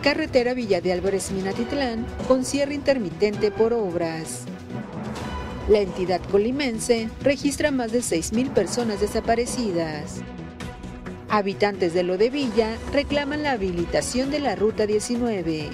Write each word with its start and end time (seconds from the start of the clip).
carretera 0.00 0.54
Villa 0.54 0.80
de 0.80 0.92
Álvarez 0.92 1.30
Minatitlán, 1.30 2.06
con 2.26 2.44
cierre 2.44 2.74
intermitente 2.74 3.50
por 3.50 3.72
obras. 3.72 4.44
La 5.68 5.80
entidad 5.80 6.20
colimense 6.30 7.08
registra 7.22 7.70
más 7.70 7.92
de 7.92 8.00
6.000 8.00 8.52
personas 8.52 9.00
desaparecidas. 9.00 10.20
Habitantes 11.28 11.94
de 11.94 12.02
Lo 12.02 12.18
de 12.18 12.30
Villa 12.30 12.76
reclaman 12.92 13.42
la 13.42 13.52
habilitación 13.52 14.30
de 14.30 14.40
la 14.40 14.56
Ruta 14.56 14.86
19. 14.86 15.70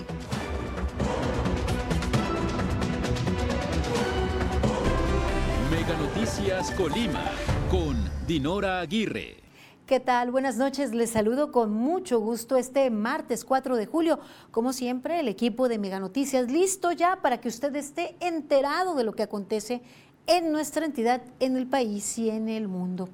Mega 5.70 5.96
Noticias 5.98 6.70
Colima 6.72 7.32
con 7.70 7.96
Dinora 8.26 8.80
Aguirre. 8.80 9.45
¿Qué 9.86 10.00
tal? 10.00 10.32
Buenas 10.32 10.56
noches. 10.56 10.92
Les 10.92 11.10
saludo 11.10 11.52
con 11.52 11.72
mucho 11.72 12.18
gusto 12.18 12.56
este 12.56 12.90
martes 12.90 13.44
4 13.44 13.76
de 13.76 13.86
julio. 13.86 14.18
Como 14.50 14.72
siempre, 14.72 15.20
el 15.20 15.28
equipo 15.28 15.68
de 15.68 15.78
Mega 15.78 16.00
Noticias 16.00 16.50
listo 16.50 16.90
ya 16.90 17.20
para 17.22 17.40
que 17.40 17.46
usted 17.46 17.76
esté 17.76 18.16
enterado 18.18 18.96
de 18.96 19.04
lo 19.04 19.12
que 19.12 19.22
acontece 19.22 19.82
en 20.26 20.50
nuestra 20.50 20.84
entidad, 20.84 21.22
en 21.38 21.56
el 21.56 21.68
país 21.68 22.18
y 22.18 22.30
en 22.30 22.48
el 22.48 22.66
mundo. 22.66 23.08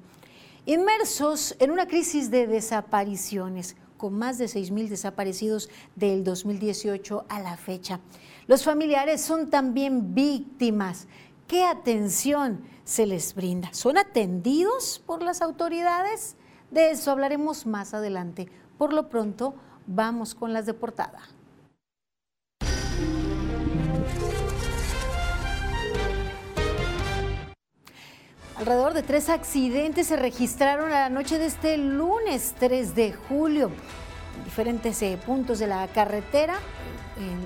Inmersos 0.65 1.55
en 1.59 1.69
una 1.69 1.85
crisis 1.87 2.31
de 2.31 2.47
desapariciones, 2.47 3.75
con 3.95 4.17
más 4.17 4.39
de 4.39 4.45
6.000 4.45 4.87
desaparecidos 4.87 5.69
del 5.95 6.23
2018 6.23 7.27
a 7.29 7.39
la 7.39 7.55
fecha. 7.55 7.99
Los 8.47 8.63
familiares 8.63 9.21
son 9.21 9.51
también 9.51 10.15
víctimas. 10.15 11.05
¿Qué 11.45 11.65
atención 11.65 12.63
se 12.83 13.05
les 13.05 13.35
brinda? 13.35 13.71
¿Son 13.73 13.99
atendidos 13.99 15.03
por 15.05 15.21
las 15.21 15.43
autoridades? 15.43 16.35
De 16.73 16.89
eso 16.89 17.11
hablaremos 17.11 17.67
más 17.67 17.93
adelante. 17.93 18.49
Por 18.79 18.93
lo 18.93 19.07
pronto, 19.07 19.53
vamos 19.85 20.33
con 20.33 20.53
las 20.53 20.65
de 20.65 20.73
portada. 20.73 21.19
Alrededor 28.55 28.95
de 28.95 29.03
tres 29.03 29.29
accidentes 29.29 30.07
se 30.07 30.15
registraron 30.15 30.91
a 30.91 31.01
la 31.01 31.09
noche 31.09 31.37
de 31.37 31.45
este 31.45 31.77
lunes 31.77 32.55
3 32.57 32.95
de 32.95 33.13
julio 33.13 33.69
en 34.35 34.43
diferentes 34.43 34.99
eh, 35.03 35.19
puntos 35.23 35.59
de 35.59 35.67
la 35.67 35.87
carretera, 35.89 36.55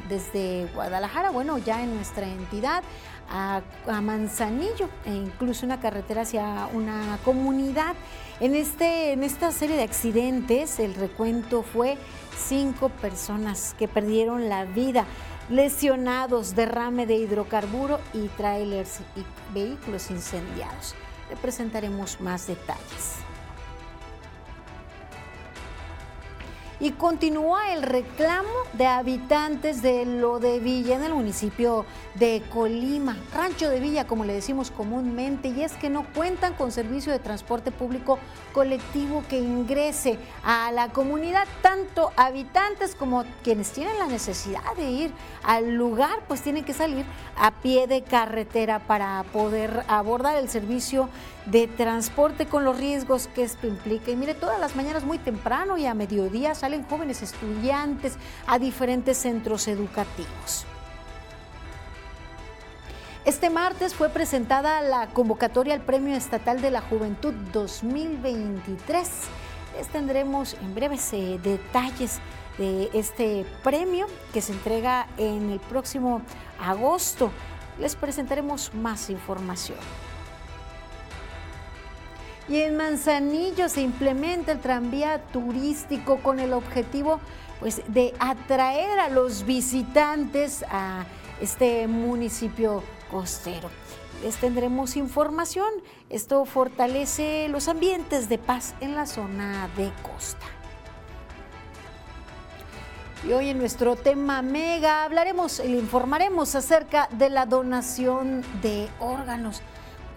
desde 0.08 0.67
Guadalajara, 0.73 1.31
bueno, 1.31 1.58
ya 1.58 1.84
en 1.84 1.94
nuestra 1.95 2.25
entidad, 2.25 2.84
a, 3.30 3.62
Manzanillo, 4.02 4.89
e 5.06 5.14
incluso 5.14 5.66
una 5.66 5.80
carretera 5.80 6.22
hacia 6.22 6.69
una 6.73 7.19
comunidad. 7.25 7.94
En, 8.39 8.53
este, 8.53 9.13
en 9.13 9.23
esta 9.23 9.52
serie 9.52 9.77
de 9.77 9.83
accidentes, 9.83 10.80
el 10.80 10.93
recuento 10.93 11.63
fue 11.63 11.97
cinco 12.38 12.89
personas 12.89 13.75
que 13.79 13.88
perdieron 13.88 14.47
la 14.47 14.66
vida, 14.66 15.05
lesionados, 15.49 16.55
derrame 16.55 17.07
de 17.07 17.16
hidrocarburo 17.16 17.99
y 18.13 18.27
trailers 18.27 18.99
y 19.16 19.53
vehículos 19.55 20.11
incendiados. 20.11 20.94
Le 21.31 21.35
presentaremos 21.38 22.21
más 22.21 22.45
detalles. 22.45 23.27
Y 26.80 26.92
continúa 26.92 27.73
el 27.73 27.81
reclamo 27.81 28.50
de 28.73 28.86
habitantes 28.86 29.81
de 29.81 30.06
Lo 30.06 30.39
de 30.39 30.59
Villa 30.59 30.95
en 30.95 31.03
el 31.03 31.14
municipio 31.14 31.86
de 32.16 32.44
Colima, 32.53 33.17
Rancho 33.34 33.69
de 33.69 33.80
Villa 33.80 34.06
como 34.06 34.25
le 34.25 34.34
decimos 34.34 34.72
comúnmente, 34.72 35.47
y 35.50 35.64
es 35.64 35.73
que 35.73 35.89
no 35.89 36.06
cuentan 36.14 36.53
con 36.53 36.72
servicio 36.72 37.11
de 37.11 37.19
transporte 37.19 37.72
público 37.72 38.19
colectivo 38.53 39.23
que 39.28 39.39
ingrese 39.39 40.19
a 40.44 40.72
la 40.72 40.89
comunidad, 40.89 41.47
tanto 41.62 42.12
habitantes 42.16 42.96
como 42.96 43.25
quienes 43.44 43.72
tienen 43.72 43.97
la 43.97 44.07
necesidad 44.07 44.75
de 44.75 44.90
ir 44.90 45.12
al 45.44 45.74
lugar, 45.75 46.19
pues 46.28 46.41
tienen 46.41 46.63
que 46.63 46.74
salir 46.74 47.06
a 47.38 47.51
pie 47.51 47.88
de 47.88 48.03
carretera 48.03 48.80
para 48.80 49.24
poder 49.34 49.84
abordar 49.88 50.38
el 50.38 50.50
servicio 50.50 51.09
de 51.52 51.68
transporte 51.68 52.46
con 52.46 52.66
los 52.66 52.78
riesgos 52.78 53.28
que 53.28 53.44
esto 53.44 53.68
implica. 53.68 54.12
Y 54.12 54.16
mire, 54.16 54.34
todas 54.34 54.59
las 54.59 54.75
mañanas 54.75 55.06
muy 55.06 55.18
temprano 55.18 55.78
y 55.78 55.85
a 55.85 55.94
mediodía 55.94 56.56
salen 56.56 56.84
jóvenes 56.84 57.22
estudiantes 57.22 58.18
a 58.46 58.59
diferentes 58.59 59.18
centros 59.18 59.68
educativos. 59.68 60.66
Este 63.25 63.50
martes 63.50 63.94
fue 63.94 64.09
presentada 64.09 64.81
la 64.81 65.07
convocatoria 65.07 65.74
al 65.74 65.81
Premio 65.81 66.16
Estatal 66.16 66.62
de 66.62 66.72
la 66.72 66.81
Juventud 66.81 67.34
2023. 67.52 69.09
Les 69.78 69.88
tendremos 69.90 70.53
en 70.53 70.74
breves 70.74 71.12
eh, 71.12 71.40
detalles 71.44 72.19
de 72.57 72.90
este 72.94 73.46
premio 73.63 74.07
que 74.34 74.41
se 74.41 74.53
entrega 74.53 75.07
en 75.18 75.50
el 75.50 75.59
próximo 75.59 76.22
agosto. 76.59 77.31
Les 77.80 77.96
presentaremos 77.96 78.74
más 78.74 79.09
información. 79.09 79.78
Y 82.50 82.62
en 82.62 82.78
Manzanillo 82.78 83.68
se 83.68 83.81
implementa 83.81 84.53
el 84.53 84.59
tranvía 84.59 85.22
turístico 85.34 86.18
con 86.18 86.40
el 86.40 86.53
objetivo 86.53 87.19
pues, 87.59 87.81
de 87.88 88.13
atraer 88.19 89.00
a 89.00 89.09
los 89.09 89.46
visitantes 89.46 90.63
a 90.69 91.06
este 91.41 91.88
municipio 91.88 92.84
costero. 93.12 93.69
Les 94.24 94.38
tendremos 94.38 94.96
información. 94.96 95.69
Esto 96.09 96.46
fortalece 96.46 97.47
los 97.50 97.68
ambientes 97.68 98.30
de 98.30 98.38
paz 98.38 98.75
en 98.80 98.96
la 98.96 99.06
zona 99.06 99.69
de 99.75 99.91
costa. 100.02 100.46
Y 103.28 103.34
hoy 103.34 103.50
en 103.50 103.57
nuestro 103.57 103.96
tema 103.96 104.41
mega 104.41 105.03
hablaremos 105.03 105.59
y 105.59 105.68
le 105.68 105.80
informaremos 105.80 106.56
acerca 106.56 107.09
de 107.12 107.30
la 107.30 107.46
donación 107.46 108.44
de 108.62 108.88
órganos 109.00 109.62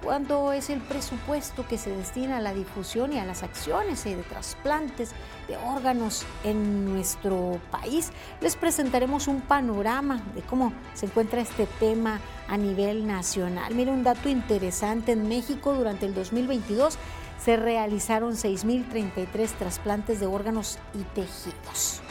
cuánto 0.03 0.53
es 0.53 0.71
el 0.71 0.81
presupuesto 0.81 1.67
que 1.67 1.79
se 1.79 1.95
destina 1.95 2.39
a 2.39 2.41
la 2.41 2.55
difusión 2.55 3.13
y 3.13 3.19
a 3.19 3.25
las 3.25 3.43
acciones 3.43 4.05
de 4.05 4.17
trasplantes 4.17 5.11
de 5.49 5.57
órganos 5.57 6.25
en 6.45 6.85
nuestro 6.87 7.61
país. 7.71 8.11
Les 8.41 8.57
presentaremos 8.57 9.29
un 9.29 9.41
panorama 9.41 10.23
de 10.35 10.43
cómo 10.43 10.73
se 10.95 11.07
encuentra 11.07 11.41
este 11.41 11.67
tema 11.67 12.21
a 12.49 12.57
nivel 12.57 13.07
nacional. 13.07 13.75
Mire 13.75 13.91
un 13.91 14.03
dato 14.03 14.29
interesante, 14.29 15.13
en 15.13 15.29
México 15.29 15.75
durante 15.75 16.07
el 16.07 16.15
2022 16.15 16.99
se 17.43 17.57
realizaron 17.57 18.35
6.033 18.35 19.49
trasplantes 19.59 20.21
de 20.21 20.27
órganos 20.27 20.79
y 20.95 21.03
tejidos. 21.15 22.03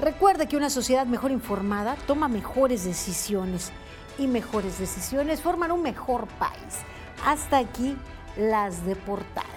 Recuerde 0.00 0.48
que 0.48 0.56
una 0.56 0.70
sociedad 0.70 1.06
mejor 1.06 1.30
informada 1.30 1.96
toma 2.06 2.28
mejores 2.28 2.84
decisiones 2.84 3.72
y 4.18 4.26
mejores 4.26 4.78
decisiones 4.78 5.40
forman 5.40 5.72
un 5.72 5.82
mejor 5.82 6.26
país. 6.38 6.84
Hasta 7.24 7.56
aquí 7.56 7.96
las 8.36 8.84
de 8.84 8.96
portada. 8.96 9.48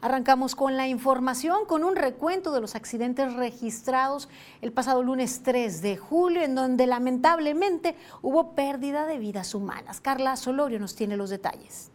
Arrancamos 0.00 0.54
con 0.54 0.76
la 0.76 0.86
información, 0.86 1.66
con 1.66 1.82
un 1.82 1.96
recuento 1.96 2.52
de 2.52 2.60
los 2.60 2.74
accidentes 2.74 3.34
registrados 3.34 4.28
el 4.62 4.72
pasado 4.72 5.02
lunes 5.02 5.42
3 5.42 5.82
de 5.82 5.96
julio, 5.96 6.42
en 6.42 6.54
donde 6.54 6.86
lamentablemente 6.86 7.96
hubo 8.22 8.54
pérdida 8.54 9.06
de 9.06 9.18
vidas 9.18 9.54
humanas. 9.54 10.00
Carla 10.00 10.36
Solorio 10.36 10.78
nos 10.78 10.94
tiene 10.94 11.16
los 11.16 11.30
detalles. 11.30 11.90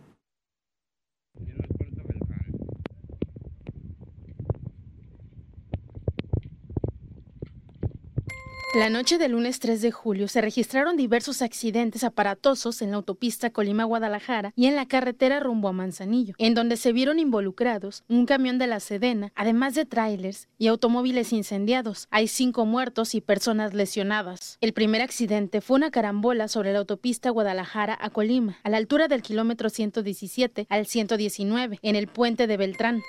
La 8.76 8.92
noche 8.92 9.18
del 9.18 9.32
lunes 9.32 9.60
3 9.60 9.82
de 9.82 9.92
julio 9.92 10.28
se 10.28 10.42
registraron 10.42 10.96
diversos 10.96 11.42
accidentes 11.42 12.04
aparatosos 12.04 12.84
en 12.84 12.92
la 12.92 12.98
autopista 12.98 13.50
Colima-Guadalajara 13.50 14.54
y 14.56 14.68
en 14.68 14.76
la 14.76 14.86
carretera 14.86 15.40
rumbo 15.40 15.70
a 15.70 15.72
Manzanillo, 15.72 16.36
en 16.38 16.54
donde 16.54 16.78
se 16.78 16.94
vieron 16.94 17.18
involucrados 17.18 18.04
un 18.08 18.28
camión 18.28 18.60
de 18.60 18.68
la 18.68 18.80
Sedena, 18.80 19.32
además 19.34 19.74
de 19.74 19.86
trailers 19.86 20.50
y 20.60 20.68
automóviles 20.68 21.34
incendiados. 21.34 22.08
Hay 22.12 22.28
cinco 22.28 22.68
muertos 22.68 23.16
y 23.16 23.22
personas 23.22 23.74
lesionadas. 23.74 24.60
El 24.62 24.74
primer 24.74 25.02
accidente 25.02 25.62
fue 25.62 25.78
una 25.78 25.90
carambola 25.90 26.48
sobre 26.48 26.72
la 26.72 26.78
autopista 26.78 27.32
Guadalajara 27.32 27.98
a 28.00 28.12
Colima, 28.12 28.60
a 28.64 28.70
la 28.70 28.78
altura 28.78 29.08
del 29.08 29.24
kilómetro 29.24 29.72
117 29.72 30.68
al 30.70 30.86
119, 30.86 31.80
en 31.82 31.96
el 31.96 32.08
puente 32.08 32.46
de 32.46 32.58
Beltrán 32.58 33.02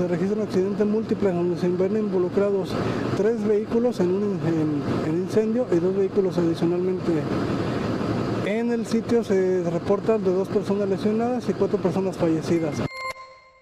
se 0.00 0.08
registra 0.08 0.36
un 0.38 0.48
accidente 0.48 0.84
múltiple 0.86 1.30
donde 1.30 1.60
se 1.60 1.68
ven 1.68 1.94
involucrados 1.94 2.70
tres 3.18 3.46
vehículos 3.46 4.00
en 4.00 4.10
un 4.10 4.40
incendio 5.06 5.66
y 5.70 5.74
dos 5.76 5.94
vehículos 5.94 6.38
adicionalmente. 6.38 7.12
En 8.46 8.72
el 8.72 8.86
sitio 8.86 9.22
se 9.22 9.62
reportan 9.70 10.24
de 10.24 10.32
dos 10.32 10.48
personas 10.48 10.88
lesionadas 10.88 11.46
y 11.50 11.52
cuatro 11.52 11.76
personas 11.76 12.16
fallecidas. 12.16 12.76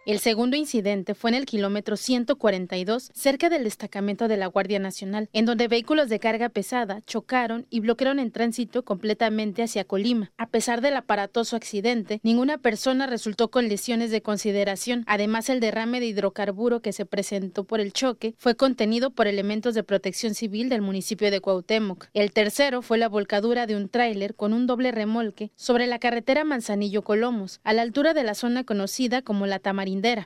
El 0.08 0.20
segundo 0.20 0.56
incidente 0.56 1.14
fue 1.14 1.28
en 1.28 1.34
el 1.34 1.44
kilómetro 1.44 1.99
142, 1.99 3.10
cerca 3.12 3.50
del 3.50 3.64
destacamento 3.64 4.26
de 4.26 4.38
la 4.38 4.46
Guardia 4.46 4.78
Nacional, 4.78 5.28
en 5.34 5.44
donde 5.44 5.69
vehículos 5.69 6.08
de 6.08 6.19
carga 6.19 6.49
pesada 6.49 7.02
chocaron 7.02 7.66
y 7.69 7.81
bloquearon 7.81 8.19
en 8.19 8.31
tránsito 8.31 8.87
completamente 8.87 9.62
hacia 9.62 9.84
Colima. 9.84 10.32
A 10.38 10.46
pesar 10.46 10.81
del 10.81 10.96
aparatoso 10.96 11.56
accidente, 11.56 12.20
ninguna 12.22 12.56
persona 12.56 13.06
resultó 13.06 13.50
con 13.50 13.69
lesiones 13.69 14.10
de 14.10 14.22
consideración. 14.22 15.05
Además, 15.06 15.50
el 15.50 15.60
derrame 15.60 16.00
de 16.00 16.06
hidrocarburo 16.06 16.81
que 16.81 16.94
se 16.94 17.05
presentó 17.05 17.64
por 17.64 17.78
el 17.78 17.93
choque 17.93 18.34
fue 18.38 18.56
contenido 18.56 19.10
por 19.10 19.26
elementos 19.26 19.75
de 19.75 19.82
protección 19.84 20.34
civil 20.34 20.70
del 20.70 20.81
municipio 20.81 21.31
de 21.31 21.43
Cuauhtémoc. 21.43 22.06
El 22.14 22.32
tercero 22.32 22.81
fue 22.81 22.96
la 22.96 23.10
volcadura 23.10 23.66
de 23.66 23.76
un 23.76 23.90
tráiler 23.90 24.34
con 24.34 24.55
un 24.55 24.66
doble 24.66 24.90
remolque 24.90 25.50
sobre 25.55 25.87
la 25.87 25.99
carretera 25.99 26.44
Manzanillo-Colomos, 26.44 27.60
a 27.62 27.75
la 27.75 27.82
altura 27.82 28.14
de 28.14 28.25
la 28.25 28.32
zona 28.32 28.64
conocida 28.64 29.20
como 29.20 29.46
la 29.46 29.58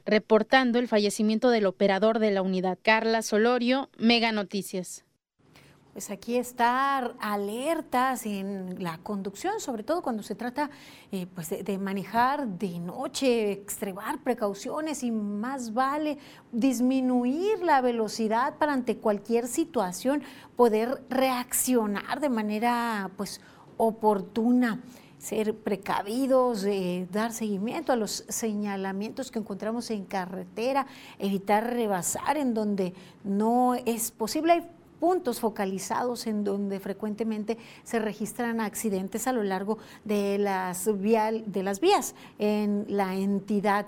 Reportando 0.04 0.78
el 0.78 0.88
fallecimiento 0.88 1.50
del 1.50 1.66
operador 1.66 2.18
de 2.18 2.30
la 2.30 2.42
unidad. 2.42 2.78
Carla 2.82 3.22
Solorio, 3.22 3.88
Mega 3.98 4.32
Noticias. 4.32 5.04
Pues 5.92 6.10
aquí 6.10 6.38
estar 6.38 7.14
alertas 7.20 8.24
en 8.24 8.82
la 8.82 8.96
conducción, 8.96 9.60
sobre 9.60 9.82
todo 9.82 10.00
cuando 10.00 10.22
se 10.22 10.34
trata 10.34 10.70
eh, 11.10 11.26
pues 11.34 11.50
de, 11.50 11.78
manejar 11.78 12.48
de 12.48 12.78
noche, 12.78 13.52
extremar 13.52 14.22
precauciones 14.22 15.02
y 15.02 15.10
más 15.10 15.74
vale 15.74 16.16
disminuir 16.50 17.58
la 17.62 17.82
velocidad 17.82 18.56
para 18.56 18.72
ante 18.72 18.96
cualquier 18.96 19.46
situación 19.46 20.22
poder 20.56 21.02
reaccionar 21.10 22.20
de 22.20 22.30
manera 22.30 23.10
pues 23.18 23.42
oportuna 23.76 24.80
ser 25.22 25.54
precavidos, 25.54 26.64
eh, 26.64 27.06
dar 27.12 27.32
seguimiento 27.32 27.92
a 27.92 27.96
los 27.96 28.24
señalamientos 28.28 29.30
que 29.30 29.38
encontramos 29.38 29.88
en 29.92 30.04
carretera, 30.04 30.86
evitar 31.20 31.72
rebasar 31.72 32.36
en 32.36 32.54
donde 32.54 32.92
no 33.22 33.76
es 33.86 34.10
posible 34.10 34.64
puntos 34.98 35.38
focalizados 35.38 36.26
en 36.26 36.42
donde 36.42 36.80
frecuentemente 36.80 37.56
se 37.84 38.00
registran 38.00 38.60
accidentes 38.60 39.28
a 39.28 39.32
lo 39.32 39.44
largo 39.44 39.78
de 40.04 40.38
las, 40.38 40.88
vial, 41.00 41.44
de 41.46 41.62
las 41.62 41.78
vías 41.78 42.16
en 42.40 42.84
la 42.88 43.14
entidad. 43.14 43.86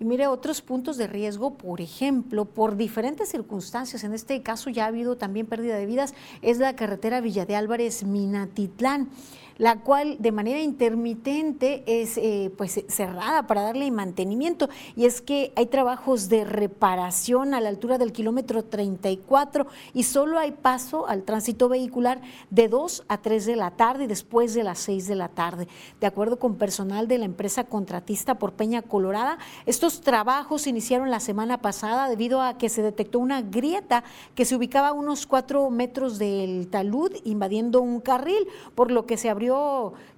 Y 0.00 0.04
mire, 0.04 0.26
otros 0.26 0.60
puntos 0.62 0.96
de 0.96 1.06
riesgo, 1.06 1.54
por 1.54 1.80
ejemplo, 1.80 2.46
por 2.46 2.76
diferentes 2.76 3.28
circunstancias, 3.28 4.02
en 4.02 4.12
este 4.12 4.42
caso 4.42 4.70
ya 4.70 4.84
ha 4.84 4.88
habido 4.88 5.16
también 5.16 5.46
pérdida 5.46 5.76
de 5.76 5.86
vidas, 5.86 6.14
es 6.42 6.58
la 6.58 6.74
carretera 6.74 7.20
Villa 7.20 7.46
de 7.46 7.54
Álvarez 7.54 8.04
Minatitlán 8.04 9.10
la 9.58 9.80
cual 9.80 10.16
de 10.18 10.32
manera 10.32 10.60
intermitente 10.60 11.82
es 11.86 12.16
eh, 12.18 12.52
pues 12.56 12.84
cerrada 12.88 13.46
para 13.46 13.62
darle 13.62 13.90
mantenimiento. 13.90 14.68
Y 14.96 15.04
es 15.04 15.20
que 15.20 15.52
hay 15.56 15.66
trabajos 15.66 16.28
de 16.28 16.44
reparación 16.44 17.54
a 17.54 17.60
la 17.60 17.68
altura 17.68 17.98
del 17.98 18.12
kilómetro 18.12 18.64
34 18.64 19.66
y 19.92 20.04
solo 20.04 20.38
hay 20.38 20.52
paso 20.52 21.06
al 21.06 21.22
tránsito 21.22 21.68
vehicular 21.68 22.20
de 22.50 22.68
2 22.68 23.04
a 23.08 23.18
3 23.18 23.46
de 23.46 23.56
la 23.56 23.70
tarde 23.72 24.04
y 24.04 24.08
después 24.08 24.54
de 24.54 24.64
las 24.64 24.78
6 24.80 25.06
de 25.06 25.14
la 25.14 25.28
tarde. 25.28 25.68
De 26.00 26.06
acuerdo 26.06 26.38
con 26.38 26.56
personal 26.56 27.08
de 27.08 27.18
la 27.18 27.24
empresa 27.24 27.64
contratista 27.64 28.38
por 28.38 28.52
Peña 28.52 28.82
Colorada, 28.82 29.38
estos 29.66 30.00
trabajos 30.00 30.66
iniciaron 30.66 31.10
la 31.10 31.20
semana 31.20 31.58
pasada 31.58 32.08
debido 32.08 32.40
a 32.40 32.58
que 32.58 32.68
se 32.68 32.82
detectó 32.82 33.18
una 33.18 33.42
grieta 33.42 34.04
que 34.34 34.44
se 34.44 34.56
ubicaba 34.56 34.88
a 34.88 34.92
unos 34.92 35.26
4 35.26 35.70
metros 35.70 36.18
del 36.18 36.68
talud 36.68 37.12
invadiendo 37.24 37.80
un 37.80 38.00
carril, 38.00 38.46
por 38.74 38.90
lo 38.90 39.06
que 39.06 39.16
se 39.16 39.30
abrió 39.30 39.43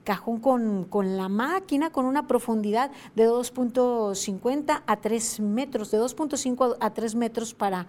cajón 0.04 0.40
con, 0.40 0.84
con 0.84 1.16
la 1.16 1.28
máquina 1.28 1.90
con 1.90 2.04
una 2.04 2.26
profundidad 2.26 2.90
de 3.14 3.28
2.50 3.28 4.82
a 4.86 4.96
3 4.96 5.40
metros, 5.40 5.90
de 5.90 5.98
2.5 5.98 6.76
a 6.80 6.90
3 6.90 7.14
metros 7.14 7.54
para 7.54 7.86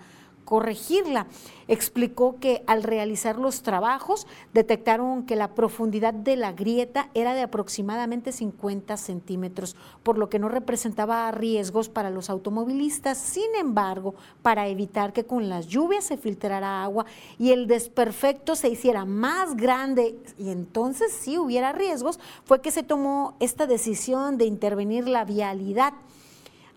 corregirla. 0.48 1.28
Explicó 1.68 2.38
que 2.40 2.64
al 2.68 2.84
realizar 2.84 3.38
los 3.38 3.64
trabajos 3.64 4.28
detectaron 4.54 5.26
que 5.26 5.36
la 5.36 5.54
profundidad 5.56 6.14
de 6.14 6.38
la 6.38 6.54
grieta 6.54 7.10
era 7.14 7.34
de 7.34 7.42
aproximadamente 7.42 8.32
50 8.32 8.96
centímetros, 8.96 9.76
por 10.04 10.18
lo 10.18 10.30
que 10.30 10.40
no 10.40 10.48
representaba 10.48 11.30
riesgos 11.32 11.90
para 11.90 12.12
los 12.12 12.30
automovilistas. 12.30 13.18
Sin 13.18 13.54
embargo, 13.60 14.16
para 14.42 14.70
evitar 14.70 15.12
que 15.12 15.26
con 15.26 15.50
las 15.50 15.68
lluvias 15.68 16.06
se 16.06 16.16
filtrara 16.16 16.82
agua 16.82 17.06
y 17.38 17.52
el 17.52 17.68
desperfecto 17.68 18.56
se 18.56 18.70
hiciera 18.70 19.04
más 19.04 19.58
grande 19.58 20.18
y 20.38 20.50
entonces 20.50 21.12
sí 21.12 21.38
hubiera 21.38 21.74
riesgos, 21.74 22.22
fue 22.46 22.62
que 22.62 22.72
se 22.72 22.84
tomó 22.84 23.36
esta 23.42 23.68
decisión 23.68 24.38
de 24.38 24.46
intervenir 24.46 25.10
la 25.10 25.26
vialidad. 25.26 25.92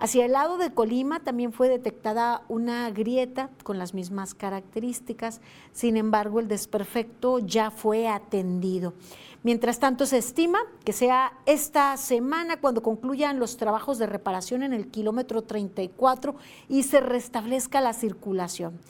Hacia 0.00 0.24
el 0.24 0.32
lado 0.32 0.56
de 0.56 0.72
Colima 0.72 1.20
también 1.20 1.52
fue 1.52 1.68
detectada 1.68 2.42
una 2.48 2.90
grieta 2.90 3.50
con 3.62 3.76
las 3.76 3.92
mismas 3.92 4.32
características, 4.32 5.42
sin 5.72 5.98
embargo 5.98 6.40
el 6.40 6.48
desperfecto 6.48 7.38
ya 7.38 7.70
fue 7.70 8.08
atendido. 8.08 8.94
Mientras 9.42 9.78
tanto, 9.78 10.06
se 10.06 10.16
estima 10.16 10.58
que 10.86 10.94
sea 10.94 11.34
esta 11.44 11.98
semana 11.98 12.62
cuando 12.62 12.82
concluyan 12.82 13.38
los 13.38 13.58
trabajos 13.58 13.98
de 13.98 14.06
reparación 14.06 14.62
en 14.62 14.72
el 14.72 14.88
kilómetro 14.88 15.42
34 15.42 16.34
y 16.70 16.84
se 16.84 17.00
restablezca 17.00 17.82
la 17.82 17.92
circulación. 17.92 18.80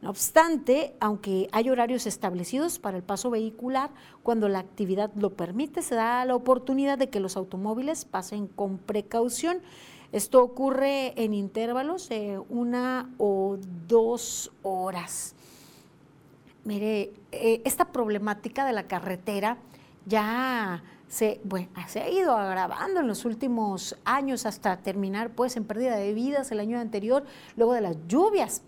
No 0.00 0.10
obstante, 0.10 0.94
aunque 1.00 1.48
hay 1.50 1.70
horarios 1.70 2.06
establecidos 2.06 2.78
para 2.78 2.96
el 2.96 3.02
paso 3.02 3.30
vehicular, 3.30 3.90
cuando 4.22 4.48
la 4.48 4.60
actividad 4.60 5.10
lo 5.16 5.30
permite, 5.30 5.82
se 5.82 5.96
da 5.96 6.24
la 6.24 6.36
oportunidad 6.36 6.98
de 6.98 7.08
que 7.08 7.18
los 7.18 7.36
automóviles 7.36 8.04
pasen 8.04 8.46
con 8.46 8.78
precaución. 8.78 9.58
Esto 10.12 10.42
ocurre 10.42 11.14
en 11.16 11.32
intervalos 11.32 12.10
de 12.10 12.38
una 12.50 13.10
o 13.16 13.56
dos 13.88 14.52
horas. 14.62 15.34
Mire, 16.64 17.14
eh, 17.32 17.62
esta 17.64 17.86
problemática 17.86 18.66
de 18.66 18.74
la 18.74 18.86
carretera 18.86 19.56
ya 20.04 20.82
se, 21.08 21.40
se 21.88 22.00
ha 22.00 22.10
ido 22.10 22.36
agravando 22.36 23.00
en 23.00 23.08
los 23.08 23.24
últimos 23.24 23.96
años 24.04 24.44
hasta 24.44 24.76
terminar 24.76 25.30
pues 25.30 25.56
en 25.56 25.64
pérdida 25.64 25.96
de 25.96 26.12
vidas 26.12 26.52
el 26.52 26.60
año 26.60 26.78
anterior, 26.78 27.24
luego 27.56 27.72
de 27.72 27.80
las 27.80 27.96
lluvias. 28.06 28.62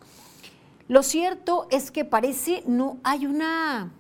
Lo 0.89 1.03
cierto 1.03 1.67
es 1.71 1.91
que 1.91 2.07
parece 2.07 2.63
no 2.67 2.97
hay 3.05 3.27
una, 3.27 3.93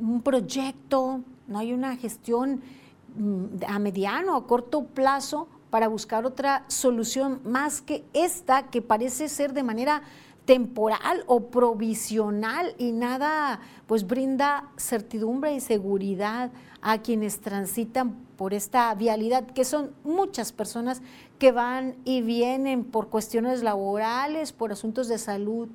un 0.00 0.22
proyecto, 0.22 1.20
no 1.46 1.58
hay 1.58 1.72
una 1.72 1.96
gestión 1.96 2.62
mm, 3.16 3.64
a 3.68 3.78
mediano 3.78 4.36
o 4.36 4.46
corto 4.46 4.84
plazo 4.84 5.48
para 5.74 5.88
buscar 5.88 6.24
otra 6.24 6.64
solución 6.68 7.40
más 7.42 7.82
que 7.82 8.04
esta 8.12 8.70
que 8.70 8.80
parece 8.80 9.28
ser 9.28 9.52
de 9.52 9.64
manera 9.64 10.02
temporal 10.44 11.24
o 11.26 11.48
provisional 11.48 12.76
y 12.78 12.92
nada 12.92 13.58
pues 13.88 14.06
brinda 14.06 14.70
certidumbre 14.76 15.52
y 15.52 15.58
seguridad 15.58 16.52
a 16.80 16.98
quienes 16.98 17.40
transitan 17.40 18.14
por 18.36 18.54
esta 18.54 18.94
vialidad, 18.94 19.48
que 19.48 19.64
son 19.64 19.90
muchas 20.04 20.52
personas 20.52 21.02
que 21.40 21.50
van 21.50 21.96
y 22.04 22.22
vienen 22.22 22.84
por 22.84 23.08
cuestiones 23.08 23.64
laborales, 23.64 24.52
por 24.52 24.70
asuntos 24.70 25.08
de 25.08 25.18
salud 25.18 25.68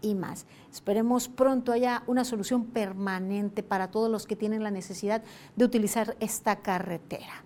y 0.00 0.14
más. 0.14 0.46
Esperemos 0.72 1.28
pronto 1.28 1.72
haya 1.72 2.04
una 2.06 2.24
solución 2.24 2.64
permanente 2.64 3.62
para 3.62 3.90
todos 3.90 4.10
los 4.10 4.26
que 4.26 4.34
tienen 4.34 4.62
la 4.62 4.70
necesidad 4.70 5.22
de 5.56 5.64
utilizar 5.66 6.16
esta 6.20 6.56
carretera. 6.56 7.44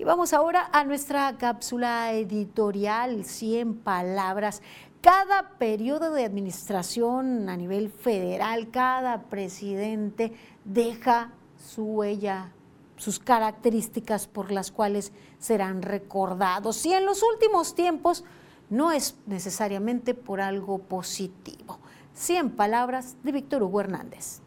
Y 0.00 0.04
vamos 0.04 0.32
ahora 0.32 0.70
a 0.72 0.82
nuestra 0.82 1.36
cápsula 1.36 2.14
editorial, 2.14 3.22
100 3.22 3.80
palabras. 3.80 4.62
Cada 5.02 5.58
periodo 5.58 6.12
de 6.12 6.24
administración 6.24 7.50
a 7.50 7.56
nivel 7.58 7.90
federal, 7.90 8.70
cada 8.70 9.24
presidente 9.24 10.32
deja 10.64 11.32
su 11.58 11.84
huella, 11.84 12.50
sus 12.96 13.18
características 13.18 14.26
por 14.26 14.52
las 14.52 14.72
cuales 14.72 15.12
serán 15.38 15.82
recordados. 15.82 16.86
Y 16.86 16.94
en 16.94 17.04
los 17.04 17.22
últimos 17.22 17.74
tiempos 17.74 18.24
no 18.70 18.92
es 18.92 19.16
necesariamente 19.26 20.14
por 20.14 20.40
algo 20.40 20.78
positivo. 20.78 21.78
100 22.14 22.52
palabras 22.52 23.18
de 23.22 23.32
Víctor 23.32 23.62
Hugo 23.64 23.82
Hernández. 23.82 24.40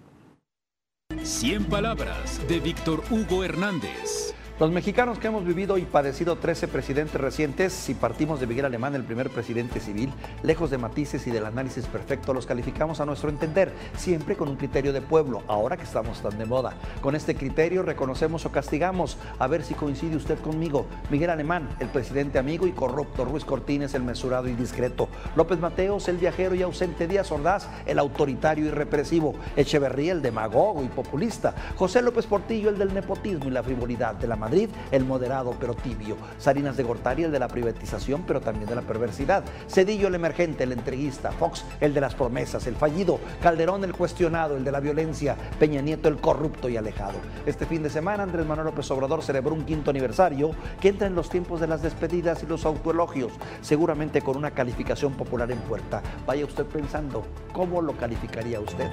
100 1.21 1.65
palabras 1.65 2.41
de 2.47 2.59
Víctor 2.59 3.03
Hugo 3.11 3.43
Hernández. 3.43 4.33
Los 4.59 4.69
mexicanos 4.69 5.17
que 5.17 5.25
hemos 5.25 5.43
vivido 5.43 5.79
y 5.79 5.81
padecido 5.81 6.35
13 6.35 6.67
presidentes 6.67 7.19
recientes, 7.19 7.73
si 7.73 7.95
partimos 7.95 8.39
de 8.39 8.45
Miguel 8.45 8.65
Alemán, 8.65 8.93
el 8.93 9.03
primer 9.03 9.31
presidente 9.31 9.79
civil, 9.79 10.13
lejos 10.43 10.69
de 10.69 10.77
matices 10.77 11.25
y 11.25 11.31
del 11.31 11.47
análisis 11.47 11.87
perfecto, 11.87 12.35
los 12.35 12.45
calificamos 12.45 12.99
a 12.99 13.05
nuestro 13.07 13.31
entender, 13.31 13.73
siempre 13.97 14.35
con 14.35 14.47
un 14.49 14.55
criterio 14.55 14.93
de 14.93 15.01
pueblo, 15.01 15.41
ahora 15.47 15.75
que 15.75 15.83
estamos 15.83 16.21
tan 16.21 16.37
de 16.37 16.45
moda. 16.45 16.75
Con 17.01 17.15
este 17.15 17.33
criterio 17.33 17.81
reconocemos 17.81 18.45
o 18.45 18.51
castigamos, 18.51 19.17
a 19.39 19.47
ver 19.47 19.63
si 19.63 19.73
coincide 19.73 20.15
usted 20.15 20.37
conmigo. 20.37 20.85
Miguel 21.09 21.31
Alemán, 21.31 21.67
el 21.79 21.87
presidente 21.87 22.37
amigo 22.37 22.67
y 22.67 22.73
corrupto, 22.73 23.25
Ruiz 23.25 23.45
Cortines, 23.45 23.95
el 23.95 24.03
mesurado 24.03 24.47
y 24.47 24.53
discreto, 24.53 25.09
López 25.35 25.59
Mateos, 25.59 26.07
el 26.09 26.17
viajero 26.17 26.53
y 26.53 26.61
ausente, 26.61 27.07
Díaz 27.07 27.31
Ordaz, 27.31 27.69
el 27.87 27.97
autoritario 27.97 28.67
y 28.67 28.69
represivo, 28.69 29.33
Echeverría, 29.55 30.11
el 30.11 30.21
demagogo 30.21 30.83
y 30.83 30.89
populista, 30.89 31.55
José 31.75 32.03
López 32.03 32.27
Portillo, 32.27 32.69
el 32.69 32.77
del 32.77 32.93
nepotismo 32.93 33.45
y 33.45 33.51
la 33.51 33.63
frivolidad 33.63 34.13
de 34.13 34.27
la 34.27 34.42
Madrid, 34.43 34.69
el 34.91 35.05
moderado 35.05 35.55
pero 35.57 35.73
tibio. 35.73 36.17
Salinas 36.37 36.75
de 36.75 36.83
Gortari, 36.83 37.23
el 37.23 37.31
de 37.31 37.39
la 37.39 37.47
privatización, 37.47 38.23
pero 38.27 38.41
también 38.41 38.67
de 38.67 38.75
la 38.75 38.81
perversidad. 38.81 39.45
Cedillo, 39.69 40.09
el 40.09 40.15
emergente, 40.15 40.65
el 40.65 40.73
entreguista. 40.73 41.31
Fox, 41.31 41.63
el 41.79 41.93
de 41.93 42.01
las 42.01 42.13
promesas, 42.13 42.67
el 42.67 42.75
fallido. 42.75 43.19
Calderón, 43.41 43.85
el 43.85 43.93
cuestionado, 43.93 44.57
el 44.57 44.65
de 44.65 44.71
la 44.73 44.81
violencia. 44.81 45.37
Peña 45.59 45.81
Nieto, 45.81 46.09
el 46.09 46.17
corrupto 46.17 46.67
y 46.67 46.75
alejado. 46.75 47.19
Este 47.45 47.65
fin 47.65 47.83
de 47.83 47.89
semana, 47.89 48.23
Andrés 48.23 48.45
Manuel 48.45 48.67
López 48.67 48.91
Obrador 48.91 49.23
celebró 49.23 49.53
un 49.53 49.63
quinto 49.63 49.91
aniversario 49.91 50.51
que 50.81 50.89
entra 50.89 51.07
en 51.07 51.15
los 51.15 51.29
tiempos 51.29 51.61
de 51.61 51.67
las 51.67 51.81
despedidas 51.81 52.43
y 52.43 52.45
los 52.45 52.65
autoelogios, 52.65 53.31
seguramente 53.61 54.21
con 54.21 54.35
una 54.35 54.51
calificación 54.51 55.13
popular 55.13 55.49
en 55.51 55.59
puerta. 55.59 56.01
Vaya 56.27 56.43
usted 56.43 56.65
pensando, 56.65 57.25
¿cómo 57.53 57.81
lo 57.81 57.95
calificaría 57.95 58.59
usted? 58.59 58.89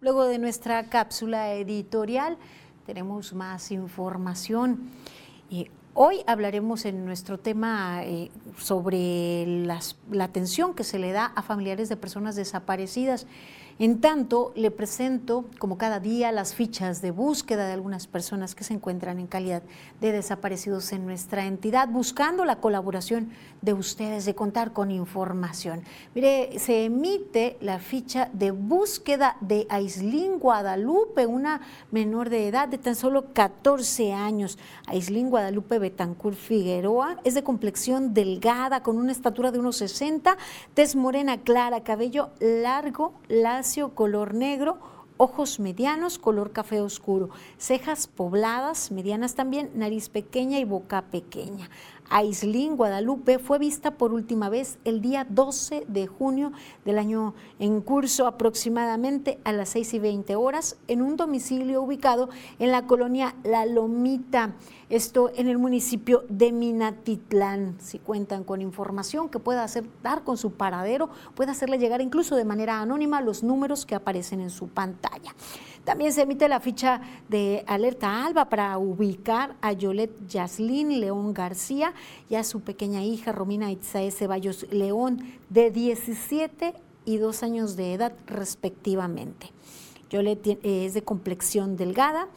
Luego 0.00 0.26
de 0.26 0.38
nuestra 0.38 0.84
cápsula 0.84 1.54
editorial 1.54 2.38
tenemos 2.88 3.34
más 3.34 3.70
información. 3.70 4.88
hoy 5.92 6.22
hablaremos 6.26 6.86
en 6.86 7.04
nuestro 7.04 7.38
tema 7.38 8.02
eh, 8.02 8.30
sobre 8.56 9.44
la 10.10 10.24
atención 10.24 10.72
que 10.72 10.84
se 10.84 10.98
le 10.98 11.12
da 11.12 11.26
a 11.26 11.42
familiares 11.42 11.90
de 11.90 11.98
personas 11.98 12.34
desaparecidas. 12.34 13.26
En 13.78 14.00
tanto, 14.00 14.52
le 14.56 14.70
presento, 14.70 15.44
como 15.58 15.76
cada 15.76 16.00
día, 16.00 16.32
las 16.32 16.54
fichas 16.54 17.02
de 17.02 17.10
búsqueda 17.10 17.66
de 17.66 17.74
algunas 17.74 18.06
personas 18.06 18.54
que 18.54 18.64
se 18.64 18.72
encuentran 18.72 19.20
en 19.20 19.26
calidad 19.26 19.62
de 20.00 20.10
desaparecidos 20.10 20.90
en 20.92 21.04
nuestra 21.04 21.44
entidad, 21.44 21.88
buscando 21.88 22.46
la 22.46 22.56
colaboración 22.56 23.28
de 23.62 23.72
ustedes, 23.72 24.24
de 24.24 24.34
contar 24.34 24.72
con 24.72 24.90
información. 24.90 25.82
Mire, 26.14 26.58
se 26.58 26.84
emite 26.84 27.56
la 27.60 27.78
ficha 27.78 28.28
de 28.32 28.50
búsqueda 28.50 29.36
de 29.40 29.66
Aislín 29.70 30.38
Guadalupe, 30.38 31.26
una 31.26 31.62
menor 31.90 32.28
de 32.28 32.48
edad 32.48 32.68
de 32.68 32.78
tan 32.78 32.94
solo 32.94 33.32
14 33.32 34.12
años. 34.12 34.58
Aislín 34.86 35.30
Guadalupe 35.30 35.78
Betancourt 35.78 36.36
Figueroa 36.36 37.16
es 37.24 37.34
de 37.34 37.42
complexión 37.42 38.12
delgada, 38.12 38.82
con 38.82 38.98
una 38.98 39.12
estatura 39.12 39.50
de 39.50 39.58
unos 39.58 39.76
60, 39.76 40.36
tez 40.74 40.96
morena 40.96 41.38
clara, 41.38 41.82
cabello 41.82 42.30
largo, 42.40 43.14
las 43.28 43.68
color 43.94 44.34
negro, 44.34 44.78
ojos 45.16 45.60
medianos, 45.60 46.18
color 46.18 46.52
café 46.52 46.80
oscuro, 46.80 47.30
cejas 47.58 48.06
pobladas, 48.06 48.90
medianas 48.90 49.34
también, 49.34 49.70
nariz 49.74 50.08
pequeña 50.08 50.58
y 50.58 50.64
boca 50.64 51.02
pequeña. 51.02 51.68
Aislín 52.10 52.76
Guadalupe 52.76 53.38
fue 53.38 53.58
vista 53.58 53.92
por 53.92 54.12
última 54.12 54.48
vez 54.48 54.78
el 54.84 55.00
día 55.00 55.26
12 55.28 55.84
de 55.88 56.06
junio 56.06 56.52
del 56.84 56.98
año 56.98 57.34
en 57.58 57.80
curso, 57.80 58.26
aproximadamente 58.26 59.38
a 59.44 59.52
las 59.52 59.70
6 59.70 59.94
y 59.94 59.98
20 59.98 60.36
horas, 60.36 60.76
en 60.88 61.02
un 61.02 61.16
domicilio 61.16 61.82
ubicado 61.82 62.28
en 62.58 62.72
la 62.72 62.86
colonia 62.86 63.34
La 63.44 63.66
Lomita, 63.66 64.54
esto 64.88 65.30
en 65.34 65.48
el 65.48 65.58
municipio 65.58 66.24
de 66.28 66.50
Minatitlán. 66.50 67.76
Si 67.78 67.98
cuentan 67.98 68.44
con 68.44 68.62
información 68.62 69.28
que 69.28 69.38
pueda 69.38 69.62
hacer, 69.62 69.84
dar 70.02 70.24
con 70.24 70.38
su 70.38 70.52
paradero, 70.52 71.10
puede 71.34 71.50
hacerle 71.50 71.78
llegar 71.78 72.00
incluso 72.00 72.36
de 72.36 72.44
manera 72.44 72.80
anónima 72.80 73.20
los 73.20 73.42
números 73.42 73.84
que 73.84 73.94
aparecen 73.94 74.40
en 74.40 74.50
su 74.50 74.68
pantalla. 74.68 75.34
También 75.88 76.12
se 76.12 76.20
emite 76.20 76.48
la 76.48 76.60
ficha 76.60 77.00
de 77.30 77.64
alerta 77.66 78.26
alba 78.26 78.50
para 78.50 78.76
ubicar 78.76 79.56
a 79.62 79.72
Yolet 79.72 80.10
Yaslin 80.28 81.00
León 81.00 81.32
García 81.32 81.94
y 82.28 82.34
a 82.34 82.44
su 82.44 82.60
pequeña 82.60 83.02
hija 83.02 83.32
Romina 83.32 83.72
Itzae 83.72 84.10
Ceballos 84.10 84.66
León, 84.70 85.24
de 85.48 85.70
17 85.70 86.74
y 87.06 87.16
2 87.16 87.42
años 87.42 87.76
de 87.76 87.94
edad 87.94 88.12
respectivamente. 88.26 89.50
Yolet 90.10 90.46
eh, 90.46 90.58
es 90.62 90.92
de 90.92 91.00
complexión 91.00 91.78
delgada, 91.78 92.28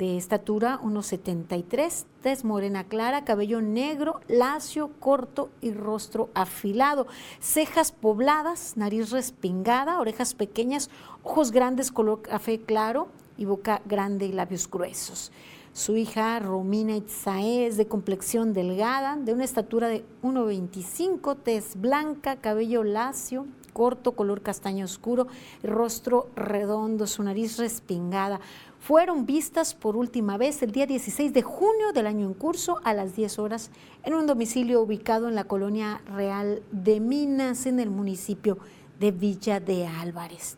de 0.00 0.16
estatura 0.16 0.80
1,73, 0.82 2.06
tez 2.22 2.42
morena 2.42 2.84
clara, 2.84 3.22
cabello 3.22 3.60
negro, 3.60 4.20
lacio, 4.28 4.92
corto 4.98 5.50
y 5.60 5.72
rostro 5.72 6.30
afilado, 6.32 7.06
cejas 7.38 7.92
pobladas, 7.92 8.78
nariz 8.78 9.10
respingada, 9.10 10.00
orejas 10.00 10.32
pequeñas, 10.32 10.88
ojos 11.22 11.52
grandes 11.52 11.92
color 11.92 12.22
café 12.22 12.58
claro 12.62 13.08
y 13.36 13.44
boca 13.44 13.82
grande 13.84 14.24
y 14.24 14.32
labios 14.32 14.70
gruesos. 14.70 15.32
Su 15.74 15.98
hija 15.98 16.38
Romina 16.38 16.96
Itzae 16.96 17.66
es 17.66 17.76
de 17.76 17.86
complexión 17.86 18.54
delgada, 18.54 19.16
de 19.16 19.34
una 19.34 19.44
estatura 19.44 19.88
de 19.88 20.02
1,25, 20.22 21.36
tez 21.44 21.78
blanca, 21.78 22.36
cabello 22.36 22.84
lacio, 22.84 23.46
corto, 23.74 24.12
color 24.12 24.42
castaño 24.42 24.84
oscuro, 24.84 25.26
rostro 25.62 26.28
redondo, 26.36 27.06
su 27.06 27.22
nariz 27.22 27.56
respingada, 27.58 28.40
fueron 28.80 29.26
vistas 29.26 29.74
por 29.74 29.94
última 29.94 30.38
vez 30.38 30.62
el 30.62 30.72
día 30.72 30.86
16 30.86 31.34
de 31.34 31.42
junio 31.42 31.92
del 31.92 32.06
año 32.06 32.26
en 32.26 32.34
curso 32.34 32.80
a 32.82 32.94
las 32.94 33.14
10 33.14 33.38
horas 33.38 33.70
en 34.04 34.14
un 34.14 34.26
domicilio 34.26 34.80
ubicado 34.80 35.28
en 35.28 35.34
la 35.34 35.44
colonia 35.44 36.00
Real 36.06 36.62
de 36.72 36.98
Minas 36.98 37.66
en 37.66 37.78
el 37.78 37.90
municipio 37.90 38.58
de 38.98 39.12
Villa 39.12 39.60
de 39.60 39.86
Álvarez. 39.86 40.56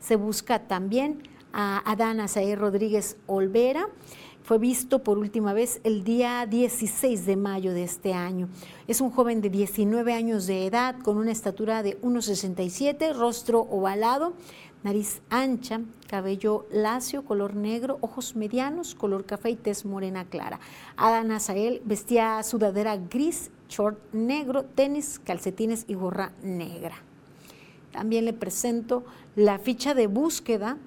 Se 0.00 0.16
busca 0.16 0.66
también 0.66 1.22
a 1.52 1.82
Adán 1.90 2.18
Azaé 2.20 2.56
Rodríguez 2.56 3.18
Olvera. 3.26 3.86
Fue 4.42 4.58
visto 4.58 5.00
por 5.00 5.18
última 5.18 5.52
vez 5.52 5.80
el 5.84 6.02
día 6.02 6.46
16 6.46 7.26
de 7.26 7.36
mayo 7.36 7.74
de 7.74 7.84
este 7.84 8.14
año. 8.14 8.48
Es 8.88 9.02
un 9.02 9.10
joven 9.10 9.42
de 9.42 9.50
19 9.50 10.14
años 10.14 10.46
de 10.46 10.66
edad 10.66 10.96
con 11.02 11.18
una 11.18 11.30
estatura 11.30 11.82
de 11.82 12.00
1,67, 12.00 13.14
rostro 13.14 13.60
ovalado, 13.60 14.32
nariz 14.82 15.20
ancha, 15.28 15.82
cabello 16.10 16.66
lacio, 16.72 17.24
color 17.24 17.54
negro, 17.54 17.98
ojos 18.00 18.34
medianos, 18.34 18.96
color 18.96 19.24
café 19.24 19.50
y 19.50 19.54
tez 19.54 19.84
morena 19.84 20.24
clara. 20.24 20.58
Adán 20.96 21.30
Azael 21.30 21.82
vestía 21.84 22.42
sudadera 22.42 22.96
gris, 22.96 23.52
short 23.68 23.96
negro, 24.12 24.64
tenis, 24.64 25.20
calcetines 25.20 25.84
y 25.86 25.94
gorra 25.94 26.32
negra. 26.42 26.96
También 27.92 28.24
le 28.24 28.32
presento 28.32 29.04
la 29.36 29.60
ficha 29.60 29.94
de 29.94 30.08
búsqueda 30.08 30.78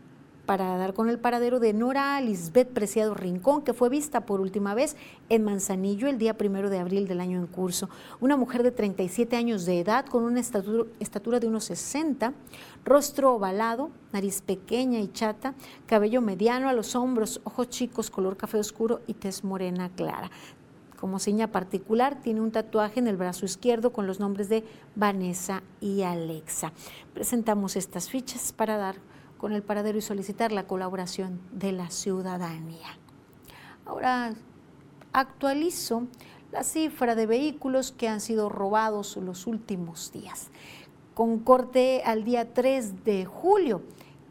para 0.46 0.76
dar 0.78 0.94
con 0.94 1.10
el 1.10 1.20
paradero 1.20 1.60
de 1.60 1.72
Nora 1.74 2.20
Lisbeth 2.20 2.68
Preciado 2.68 3.14
Rincón, 3.14 3.62
que 3.62 3.74
fue 3.74 3.90
vista 3.90 4.26
por 4.26 4.42
última 4.42 4.74
vez 4.74 4.98
en 5.30 5.44
Manzanillo 5.44 6.08
el 6.08 6.18
día 6.18 6.38
primero 6.38 6.70
de 6.70 6.80
abril 6.80 7.08
del 7.08 7.22
año 7.22 7.40
en 7.40 7.48
curso. 7.48 7.90
Una 8.20 8.36
mujer 8.36 8.62
de 8.62 8.72
37 8.72 9.38
años 9.38 9.66
de 9.66 9.80
edad, 9.80 10.06
con 10.06 10.24
una 10.24 10.42
estatura, 10.42 11.40
de 11.40 11.48
unos 11.48 11.64
60, 11.66 12.34
rostro 12.84 13.34
ovalado, 13.34 13.90
nariz 14.12 14.42
pequeña 14.42 15.00
y 15.00 15.08
chata, 15.12 15.54
cabello 15.86 16.22
mediano 16.22 16.68
a 16.68 16.74
los 16.74 16.96
hombros, 16.96 17.40
ojos 17.46 17.70
chicos, 17.70 18.10
color 18.10 18.36
café 18.36 18.58
oscuro 18.58 19.00
y 19.08 19.14
tez 19.14 19.46
morena 19.46 19.90
clara. 19.96 20.30
Como 21.00 21.20
seña 21.20 21.52
particular, 21.52 22.22
tiene 22.22 22.42
un 22.42 22.52
tatuaje 22.52 23.00
en 23.00 23.08
el 23.08 23.18
brazo 23.18 23.46
izquierdo 23.46 23.92
con 23.92 24.08
los 24.08 24.20
nombres 24.20 24.48
de 24.48 24.64
Vanessa 24.96 25.64
y 25.82 26.02
Alexa. 26.02 26.72
Presentamos 27.14 27.76
estas 27.76 28.10
fichas 28.10 28.54
para 28.54 28.78
dar 28.78 28.96
con 29.44 29.52
el 29.52 29.62
paradero 29.62 29.98
y 29.98 30.02
solicitar 30.02 30.54
la 30.54 30.68
colaboración 30.68 31.42
de 31.52 31.74
la 31.74 31.90
ciudadanía. 31.90 32.98
Ahora 33.86 34.36
actualizo 35.12 36.08
la 36.54 36.64
cifra 36.64 37.14
de 37.14 37.26
vehículos 37.26 37.92
que 37.92 38.08
han 38.08 38.22
sido 38.22 38.48
robados 38.48 39.18
los 39.18 39.46
últimos 39.46 40.14
días, 40.14 40.48
con 41.14 41.40
corte 41.40 42.04
al 42.06 42.24
día 42.24 42.54
3 42.54 43.04
de 43.04 43.26
julio, 43.26 43.82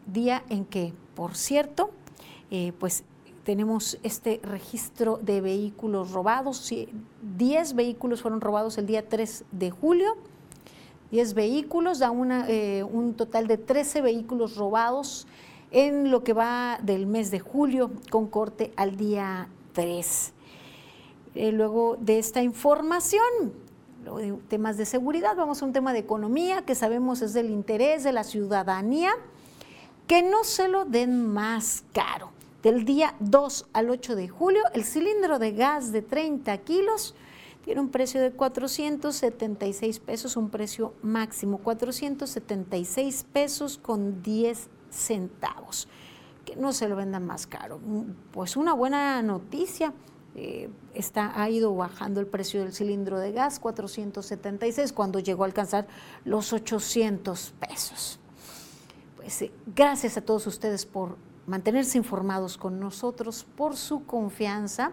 día 0.06 0.44
en 0.48 0.64
que, 0.64 0.94
por 1.14 1.36
cierto, 1.36 1.90
eh, 2.50 2.72
pues 2.78 3.04
tenemos 3.44 3.98
este 4.02 4.40
registro 4.42 5.18
de 5.18 5.42
vehículos 5.42 6.12
robados. 6.12 6.72
10 7.36 7.74
vehículos 7.74 8.22
fueron 8.22 8.40
robados 8.40 8.78
el 8.78 8.86
día 8.86 9.06
3 9.06 9.44
de 9.52 9.70
julio 9.70 10.16
10 11.12 11.34
vehículos, 11.34 11.98
da 11.98 12.10
una, 12.10 12.48
eh, 12.48 12.82
un 12.82 13.12
total 13.12 13.46
de 13.46 13.58
13 13.58 14.00
vehículos 14.00 14.56
robados 14.56 15.26
en 15.70 16.10
lo 16.10 16.24
que 16.24 16.32
va 16.32 16.78
del 16.82 17.06
mes 17.06 17.30
de 17.30 17.38
julio 17.38 17.90
con 18.10 18.28
corte 18.28 18.72
al 18.76 18.96
día 18.96 19.46
3. 19.74 20.32
Eh, 21.34 21.52
luego 21.52 21.98
de 22.00 22.18
esta 22.18 22.42
información, 22.42 23.22
temas 24.48 24.78
de 24.78 24.86
seguridad, 24.86 25.36
vamos 25.36 25.60
a 25.60 25.66
un 25.66 25.74
tema 25.74 25.92
de 25.92 25.98
economía 25.98 26.62
que 26.62 26.74
sabemos 26.74 27.20
es 27.20 27.34
del 27.34 27.50
interés 27.50 28.04
de 28.04 28.12
la 28.12 28.24
ciudadanía, 28.24 29.12
que 30.06 30.22
no 30.22 30.44
se 30.44 30.68
lo 30.68 30.86
den 30.86 31.26
más 31.26 31.84
caro. 31.92 32.30
Del 32.62 32.86
día 32.86 33.14
2 33.20 33.66
al 33.74 33.90
8 33.90 34.16
de 34.16 34.28
julio, 34.28 34.62
el 34.72 34.84
cilindro 34.84 35.38
de 35.38 35.52
gas 35.52 35.92
de 35.92 36.00
30 36.00 36.56
kilos 36.58 37.14
tiene 37.64 37.80
un 37.80 37.90
precio 37.90 38.20
de 38.20 38.32
476 38.32 40.00
pesos, 40.00 40.36
un 40.36 40.50
precio 40.50 40.94
máximo, 41.02 41.58
476 41.58 43.24
pesos 43.32 43.78
con 43.78 44.22
10 44.22 44.68
centavos. 44.90 45.88
Que 46.44 46.56
no 46.56 46.72
se 46.72 46.88
lo 46.88 46.96
vendan 46.96 47.24
más 47.24 47.46
caro. 47.46 47.78
Pues 48.32 48.56
una 48.56 48.74
buena 48.74 49.22
noticia. 49.22 49.92
Eh, 50.34 50.70
está, 50.94 51.40
ha 51.40 51.50
ido 51.50 51.74
bajando 51.76 52.18
el 52.18 52.26
precio 52.26 52.62
del 52.62 52.72
cilindro 52.72 53.20
de 53.20 53.32
gas, 53.32 53.60
476, 53.60 54.92
cuando 54.92 55.20
llegó 55.20 55.44
a 55.44 55.46
alcanzar 55.46 55.86
los 56.24 56.52
800 56.52 57.54
pesos. 57.60 58.18
Pues 59.16 59.44
gracias 59.76 60.16
a 60.16 60.22
todos 60.22 60.46
ustedes 60.46 60.84
por 60.84 61.16
mantenerse 61.46 61.98
informados 61.98 62.56
con 62.56 62.80
nosotros, 62.80 63.46
por 63.56 63.76
su 63.76 64.04
confianza 64.04 64.92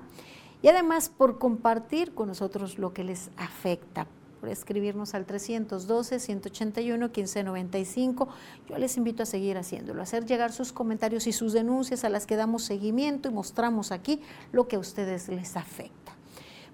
y 0.62 0.68
además 0.68 1.10
por 1.10 1.39
compartir 1.39 2.13
con 2.13 2.28
nosotros 2.28 2.78
lo 2.78 2.94
que 2.94 3.04
les 3.04 3.32
afecta 3.38 4.06
por 4.39 4.50
escribirnos 4.50 5.16
al 5.16 5.25
312-181-1595. 5.28 8.28
Yo 8.70 8.78
les 8.78 8.96
invito 8.98 9.24
a 9.24 9.25
seguir 9.25 9.58
haciéndolo, 9.58 10.00
a 10.00 10.04
hacer 10.04 10.25
llegar 10.25 10.54
sus 10.54 10.72
comentarios 10.72 11.28
y 11.28 11.34
sus 11.34 11.51
denuncias 11.54 12.06
a 12.06 12.10
las 12.10 12.25
que 12.25 12.38
damos 12.38 12.63
seguimiento 12.63 13.30
y 13.30 13.34
mostramos 13.34 13.92
aquí 13.92 14.22
lo 14.51 14.68
que 14.68 14.78
a 14.78 14.80
ustedes 14.80 15.28
les 15.28 15.56
afecta. 15.58 16.13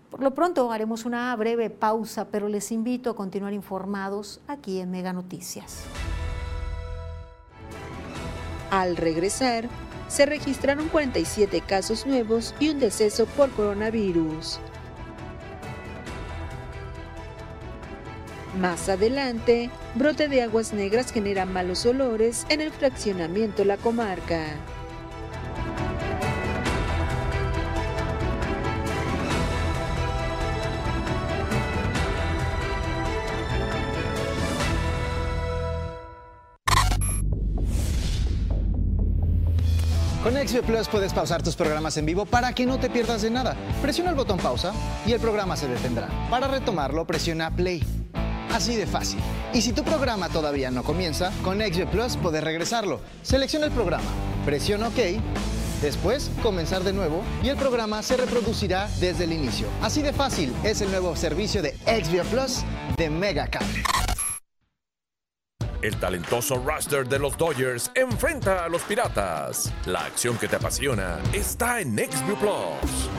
Por 0.09 0.21
lo 0.21 0.33
pronto 0.33 0.71
haremos 0.71 1.03
una 1.05 1.35
breve 1.35 1.69
pausa, 1.69 2.29
pero 2.29 2.47
les 2.47 2.71
invito 2.71 3.09
a 3.09 3.15
continuar 3.15 3.51
informados 3.53 4.39
aquí 4.47 4.79
en 4.79 4.91
Mega 4.91 5.11
Noticias. 5.11 5.83
Al 8.71 8.95
regresar, 8.97 9.69
se 10.15 10.25
registraron 10.25 10.87
47 10.87 11.59
casos 11.59 12.05
nuevos 12.05 12.55
y 12.57 12.69
un 12.69 12.79
deceso 12.79 13.25
por 13.25 13.51
coronavirus. 13.51 14.61
Más 18.57 18.87
adelante, 18.87 19.69
brote 19.95 20.29
de 20.29 20.41
aguas 20.41 20.71
negras 20.71 21.11
genera 21.11 21.45
malos 21.45 21.85
olores 21.85 22.45
en 22.47 22.61
el 22.61 22.71
fraccionamiento 22.71 23.65
La 23.65 23.75
Comarca. 23.75 24.55
XB 40.55 40.63
Plus 40.63 40.87
puedes 40.87 41.11
pausar 41.11 41.43
tus 41.43 41.55
programas 41.55 41.97
en 41.97 42.05
vivo 42.05 42.25
para 42.25 42.53
que 42.53 42.65
no 42.65 42.79
te 42.79 42.89
pierdas 42.89 43.21
de 43.21 43.29
nada. 43.29 43.57
Presiona 43.81 44.11
el 44.11 44.15
botón 44.15 44.37
pausa 44.37 44.71
y 45.05 45.11
el 45.11 45.19
programa 45.19 45.57
se 45.57 45.67
detendrá. 45.67 46.07
Para 46.29 46.47
retomarlo, 46.47 47.05
presiona 47.05 47.53
play. 47.53 47.83
Así 48.53 48.75
de 48.77 48.87
fácil. 48.87 49.19
Y 49.53 49.61
si 49.61 49.73
tu 49.73 49.83
programa 49.83 50.29
todavía 50.29 50.71
no 50.71 50.83
comienza, 50.83 51.31
con 51.43 51.59
XB 51.59 51.87
Plus 51.87 52.15
puedes 52.15 52.41
regresarlo. 52.41 53.01
Selecciona 53.21 53.65
el 53.65 53.73
programa, 53.73 54.05
presiona 54.45 54.87
OK, 54.87 55.19
después 55.81 56.31
comenzar 56.41 56.83
de 56.83 56.93
nuevo 56.93 57.21
y 57.43 57.49
el 57.49 57.57
programa 57.57 58.01
se 58.01 58.15
reproducirá 58.15 58.87
desde 59.01 59.25
el 59.25 59.33
inicio. 59.33 59.67
Así 59.81 60.01
de 60.01 60.13
fácil 60.13 60.53
es 60.63 60.79
el 60.79 60.89
nuevo 60.89 61.17
servicio 61.17 61.61
de 61.61 61.71
XB 61.85 62.21
Plus 62.29 62.63
de 62.95 63.09
Mega 63.09 63.47
Cable. 63.47 63.83
El 65.85 65.97
talentoso 65.97 66.55
roster 66.55 67.07
de 67.07 67.19
los 67.19 67.37
Dodgers 67.37 67.91
enfrenta 67.93 68.65
a 68.65 68.69
los 68.69 68.81
Piratas. 68.81 69.71
La 69.85 70.03
acción 70.03 70.35
que 70.35 70.47
te 70.47 70.55
apasiona 70.55 71.19
está 71.31 71.79
en 71.79 71.95
XView 71.95 72.35
Plus. 72.37 73.09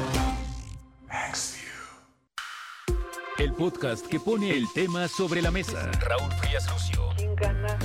El 3.38 3.52
podcast 3.52 4.04
que 4.08 4.18
pone 4.18 4.50
el 4.50 4.64
tema 4.74 5.06
sobre 5.06 5.42
la 5.42 5.52
mesa. 5.52 5.88
Raúl 6.00 6.32
Frías 6.40 6.68
Lucio. 6.68 7.10
¿Quién 7.16 7.36
gana 7.36 7.78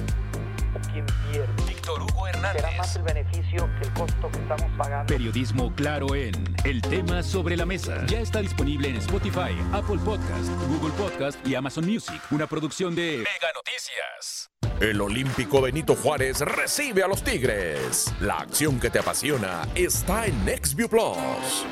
o 0.74 0.92
quién 0.92 1.06
pierde? 1.30 1.64
Víctor 1.68 2.02
Hugo 2.02 2.28
Hernández. 2.28 2.64
¿Será 2.64 2.78
más 2.78 2.96
el 2.96 3.04
beneficio 3.04 3.70
que 3.80 3.88
el 3.88 3.94
costo 3.94 4.32
que 4.32 4.40
estamos 4.40 4.78
pagando? 4.80 5.14
Periodismo 5.14 5.76
claro 5.76 6.16
en 6.16 6.56
El 6.64 6.82
tema 6.82 7.22
sobre 7.22 7.56
la 7.56 7.68
mesa. 7.68 8.04
Ya 8.08 8.22
está 8.22 8.40
disponible 8.40 8.90
en 8.90 8.96
Spotify, 8.96 9.56
Apple 9.74 10.00
Podcast, 10.04 10.50
Google 10.70 10.94
Podcast 10.94 11.46
y 11.46 11.54
Amazon 11.54 11.86
Music. 11.86 12.20
Una 12.32 12.48
producción 12.48 12.96
de 12.96 13.18
Mega 13.18 13.52
Noticias. 13.54 14.50
El 14.82 15.00
olímpico 15.00 15.62
Benito 15.62 15.96
Juárez 15.96 16.40
recibe 16.40 17.04
a 17.04 17.08
los 17.08 17.24
Tigres. 17.24 18.12
La 18.20 18.38
acción 18.38 18.80
que 18.80 18.90
te 18.90 18.98
apasiona 18.98 19.68
está 19.76 20.26
en 20.26 20.34
XView 20.44 20.90
Plus. 20.90 21.68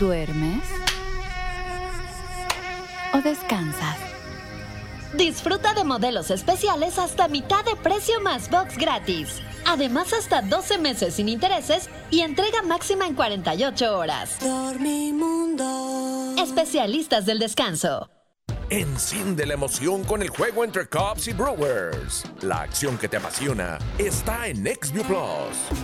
¿Duermes? 0.00 0.62
¿O 3.12 3.18
descansas? 3.20 3.98
Disfruta 5.12 5.74
de 5.74 5.84
modelos 5.84 6.30
especiales 6.30 6.98
hasta 6.98 7.28
mitad 7.28 7.62
de 7.66 7.76
precio 7.76 8.18
más 8.22 8.48
box 8.48 8.78
gratis. 8.78 9.42
Además, 9.66 10.14
hasta 10.14 10.40
12 10.40 10.78
meses 10.78 11.12
sin 11.16 11.28
intereses 11.28 11.90
y 12.10 12.20
entrega 12.20 12.62
máxima 12.62 13.06
en 13.06 13.14
48 13.14 13.98
horas. 13.98 14.38
Dormimundo. 14.40 16.34
Especialistas 16.38 17.26
del 17.26 17.38
descanso. 17.38 18.08
Enciende 18.76 19.46
la 19.46 19.54
emoción 19.54 20.02
con 20.02 20.20
el 20.20 20.30
juego 20.30 20.64
entre 20.64 20.88
Cubs 20.88 21.28
y 21.28 21.32
Brewers. 21.32 22.24
La 22.40 22.62
acción 22.62 22.98
que 22.98 23.08
te 23.08 23.16
apasiona 23.16 23.78
está 23.98 24.48
en 24.48 24.66
XView 24.66 25.04
Plus. 25.04 25.80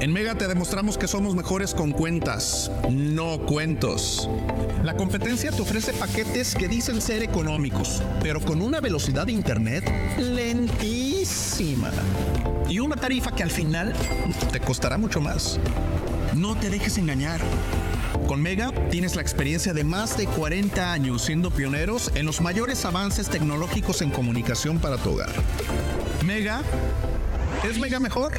En 0.00 0.10
Mega 0.10 0.34
te 0.34 0.48
demostramos 0.48 0.96
que 0.96 1.06
somos 1.06 1.34
mejores 1.34 1.74
con 1.74 1.92
cuentas, 1.92 2.70
no 2.90 3.40
cuentos. 3.40 4.30
La 4.82 4.96
competencia 4.96 5.50
te 5.50 5.60
ofrece 5.60 5.92
paquetes 5.92 6.54
que 6.54 6.68
dicen 6.68 7.02
ser 7.02 7.22
económicos, 7.22 8.02
pero 8.22 8.40
con 8.40 8.62
una 8.62 8.80
velocidad 8.80 9.26
de 9.26 9.32
internet 9.32 9.84
lentísima. 10.16 11.92
Y 12.66 12.78
una 12.78 12.96
tarifa 12.96 13.32
que 13.32 13.42
al 13.42 13.50
final 13.50 13.92
te 14.52 14.60
costará 14.60 14.96
mucho 14.96 15.20
más. 15.20 15.60
No 16.34 16.56
te 16.56 16.70
dejes 16.70 16.96
engañar. 16.96 17.42
Con 18.26 18.42
Mega 18.42 18.72
tienes 18.90 19.16
la 19.16 19.22
experiencia 19.22 19.72
de 19.72 19.84
más 19.84 20.16
de 20.16 20.26
40 20.26 20.92
años 20.92 21.22
siendo 21.22 21.50
pioneros 21.50 22.10
en 22.14 22.26
los 22.26 22.40
mayores 22.40 22.84
avances 22.84 23.28
tecnológicos 23.28 24.02
en 24.02 24.10
comunicación 24.10 24.78
para 24.78 24.96
tu 24.98 25.10
hogar. 25.10 25.32
Mega 26.24 26.62
es 27.64 27.78
Mega 27.78 28.00
mejor. 28.00 28.32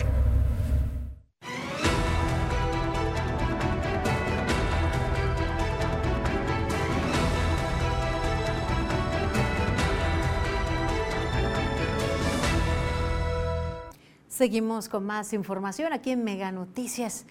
Seguimos 14.39 14.87
con 14.87 15.05
más 15.05 15.33
información 15.33 15.91
aquí 15.91 16.11
en 16.11 16.23
Mega 16.23 16.49
Noticias. 16.53 17.25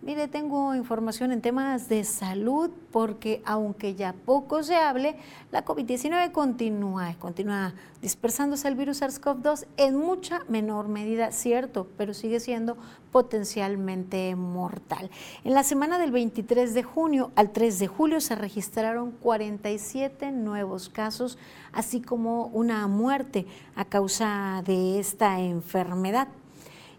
Mire, 0.00 0.28
tengo 0.28 0.76
información 0.76 1.32
en 1.32 1.42
temas 1.42 1.88
de 1.88 2.04
salud 2.04 2.70
porque 2.92 3.42
aunque 3.44 3.96
ya 3.96 4.12
poco 4.12 4.62
se 4.62 4.76
hable, 4.76 5.16
la 5.50 5.64
COVID-19 5.64 6.30
continúa, 6.30 7.16
continúa 7.18 7.74
dispersándose 8.00 8.68
el 8.68 8.76
virus 8.76 9.02
SARS-CoV-2 9.02 9.66
en 9.76 9.96
mucha 9.96 10.44
menor 10.48 10.86
medida, 10.86 11.32
cierto, 11.32 11.88
pero 11.96 12.14
sigue 12.14 12.38
siendo 12.38 12.76
potencialmente 13.10 14.36
mortal. 14.36 15.10
En 15.42 15.54
la 15.54 15.64
semana 15.64 15.98
del 15.98 16.12
23 16.12 16.74
de 16.74 16.82
junio 16.84 17.32
al 17.34 17.50
3 17.50 17.80
de 17.80 17.88
julio 17.88 18.20
se 18.20 18.36
registraron 18.36 19.10
47 19.10 20.30
nuevos 20.30 20.88
casos, 20.88 21.38
así 21.72 22.00
como 22.00 22.46
una 22.46 22.86
muerte 22.86 23.46
a 23.74 23.84
causa 23.84 24.62
de 24.64 25.00
esta 25.00 25.40
enfermedad. 25.40 26.28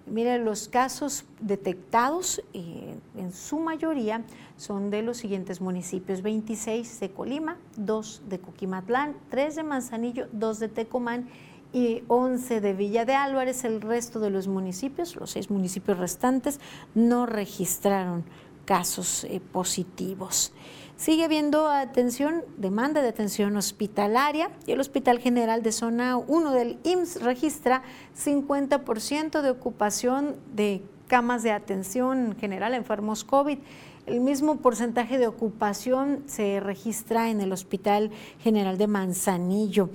Mire, 0.09 0.39
los 0.39 0.67
casos 0.67 1.25
detectados 1.39 2.41
eh, 2.53 2.95
en 3.15 3.31
su 3.31 3.59
mayoría 3.59 4.23
son 4.57 4.89
de 4.89 5.03
los 5.03 5.17
siguientes 5.17 5.61
municipios, 5.61 6.21
26 6.21 6.99
de 6.99 7.11
Colima, 7.11 7.57
2 7.77 8.23
de 8.27 8.39
Coquimatlán, 8.39 9.15
3 9.29 9.55
de 9.57 9.63
Manzanillo, 9.63 10.27
2 10.31 10.59
de 10.59 10.67
Tecomán 10.67 11.29
y 11.71 12.03
11 12.07 12.59
de 12.59 12.73
Villa 12.73 13.05
de 13.05 13.13
Álvarez. 13.13 13.63
El 13.63 13.81
resto 13.81 14.19
de 14.19 14.31
los 14.31 14.47
municipios, 14.47 15.15
los 15.15 15.31
seis 15.31 15.51
municipios 15.51 15.99
restantes, 15.99 16.59
no 16.95 17.25
registraron 17.25 18.23
casos 18.65 19.23
eh, 19.25 19.39
positivos. 19.39 20.53
Sigue 20.99 21.23
habiendo 21.23 21.69
atención, 21.69 22.43
demanda 22.57 23.01
de 23.01 23.07
atención 23.07 23.55
hospitalaria 23.55 24.51
y 24.67 24.73
el 24.73 24.81
Hospital 24.81 25.19
General 25.19 25.63
de 25.63 25.71
Zona 25.71 26.17
1 26.17 26.51
del 26.51 26.77
IMSS 26.83 27.21
registra 27.21 27.83
50% 28.21 29.41
de 29.41 29.49
ocupación 29.49 30.35
de 30.53 30.81
camas 31.07 31.41
de 31.41 31.53
atención 31.53 32.35
general 32.37 32.73
enfermos 32.73 33.23
COVID. 33.23 33.59
El 34.07 34.19
mismo 34.19 34.57
porcentaje 34.57 35.17
de 35.17 35.27
ocupación 35.27 36.23
se 36.25 36.59
registra 36.59 37.29
en 37.29 37.39
el 37.39 37.53
Hospital 37.53 38.11
General 38.43 38.77
de 38.77 38.87
Manzanillo. 38.87 39.89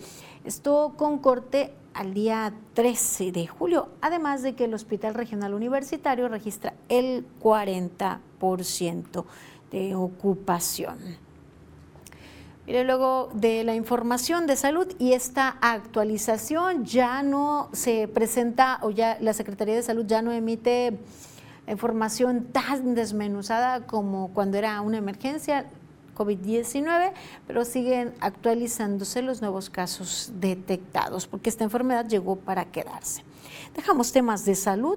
Esto 0.46 0.94
con 0.96 1.18
corte 1.18 1.74
al 1.92 2.14
día 2.14 2.54
13 2.72 3.30
de 3.30 3.46
julio, 3.46 3.90
además 4.00 4.42
de 4.42 4.54
que 4.54 4.64
el 4.64 4.72
Hospital 4.72 5.12
Regional 5.12 5.52
Universitario 5.52 6.28
registra 6.28 6.72
el 6.88 7.26
40% 7.42 9.24
de 9.74 9.96
ocupación. 9.96 10.98
Mire, 12.64 12.84
luego 12.84 13.28
de 13.34 13.64
la 13.64 13.74
información 13.74 14.46
de 14.46 14.54
salud 14.54 14.86
y 15.00 15.14
esta 15.14 15.48
actualización 15.60 16.84
ya 16.84 17.24
no 17.24 17.70
se 17.72 18.06
presenta 18.06 18.78
o 18.82 18.90
ya 18.90 19.18
la 19.20 19.32
Secretaría 19.32 19.74
de 19.74 19.82
Salud 19.82 20.06
ya 20.06 20.22
no 20.22 20.30
emite 20.30 20.96
información 21.66 22.44
tan 22.52 22.94
desmenuzada 22.94 23.84
como 23.86 24.28
cuando 24.32 24.58
era 24.58 24.80
una 24.80 24.98
emergencia. 24.98 25.66
COVID-19, 26.16 27.12
pero 27.48 27.64
siguen 27.64 28.14
actualizándose 28.20 29.20
los 29.20 29.40
nuevos 29.40 29.68
casos 29.68 30.30
detectados, 30.38 31.26
porque 31.26 31.50
esta 31.50 31.64
enfermedad 31.64 32.06
llegó 32.06 32.36
para 32.36 32.66
quedarse. 32.66 33.24
Dejamos 33.74 34.12
temas 34.12 34.44
de 34.44 34.54
salud 34.54 34.96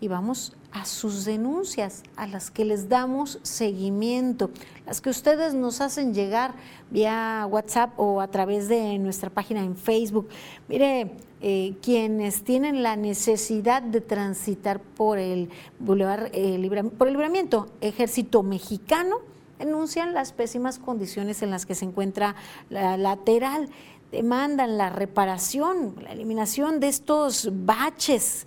y 0.00 0.08
vamos 0.08 0.56
a 0.72 0.84
sus 0.84 1.24
denuncias, 1.24 2.02
a 2.16 2.26
las 2.26 2.50
que 2.50 2.64
les 2.64 2.88
damos 2.88 3.38
seguimiento, 3.42 4.50
las 4.86 5.00
que 5.00 5.10
ustedes 5.10 5.54
nos 5.54 5.80
hacen 5.80 6.12
llegar 6.12 6.54
vía 6.90 7.46
WhatsApp 7.50 7.98
o 7.98 8.20
a 8.20 8.28
través 8.28 8.68
de 8.68 8.98
nuestra 8.98 9.30
página 9.30 9.64
en 9.64 9.76
Facebook. 9.76 10.28
Mire, 10.68 11.12
eh, 11.40 11.74
quienes 11.82 12.44
tienen 12.44 12.82
la 12.82 12.96
necesidad 12.96 13.82
de 13.82 14.00
transitar 14.00 14.80
por 14.80 15.18
el, 15.18 15.48
Boulevard, 15.78 16.28
eh, 16.32 16.90
por 16.98 17.08
el 17.08 17.14
libramiento 17.14 17.68
Ejército 17.80 18.42
Mexicano, 18.42 19.16
denuncian 19.58 20.12
las 20.12 20.32
pésimas 20.32 20.78
condiciones 20.78 21.42
en 21.42 21.50
las 21.50 21.64
que 21.64 21.74
se 21.74 21.86
encuentra 21.86 22.36
la 22.68 22.98
lateral 22.98 23.70
demandan 24.12 24.78
la 24.78 24.90
reparación, 24.90 25.96
la 26.02 26.12
eliminación 26.12 26.80
de 26.80 26.88
estos 26.88 27.50
baches 27.52 28.46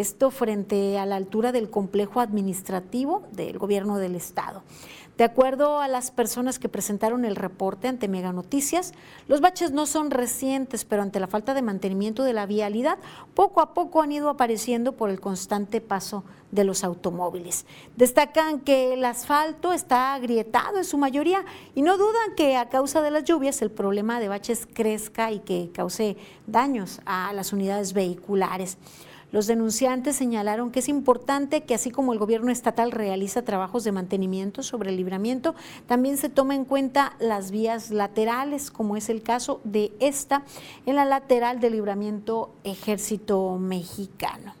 esto 0.00 0.30
frente 0.30 0.98
a 0.98 1.06
la 1.06 1.16
altura 1.16 1.52
del 1.52 1.70
complejo 1.70 2.20
administrativo 2.20 3.22
del 3.32 3.58
gobierno 3.58 3.98
del 3.98 4.14
estado. 4.14 4.62
De 5.16 5.24
acuerdo 5.24 5.80
a 5.80 5.88
las 5.88 6.10
personas 6.10 6.58
que 6.58 6.68
presentaron 6.68 7.24
el 7.24 7.36
reporte 7.36 7.88
ante 7.88 8.06
Mega 8.06 8.34
Noticias, 8.34 8.92
los 9.28 9.40
baches 9.40 9.70
no 9.70 9.86
son 9.86 10.10
recientes, 10.10 10.84
pero 10.84 11.00
ante 11.00 11.20
la 11.20 11.26
falta 11.26 11.54
de 11.54 11.62
mantenimiento 11.62 12.22
de 12.22 12.34
la 12.34 12.44
vialidad, 12.44 12.98
poco 13.32 13.62
a 13.62 13.72
poco 13.72 14.02
han 14.02 14.12
ido 14.12 14.28
apareciendo 14.28 14.92
por 14.92 15.08
el 15.08 15.18
constante 15.18 15.80
paso 15.80 16.22
de 16.50 16.64
los 16.64 16.84
automóviles. 16.84 17.64
Destacan 17.96 18.60
que 18.60 18.92
el 18.92 19.06
asfalto 19.06 19.72
está 19.72 20.12
agrietado 20.12 20.76
en 20.76 20.84
su 20.84 20.98
mayoría 20.98 21.46
y 21.74 21.80
no 21.80 21.96
dudan 21.96 22.34
que 22.36 22.56
a 22.56 22.68
causa 22.68 23.00
de 23.00 23.10
las 23.10 23.24
lluvias 23.24 23.62
el 23.62 23.70
problema 23.70 24.20
de 24.20 24.28
baches 24.28 24.68
crezca 24.70 25.32
y 25.32 25.38
que 25.40 25.70
cause 25.72 26.18
daños 26.46 27.00
a 27.06 27.32
las 27.32 27.54
unidades 27.54 27.94
vehiculares. 27.94 28.76
Los 29.32 29.46
denunciantes 29.46 30.16
señalaron 30.16 30.70
que 30.70 30.78
es 30.78 30.88
importante 30.88 31.64
que 31.64 31.74
así 31.74 31.90
como 31.90 32.12
el 32.12 32.18
gobierno 32.18 32.52
estatal 32.52 32.92
realiza 32.92 33.42
trabajos 33.42 33.82
de 33.84 33.92
mantenimiento 33.92 34.62
sobre 34.62 34.90
el 34.90 34.96
libramiento, 34.96 35.54
también 35.86 36.16
se 36.16 36.28
tome 36.28 36.54
en 36.54 36.64
cuenta 36.64 37.14
las 37.18 37.50
vías 37.50 37.90
laterales, 37.90 38.70
como 38.70 38.96
es 38.96 39.08
el 39.08 39.22
caso 39.22 39.60
de 39.64 39.92
esta 39.98 40.44
en 40.86 40.94
la 40.94 41.04
lateral 41.04 41.60
del 41.60 41.72
libramiento 41.72 42.54
Ejército 42.62 43.58
Mexicano. 43.58 44.54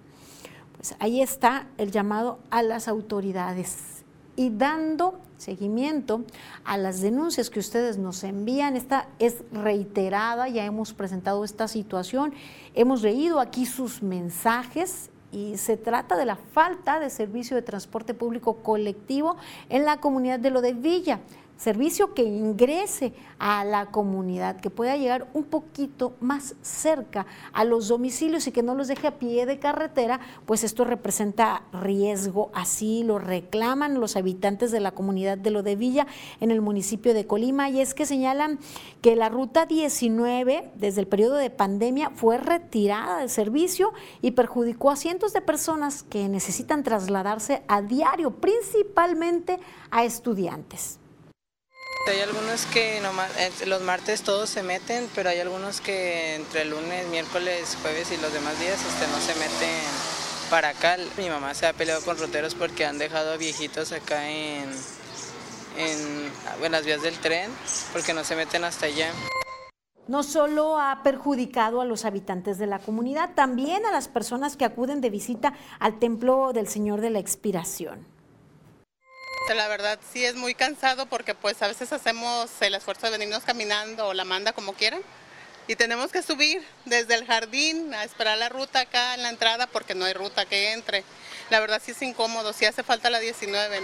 Pues 0.76 0.96
ahí 0.98 1.22
está 1.22 1.68
el 1.78 1.92
llamado 1.92 2.38
a 2.50 2.62
las 2.62 2.88
autoridades 2.88 3.95
y 4.36 4.50
dando 4.50 5.18
seguimiento 5.38 6.24
a 6.64 6.78
las 6.78 7.00
denuncias 7.00 7.50
que 7.50 7.60
ustedes 7.60 7.98
nos 7.98 8.22
envían. 8.24 8.76
Esta 8.76 9.08
es 9.18 9.42
reiterada, 9.52 10.48
ya 10.48 10.64
hemos 10.64 10.92
presentado 10.92 11.44
esta 11.44 11.68
situación, 11.68 12.32
hemos 12.74 13.02
leído 13.02 13.40
aquí 13.40 13.66
sus 13.66 14.02
mensajes 14.02 15.10
y 15.32 15.56
se 15.56 15.76
trata 15.76 16.16
de 16.16 16.24
la 16.24 16.36
falta 16.36 17.00
de 17.00 17.10
servicio 17.10 17.56
de 17.56 17.62
transporte 17.62 18.14
público 18.14 18.62
colectivo 18.62 19.36
en 19.68 19.84
la 19.84 19.98
comunidad 19.98 20.38
de 20.38 20.50
lo 20.50 20.62
servicio 21.56 22.14
que 22.14 22.22
ingrese 22.22 23.14
a 23.38 23.64
la 23.64 23.86
comunidad, 23.86 24.60
que 24.60 24.70
pueda 24.70 24.96
llegar 24.96 25.28
un 25.32 25.44
poquito 25.44 26.14
más 26.20 26.54
cerca 26.62 27.26
a 27.52 27.64
los 27.64 27.88
domicilios 27.88 28.46
y 28.46 28.52
que 28.52 28.62
no 28.62 28.74
los 28.74 28.88
deje 28.88 29.06
a 29.06 29.18
pie 29.18 29.46
de 29.46 29.58
carretera, 29.58 30.20
pues 30.44 30.64
esto 30.64 30.84
representa 30.84 31.62
riesgo. 31.72 32.50
Así 32.54 33.04
lo 33.04 33.18
reclaman 33.18 34.00
los 34.00 34.16
habitantes 34.16 34.70
de 34.70 34.80
la 34.80 34.92
comunidad 34.92 35.38
de 35.38 35.50
Lo 35.50 35.62
de 35.62 35.76
Villa 35.76 36.06
en 36.40 36.50
el 36.50 36.60
municipio 36.60 37.14
de 37.14 37.26
Colima 37.26 37.68
y 37.70 37.80
es 37.80 37.94
que 37.94 38.06
señalan 38.06 38.58
que 39.00 39.16
la 39.16 39.28
ruta 39.28 39.66
19 39.66 40.72
desde 40.76 41.00
el 41.00 41.06
periodo 41.06 41.36
de 41.36 41.50
pandemia 41.50 42.10
fue 42.10 42.38
retirada 42.38 43.18
del 43.18 43.30
servicio 43.30 43.92
y 44.22 44.32
perjudicó 44.32 44.90
a 44.90 44.96
cientos 44.96 45.32
de 45.32 45.40
personas 45.40 46.02
que 46.02 46.28
necesitan 46.28 46.82
trasladarse 46.82 47.62
a 47.68 47.82
diario, 47.82 48.32
principalmente 48.32 49.58
a 49.90 50.04
estudiantes. 50.04 50.98
Hay 52.08 52.20
algunos 52.20 52.66
que 52.66 52.98
eh, 52.98 53.66
los 53.66 53.82
martes 53.82 54.22
todos 54.22 54.48
se 54.48 54.62
meten, 54.62 55.08
pero 55.14 55.28
hay 55.28 55.40
algunos 55.40 55.80
que 55.80 56.36
entre 56.36 56.64
lunes, 56.64 57.08
miércoles, 57.08 57.76
jueves 57.82 58.12
y 58.12 58.16
los 58.18 58.32
demás 58.32 58.58
días 58.60 58.78
este, 58.80 59.08
no 59.08 59.18
se 59.18 59.34
meten 59.34 59.82
para 60.48 60.68
acá. 60.68 60.98
Mi 61.18 61.28
mamá 61.28 61.52
se 61.54 61.66
ha 61.66 61.72
peleado 61.72 62.04
con 62.04 62.16
roteros 62.16 62.54
porque 62.54 62.86
han 62.86 62.98
dejado 62.98 63.32
a 63.32 63.36
viejitos 63.36 63.90
acá 63.90 64.30
en, 64.30 64.70
en, 65.76 66.70
las 66.70 66.84
vías 66.84 67.02
del 67.02 67.18
tren 67.18 67.50
porque 67.92 68.14
no 68.14 68.22
se 68.22 68.36
meten 68.36 68.62
hasta 68.62 68.86
allá. 68.86 69.10
No 70.06 70.22
solo 70.22 70.78
ha 70.78 71.02
perjudicado 71.02 71.80
a 71.80 71.84
los 71.84 72.04
habitantes 72.04 72.58
de 72.58 72.68
la 72.68 72.78
comunidad, 72.78 73.34
también 73.34 73.84
a 73.84 73.90
las 73.90 74.06
personas 74.06 74.56
que 74.56 74.64
acuden 74.64 75.00
de 75.00 75.10
visita 75.10 75.54
al 75.80 75.98
templo 75.98 76.52
del 76.52 76.68
Señor 76.68 77.00
de 77.00 77.10
la 77.10 77.18
Expiración. 77.18 78.15
La 79.54 79.68
verdad 79.68 79.98
sí 80.12 80.24
es 80.24 80.34
muy 80.34 80.54
cansado 80.54 81.06
porque 81.06 81.34
pues 81.34 81.62
a 81.62 81.68
veces 81.68 81.92
hacemos 81.92 82.50
el 82.60 82.74
esfuerzo 82.74 83.06
de 83.06 83.12
venirnos 83.12 83.44
caminando 83.44 84.08
o 84.08 84.14
la 84.14 84.24
manda 84.24 84.52
como 84.52 84.72
quieran 84.72 85.00
y 85.68 85.76
tenemos 85.76 86.10
que 86.10 86.22
subir 86.22 86.62
desde 86.84 87.14
el 87.14 87.24
jardín 87.26 87.94
a 87.94 88.04
esperar 88.04 88.38
la 88.38 88.48
ruta 88.48 88.80
acá 88.80 89.14
en 89.14 89.22
la 89.22 89.30
entrada 89.30 89.66
porque 89.66 89.94
no 89.94 90.04
hay 90.04 90.14
ruta 90.14 90.46
que 90.46 90.72
entre. 90.72 91.04
La 91.50 91.60
verdad 91.60 91.80
sí 91.82 91.92
es 91.92 92.02
incómodo, 92.02 92.52
sí 92.52 92.64
hace 92.64 92.82
falta 92.82 93.08
la 93.08 93.20
19. 93.20 93.82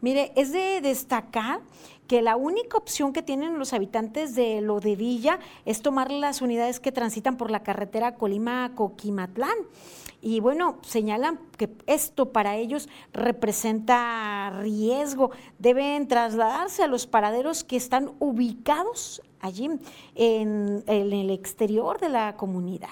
Mire, 0.00 0.32
es 0.36 0.52
de 0.52 0.80
destacar 0.80 1.60
que 2.06 2.22
la 2.22 2.36
única 2.36 2.76
opción 2.76 3.12
que 3.12 3.22
tienen 3.22 3.58
los 3.58 3.72
habitantes 3.72 4.34
de 4.34 4.60
Lo 4.60 4.80
de 4.80 4.96
Villa 4.96 5.38
es 5.64 5.82
tomar 5.82 6.10
las 6.10 6.40
unidades 6.42 6.80
que 6.80 6.92
transitan 6.92 7.36
por 7.36 7.50
la 7.50 7.62
carretera 7.62 8.16
Colima-Coquimatlán. 8.16 9.56
Y 10.22 10.40
bueno, 10.40 10.78
señalan 10.82 11.38
que 11.56 11.70
esto 11.86 12.32
para 12.32 12.56
ellos 12.56 12.88
representa 13.12 14.58
riesgo. 14.60 15.30
Deben 15.58 16.08
trasladarse 16.08 16.82
a 16.82 16.88
los 16.88 17.06
paraderos 17.06 17.64
que 17.64 17.76
están 17.76 18.12
ubicados 18.18 19.22
allí 19.40 19.70
en, 20.14 20.82
el 20.86 21.30
exterior 21.30 22.00
de 22.00 22.08
la 22.08 22.36
comunidad. 22.36 22.88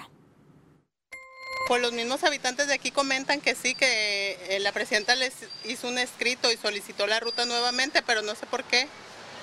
Pues 1.67 1.81
los 1.81 1.93
mismos 1.93 2.23
habitantes 2.23 2.67
de 2.67 2.75
aquí 2.75 2.91
comentan 2.91 3.41
que 3.41 3.55
sí, 3.55 3.73
que 3.73 4.37
eh, 4.49 4.59
la 4.59 4.71
presidenta 4.71 5.15
les 5.15 5.33
hizo 5.65 5.87
un 5.87 5.97
escrito 5.97 6.51
y 6.51 6.57
solicitó 6.57 7.07
la 7.07 7.19
ruta 7.19 7.45
nuevamente, 7.45 8.03
pero 8.03 8.21
no 8.21 8.35
sé 8.35 8.45
por 8.45 8.63
qué 8.65 8.87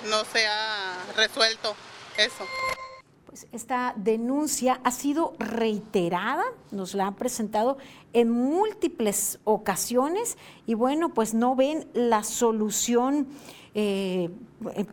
no 0.09 0.23
se 0.25 0.47
ha 0.47 0.95
resuelto 1.17 1.75
eso. 2.17 2.45
Pues, 3.33 3.47
esta 3.51 3.93
denuncia 3.97 4.79
ha 4.83 4.91
sido 4.91 5.33
reiterada, 5.39 6.43
nos 6.69 6.93
la 6.93 7.07
han 7.07 7.15
presentado 7.15 7.79
en 8.13 8.29
múltiples 8.29 9.39
ocasiones 9.43 10.37
y 10.67 10.75
bueno, 10.75 11.15
pues 11.15 11.33
no 11.33 11.55
ven 11.55 11.87
la 11.93 12.23
solución 12.23 13.27
eh, 13.73 14.29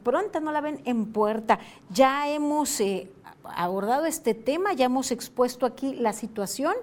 pronta, 0.02 0.40
no 0.40 0.52
la 0.52 0.62
ven 0.62 0.80
en 0.86 1.12
puerta. 1.12 1.58
Ya 1.90 2.30
hemos 2.30 2.80
eh, 2.80 3.10
abordado 3.44 4.06
este 4.06 4.32
tema, 4.32 4.72
ya 4.72 4.86
hemos 4.86 5.10
expuesto 5.10 5.66
aquí 5.66 5.94
la 5.94 6.14
situación, 6.14 6.74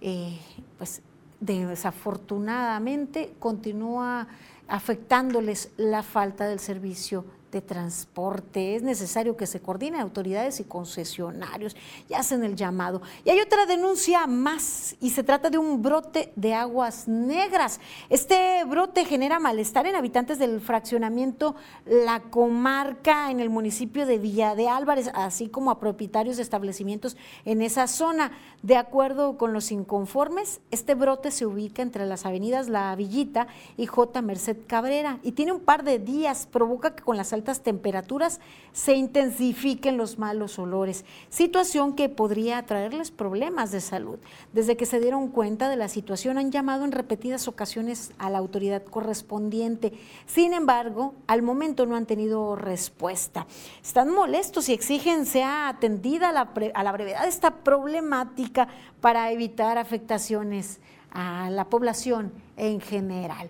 eh, 0.00 0.38
pues 0.78 1.02
desafortunadamente 1.40 3.34
continúa 3.38 4.28
afectándoles 4.66 5.70
la 5.76 6.02
falta 6.02 6.46
del 6.46 6.58
servicio 6.58 7.24
de 7.50 7.60
transporte. 7.60 8.76
Es 8.76 8.82
necesario 8.82 9.36
que 9.36 9.46
se 9.46 9.60
coordine 9.60 10.00
autoridades 10.00 10.60
y 10.60 10.64
concesionarios 10.64 11.76
y 12.08 12.14
hacen 12.14 12.44
el 12.44 12.56
llamado. 12.56 13.02
Y 13.24 13.30
hay 13.30 13.40
otra 13.40 13.66
denuncia 13.66 14.26
más 14.26 14.96
y 15.00 15.10
se 15.10 15.22
trata 15.22 15.50
de 15.50 15.58
un 15.58 15.82
brote 15.82 16.32
de 16.36 16.54
aguas 16.54 17.08
negras. 17.08 17.80
Este 18.08 18.64
brote 18.64 19.04
genera 19.04 19.38
malestar 19.38 19.86
en 19.86 19.96
habitantes 19.96 20.38
del 20.38 20.60
fraccionamiento 20.60 21.56
La 21.86 22.20
Comarca 22.20 23.30
en 23.30 23.40
el 23.40 23.50
municipio 23.50 24.06
de 24.06 24.18
Villa 24.18 24.54
de 24.54 24.68
Álvarez, 24.68 25.10
así 25.14 25.48
como 25.48 25.70
a 25.70 25.80
propietarios 25.80 26.36
de 26.36 26.42
establecimientos 26.42 27.16
en 27.44 27.62
esa 27.62 27.86
zona. 27.86 28.32
De 28.62 28.76
acuerdo 28.76 29.38
con 29.38 29.52
los 29.52 29.70
inconformes, 29.70 30.60
este 30.70 30.94
brote 30.94 31.30
se 31.30 31.46
ubica 31.46 31.82
entre 31.82 32.06
las 32.06 32.26
avenidas 32.26 32.68
La 32.68 32.94
Villita 32.96 33.46
y 33.76 33.86
J. 33.86 34.20
Merced 34.22 34.56
Cabrera 34.66 35.18
y 35.22 35.32
tiene 35.32 35.52
un 35.52 35.60
par 35.60 35.84
de 35.84 35.98
días, 35.98 36.46
provoca 36.50 36.94
que 36.94 37.02
con 37.02 37.16
las 37.16 37.32
altas 37.38 37.62
temperaturas 37.62 38.40
se 38.72 38.94
intensifiquen 38.94 39.96
los 39.96 40.18
malos 40.18 40.58
olores, 40.58 41.04
situación 41.30 41.94
que 41.94 42.08
podría 42.08 42.64
traerles 42.66 43.10
problemas 43.10 43.70
de 43.70 43.80
salud. 43.80 44.18
Desde 44.52 44.76
que 44.76 44.86
se 44.86 45.00
dieron 45.00 45.28
cuenta 45.28 45.68
de 45.68 45.76
la 45.76 45.88
situación 45.88 46.38
han 46.38 46.52
llamado 46.52 46.84
en 46.84 46.92
repetidas 46.92 47.48
ocasiones 47.48 48.12
a 48.18 48.30
la 48.30 48.38
autoridad 48.38 48.82
correspondiente. 48.84 49.92
Sin 50.26 50.52
embargo, 50.52 51.14
al 51.26 51.42
momento 51.42 51.86
no 51.86 51.96
han 51.96 52.06
tenido 52.06 52.56
respuesta. 52.56 53.46
Están 53.82 54.10
molestos 54.10 54.68
y 54.68 54.72
exigen 54.72 55.26
sea 55.26 55.68
atendida 55.68 56.28
a 56.28 56.32
la, 56.32 56.52
a 56.74 56.82
la 56.82 56.92
brevedad 56.92 57.26
esta 57.26 57.62
problemática 57.62 58.68
para 59.00 59.30
evitar 59.32 59.78
afectaciones 59.78 60.80
a 61.10 61.50
la 61.50 61.64
población 61.64 62.32
en 62.56 62.80
general. 62.80 63.48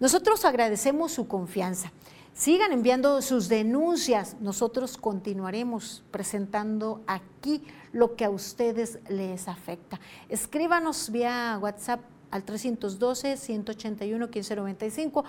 Nosotros 0.00 0.44
agradecemos 0.44 1.12
su 1.12 1.28
confianza. 1.28 1.92
Sigan 2.40 2.72
enviando 2.72 3.20
sus 3.20 3.50
denuncias. 3.50 4.38
Nosotros 4.40 4.96
continuaremos 4.96 6.02
presentando 6.10 7.02
aquí 7.06 7.62
lo 7.92 8.16
que 8.16 8.24
a 8.24 8.30
ustedes 8.30 8.98
les 9.10 9.46
afecta. 9.46 10.00
Escríbanos 10.30 11.10
vía 11.10 11.58
WhatsApp 11.60 12.00
al 12.30 12.46
312-181-1595. 12.46 15.22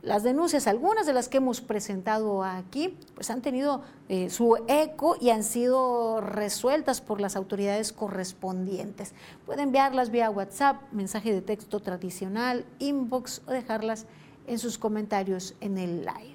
Las 0.00 0.22
denuncias, 0.22 0.66
algunas 0.66 1.04
de 1.04 1.12
las 1.12 1.28
que 1.28 1.36
hemos 1.36 1.60
presentado 1.60 2.42
aquí, 2.42 2.96
pues 3.14 3.28
han 3.28 3.42
tenido 3.42 3.82
eh, 4.08 4.30
su 4.30 4.56
eco 4.66 5.18
y 5.20 5.28
han 5.28 5.44
sido 5.44 6.22
resueltas 6.22 7.02
por 7.02 7.20
las 7.20 7.36
autoridades 7.36 7.92
correspondientes. 7.92 9.12
Pueden 9.44 9.64
enviarlas 9.64 10.08
vía 10.08 10.30
WhatsApp, 10.30 10.80
mensaje 10.92 11.30
de 11.30 11.42
texto 11.42 11.80
tradicional, 11.80 12.64
inbox 12.78 13.42
o 13.46 13.50
dejarlas 13.50 14.06
en 14.46 14.58
sus 14.58 14.78
comentarios 14.78 15.56
en 15.60 15.76
el 15.76 16.06
live. 16.06 16.33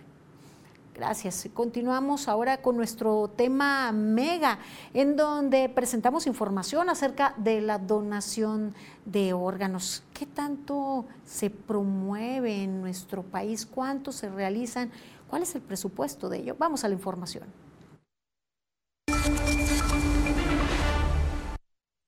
Gracias. 1.00 1.48
Continuamos 1.54 2.28
ahora 2.28 2.62
con 2.62 2.76
nuestro 2.76 3.30
tema 3.30 3.90
Mega, 3.94 4.60
en 4.94 5.16
donde 5.16 5.70
presentamos 5.70 6.28
información 6.28 6.90
acerca 6.90 7.34
de 7.38 7.62
la 7.62 7.78
donación 7.78 8.76
de 9.06 9.32
órganos. 9.32 10.04
¿Qué 10.14 10.26
tanto 10.26 11.06
se 11.26 11.50
promueve 11.50 12.64
en 12.64 12.82
nuestro 12.82 13.24
país? 13.24 13.66
¿Cuántos 13.66 14.16
se 14.16 14.30
realizan? 14.30 14.92
¿Cuál 15.30 15.44
es 15.44 15.56
el 15.56 15.62
presupuesto 15.62 16.28
de 16.28 16.40
ello? 16.40 16.58
Vamos 16.60 16.84
a 16.84 16.90
la 16.90 16.96
información. 16.96 17.46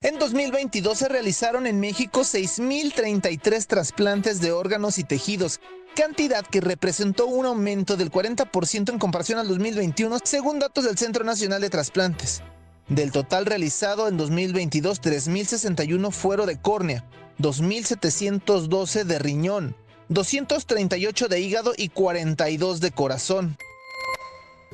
En 0.04 0.18
2022 0.18 0.98
se 0.98 1.08
realizaron 1.08 1.68
en 1.68 1.80
México 1.80 2.22
6.033 2.22 3.68
trasplantes 3.68 4.42
de 4.42 4.52
órganos 4.52 4.98
y 4.98 5.04
tejidos, 5.04 5.62
cantidad 5.96 6.46
que 6.46 6.62
representó 6.62 7.28
un 7.28 7.46
aumento 7.46 7.98
del 7.98 8.12
40% 8.12 8.92
en 8.92 9.00
comparación 9.00 9.40
al 9.40 9.48
2021, 9.48 10.20
según 10.24 10.60
datos 10.60 10.86
del 10.86 10.98
Centro 10.98 11.24
Nacional 11.24 11.62
de 11.62 11.70
Trasplantes. 11.70 12.42
Del 12.88 13.12
total 13.12 13.46
realizado 13.46 14.08
en 14.08 14.18
2022, 14.18 15.02
3.061 15.02 16.12
fueron 16.12 16.48
de 16.48 16.60
córnea, 16.60 17.06
2.712 17.40 19.04
de 19.04 19.20
riñón, 19.20 19.76
238 20.10 21.28
de 21.28 21.40
hígado 21.40 21.74
y 21.78 21.90
42 21.90 22.82
de 22.82 22.92
corazón. 22.92 23.58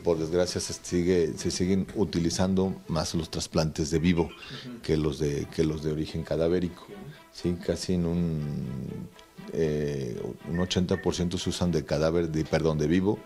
Por 0.03 0.17
desgracia 0.17 0.61
se, 0.61 0.73
sigue, 0.73 1.33
se 1.37 1.51
siguen 1.51 1.87
utilizando 1.95 2.81
más 2.87 3.13
los 3.13 3.29
trasplantes 3.29 3.91
de 3.91 3.99
vivo 3.99 4.29
que, 4.81 4.95
los 4.95 5.19
de, 5.19 5.47
que 5.55 5.63
los 5.63 5.83
de 5.83 5.91
origen 5.91 6.23
cadavérico. 6.23 6.87
Sí, 7.31 7.55
casi 7.63 7.95
en 7.95 8.05
un, 8.05 9.09
eh, 9.53 10.19
un 10.49 10.57
80% 10.57 11.37
se 11.37 11.49
usan 11.49 11.71
de 11.71 11.85
cadáver, 11.85 12.29
de, 12.29 12.43
perdón, 12.45 12.77
de 12.77 12.87
vivo 12.87 13.19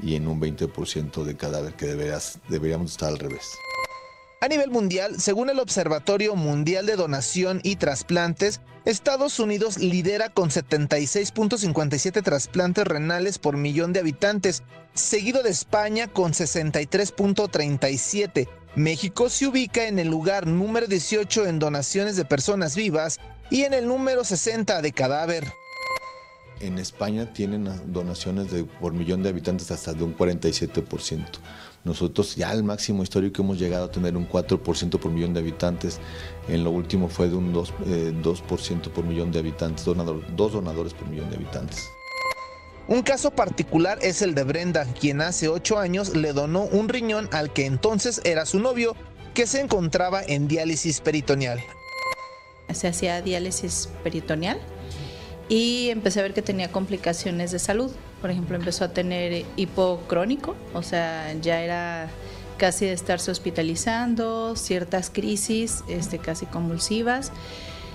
y 0.00 0.14
en 0.14 0.28
un 0.28 0.40
20% 0.40 1.24
de 1.24 1.36
cadáver 1.36 1.74
que 1.74 1.86
deberías, 1.86 2.38
deberíamos 2.48 2.92
estar 2.92 3.08
al 3.08 3.18
revés. 3.18 3.50
A 4.40 4.48
nivel 4.48 4.70
mundial, 4.70 5.18
según 5.18 5.48
el 5.48 5.58
Observatorio 5.58 6.36
Mundial 6.36 6.84
de 6.84 6.96
Donación 6.96 7.60
y 7.62 7.76
Trasplantes, 7.76 8.60
Estados 8.84 9.40
Unidos 9.40 9.78
lidera 9.78 10.28
con 10.28 10.50
76.57 10.50 12.22
trasplantes 12.22 12.86
renales 12.86 13.38
por 13.38 13.56
millón 13.56 13.92
de 13.92 14.00
habitantes, 14.00 14.62
seguido 14.94 15.42
de 15.42 15.50
España 15.50 16.06
con 16.06 16.32
63.37. 16.32 18.48
México 18.76 19.30
se 19.30 19.46
ubica 19.46 19.88
en 19.88 19.98
el 19.98 20.08
lugar 20.08 20.46
número 20.46 20.86
18 20.86 21.46
en 21.46 21.58
donaciones 21.58 22.16
de 22.16 22.26
personas 22.26 22.76
vivas 22.76 23.18
y 23.50 23.62
en 23.62 23.74
el 23.74 23.88
número 23.88 24.22
60 24.22 24.82
de 24.82 24.92
cadáver. 24.92 25.44
En 26.60 26.78
España 26.78 27.32
tienen 27.32 27.68
donaciones 27.92 28.50
de, 28.50 28.64
por 28.64 28.92
millón 28.92 29.22
de 29.22 29.28
habitantes 29.28 29.70
hasta 29.70 29.92
de 29.92 30.04
un 30.04 30.16
47%. 30.16 31.24
Nosotros 31.84 32.34
ya 32.34 32.50
al 32.50 32.64
máximo 32.64 33.02
histórico 33.02 33.42
hemos 33.42 33.58
llegado 33.58 33.84
a 33.84 33.90
tener 33.90 34.16
un 34.16 34.28
4% 34.28 34.98
por 34.98 35.12
millón 35.12 35.34
de 35.34 35.40
habitantes. 35.40 36.00
En 36.48 36.64
lo 36.64 36.70
último 36.70 37.08
fue 37.08 37.28
de 37.28 37.36
un 37.36 37.54
2%, 37.54 38.86
eh, 38.86 38.90
por 38.92 39.04
millón 39.04 39.30
de 39.30 39.38
habitantes, 39.38 39.84
dos 39.84 40.52
donadores 40.52 40.94
por 40.94 41.08
millón 41.08 41.30
de 41.30 41.36
habitantes. 41.36 41.88
Un 42.88 43.02
caso 43.02 43.30
particular 43.32 43.98
es 44.00 44.22
el 44.22 44.34
de 44.34 44.44
Brenda, 44.44 44.84
quien 44.98 45.20
hace 45.20 45.48
ocho 45.48 45.78
años 45.78 46.16
le 46.16 46.32
donó 46.32 46.64
un 46.64 46.88
riñón 46.88 47.28
al 47.32 47.52
que 47.52 47.66
entonces 47.66 48.20
era 48.24 48.46
su 48.46 48.60
novio, 48.60 48.96
que 49.34 49.46
se 49.46 49.60
encontraba 49.60 50.22
en 50.22 50.48
diálisis 50.48 51.00
peritoneal. 51.00 51.60
Se 52.72 52.88
hacía 52.88 53.22
diálisis 53.22 53.88
peritoneal 54.02 54.60
y 55.48 55.90
empecé 55.90 56.20
a 56.20 56.22
ver 56.22 56.34
que 56.34 56.42
tenía 56.42 56.70
complicaciones 56.70 57.52
de 57.52 57.58
salud. 57.58 57.90
Por 58.20 58.30
ejemplo, 58.30 58.56
empezó 58.56 58.84
a 58.84 58.88
tener 58.88 59.44
hipocrónico, 59.56 60.56
o 60.74 60.82
sea, 60.82 61.32
ya 61.40 61.60
era 61.60 62.08
casi 62.56 62.86
de 62.86 62.92
estarse 62.92 63.30
hospitalizando, 63.30 64.56
ciertas 64.56 65.10
crisis 65.10 65.84
este, 65.88 66.18
casi 66.18 66.46
convulsivas. 66.46 67.30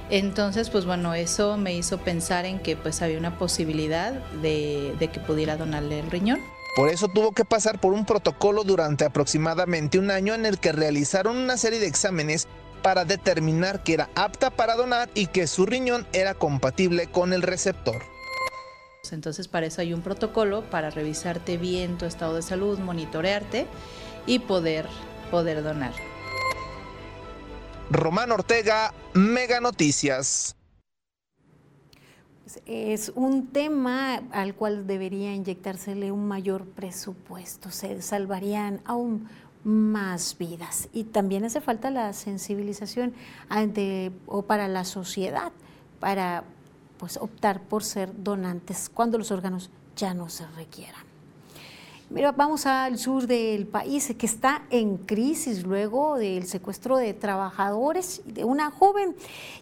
Entonces, 0.10 0.70
pues 0.70 0.86
bueno, 0.86 1.14
eso 1.14 1.58
me 1.58 1.74
hizo 1.74 1.98
pensar 1.98 2.46
en 2.46 2.60
que 2.60 2.76
pues 2.76 3.02
había 3.02 3.18
una 3.18 3.38
posibilidad 3.38 4.14
de, 4.42 4.94
de 5.00 5.08
que 5.08 5.20
pudiera 5.20 5.58
donarle 5.58 6.00
el 6.00 6.12
riñón. 6.12 6.40
Por 6.76 6.90
eso 6.90 7.10
tuvo 7.10 7.34
que 7.34 7.44
pasar 7.44 7.80
por 7.80 7.94
un 7.94 8.06
protocolo 8.06 8.64
durante 8.64 9.04
aproximadamente 9.04 10.00
un 10.00 10.10
año 10.10 10.34
en 10.34 10.46
el 10.46 10.58
que 10.58 10.72
realizaron 10.72 11.36
una 11.36 11.58
serie 11.58 11.80
de 11.80 11.88
exámenes 11.88 12.48
para 12.82 13.06
determinar 13.06 13.84
que 13.84 13.94
era 13.94 14.10
apta 14.15 14.50
para 14.50 14.76
donar 14.76 15.10
y 15.13 15.28
que 15.28 15.48
su 15.48 15.65
riñón 15.65 16.08
era 16.13 16.34
compatible 16.34 17.08
con 17.08 17.34
el 17.34 17.41
receptor. 17.41 18.02
Entonces 19.12 19.48
para 19.48 19.65
eso 19.65 19.82
hay 19.82 19.94
un 19.94 20.02
protocolo 20.02 20.63
para 20.70 20.89
revisarte 20.89 21.58
bien 21.58 21.98
tu 21.98 22.06
estado 22.06 22.36
de 22.36 22.41
salud, 22.41 22.80
monitorearte 22.80 23.67
y 24.26 24.39
poder, 24.39 24.88
poder 25.30 25.63
donar. 25.63 25.94
Román 27.89 28.32
Ortega, 28.32 28.94
Mega 29.13 29.60
Noticias. 29.60 30.56
Pues, 32.52 32.62
es 32.65 33.12
un 33.15 33.48
tema 33.48 34.22
al 34.32 34.56
cual 34.56 34.88
debería 34.88 35.34
inyectársele 35.34 36.12
un 36.12 36.28
mayor 36.28 36.65
presupuesto. 36.65 37.72
Se 37.72 38.02
salvarían 38.02 38.82
aún 38.86 39.30
más 39.63 40.38
vidas. 40.38 40.89
Y 40.93 41.06
también 41.06 41.45
hace 41.45 41.62
falta 41.62 41.89
la 41.91 42.13
sensibilización 42.13 43.13
ante, 43.50 44.12
o 44.26 44.43
para 44.43 44.67
la 44.67 44.86
sociedad, 44.86 45.52
para 46.00 46.43
pues, 46.97 47.17
optar 47.17 47.62
por 47.62 47.84
ser 47.84 48.24
donantes 48.24 48.89
cuando 48.93 49.17
los 49.17 49.32
órganos 49.32 49.69
ya 49.95 50.13
no 50.13 50.30
se 50.30 50.47
requieran. 50.47 51.11
Mira, 52.13 52.34
vamos 52.34 52.65
al 52.65 52.97
sur 52.97 53.26
del 53.26 53.65
país 53.67 54.13
que 54.17 54.26
está 54.26 54.65
en 54.69 54.97
crisis 54.97 55.63
luego 55.63 56.17
del 56.17 56.45
secuestro 56.45 56.97
de 56.97 57.13
trabajadores 57.13 58.21
de 58.26 58.43
una 58.43 58.69
joven. 58.69 59.15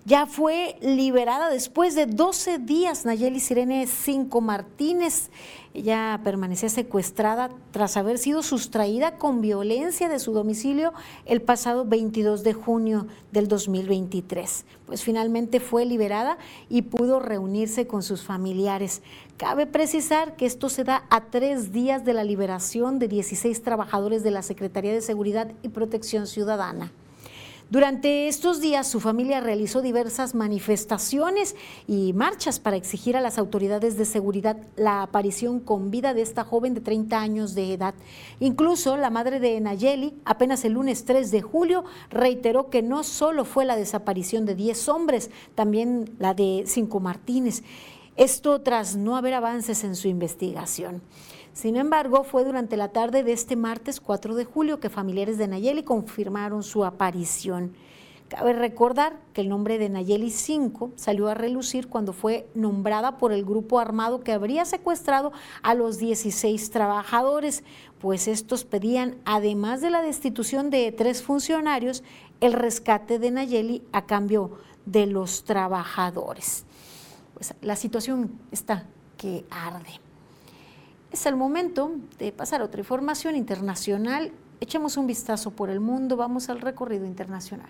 Ya 0.03 0.25
fue 0.25 0.75
liberada 0.81 1.51
después 1.51 1.93
de 1.93 2.07
12 2.07 2.57
días. 2.57 3.05
Nayeli 3.05 3.39
Sirene 3.39 3.85
Cinco 3.85 4.41
Martínez 4.41 5.29
ella 5.73 6.19
permanecía 6.23 6.69
secuestrada 6.69 7.51
tras 7.71 7.95
haber 7.95 8.17
sido 8.17 8.41
sustraída 8.41 9.17
con 9.17 9.39
violencia 9.39 10.09
de 10.09 10.17
su 10.17 10.33
domicilio 10.33 10.93
el 11.25 11.43
pasado 11.43 11.85
22 11.85 12.43
de 12.43 12.53
junio 12.53 13.05
del 13.31 13.47
2023. 13.47 14.65
Pues 14.88 15.03
finalmente 15.03 15.59
fue 15.59 15.85
liberada 15.85 16.39
y 16.69 16.81
pudo 16.81 17.19
reunirse 17.19 17.85
con 17.85 18.01
sus 18.01 18.23
familiares. 18.23 19.03
Cabe 19.39 19.67
precisar 19.67 20.36
que 20.36 20.45
esto 20.45 20.67
se 20.67 20.84
da 20.84 21.06
a 21.10 21.21
tres 21.28 21.71
días 21.71 22.04
de 22.04 22.13
la 22.13 22.25
liberación 22.25 22.99
de 22.99 23.08
16 23.08 23.63
trabajadores 23.63 24.21
de 24.21 24.32
la 24.32 24.41
Secretaría 24.41 24.91
de 24.91 24.99
Seguridad 24.99 25.54
y 25.63 25.69
Protección 25.69 26.28
Ciudadana. 26.28 26.91
Durante 27.69 28.28
estos 28.28 28.60
días 28.60 28.86
su 28.86 28.99
familia 28.99 29.39
realizó 29.39 29.82
diversas 29.82 30.36
manifestaciones 30.36 31.56
y 31.88 32.12
marchas 32.12 32.60
para 32.60 32.75
exigir 32.75 33.15
a 33.15 33.21
las 33.21 33.38
autoridades 33.38 33.95
de 33.95 34.04
seguridad 34.04 34.58
la 34.75 35.04
aparición 35.04 35.62
con 35.62 35.89
vida 35.89 36.13
de 36.13 36.21
esta 36.21 36.43
joven 36.43 36.73
de 36.73 36.82
30 36.82 37.17
años 37.17 37.56
de 37.56 37.71
edad. 37.73 37.93
Incluso 38.41 38.97
la 38.97 39.10
madre 39.10 39.39
de 39.39 39.62
Nayeli, 39.62 40.15
apenas 40.25 40.65
el 40.65 40.73
lunes 40.73 41.06
3 41.06 41.32
de 41.32 41.41
julio, 41.41 41.86
reiteró 42.10 42.69
que 42.69 42.82
no 42.82 43.04
solo 43.04 43.45
fue 43.45 43.63
la 43.63 43.78
desaparición 43.78 44.45
de 44.45 44.56
10 44.56 44.89
hombres, 44.89 45.32
también 45.56 46.13
la 46.19 46.34
de 46.34 46.65
Cinco 46.67 46.99
Martínez. 46.99 47.63
Esto 48.19 48.60
tras 48.60 48.97
no 48.97 49.15
haber 49.15 49.34
avances 49.34 49.86
en 49.86 49.95
su 49.95 50.10
investigación. 50.10 51.01
Sin 51.53 51.77
embargo, 51.77 52.25
fue 52.25 52.43
durante 52.43 52.75
la 52.75 52.89
tarde 52.89 53.23
de 53.23 53.32
este 53.32 53.55
martes 53.55 54.01
4 54.01 54.36
de 54.36 54.43
julio 54.43 54.82
que 54.82 54.89
familiares 54.89 55.38
de 55.38 55.47
Nayeli 55.47 55.84
confirmaron 55.84 56.62
su 56.62 56.84
aparición. 56.84 57.71
Cabe 58.27 58.51
recordar 58.51 59.21
que 59.32 59.39
el 59.39 59.47
nombre 59.47 59.77
de 59.77 59.88
Nayeli 59.88 60.32
5 60.32 60.91
salió 60.97 61.29
a 61.29 61.34
relucir 61.34 61.88
cuando 61.88 62.12
fue 62.12 62.49
nombrada 62.55 63.17
por 63.17 63.32
el 63.32 63.45
grupo 63.45 63.79
armado 63.79 64.19
que 64.19 64.34
habría 64.34 64.65
secuestrado 64.65 65.32
a 65.62 65.73
los 65.73 65.97
16 65.97 66.71
trabajadores, 66.71 67.63
pues 68.01 68.27
estos 68.27 68.65
pedían, 68.65 69.15
además 69.23 69.79
de 69.79 69.91
la 69.91 70.01
destitución 70.01 70.69
de 70.69 70.91
tres 70.91 71.23
funcionarios, 71.23 72.03
el 72.41 72.51
rescate 72.51 73.17
de 73.17 73.32
Nayeli 73.32 73.82
a 73.93 74.05
cambio 74.05 74.58
de 74.86 75.05
los 75.05 75.45
trabajadores. 75.45 76.65
Pues 77.39 77.54
la 77.62 77.78
situación 77.78 78.38
está 78.52 78.84
que 79.17 79.45
arde. 79.49 80.02
Es 81.10 81.25
el 81.25 81.38
momento 81.38 81.91
de 82.19 82.34
pasar 82.34 82.60
a 82.60 82.65
otra 82.65 82.82
información 82.82 83.38
internacional. 83.38 84.34
Echemos 84.60 84.97
un 84.97 85.08
vistazo 85.08 85.52
por 85.52 85.69
el 85.69 85.80
mundo, 85.80 86.17
vamos 86.17 86.49
al 86.49 86.60
recorrido 86.60 87.06
internacional. 87.06 87.69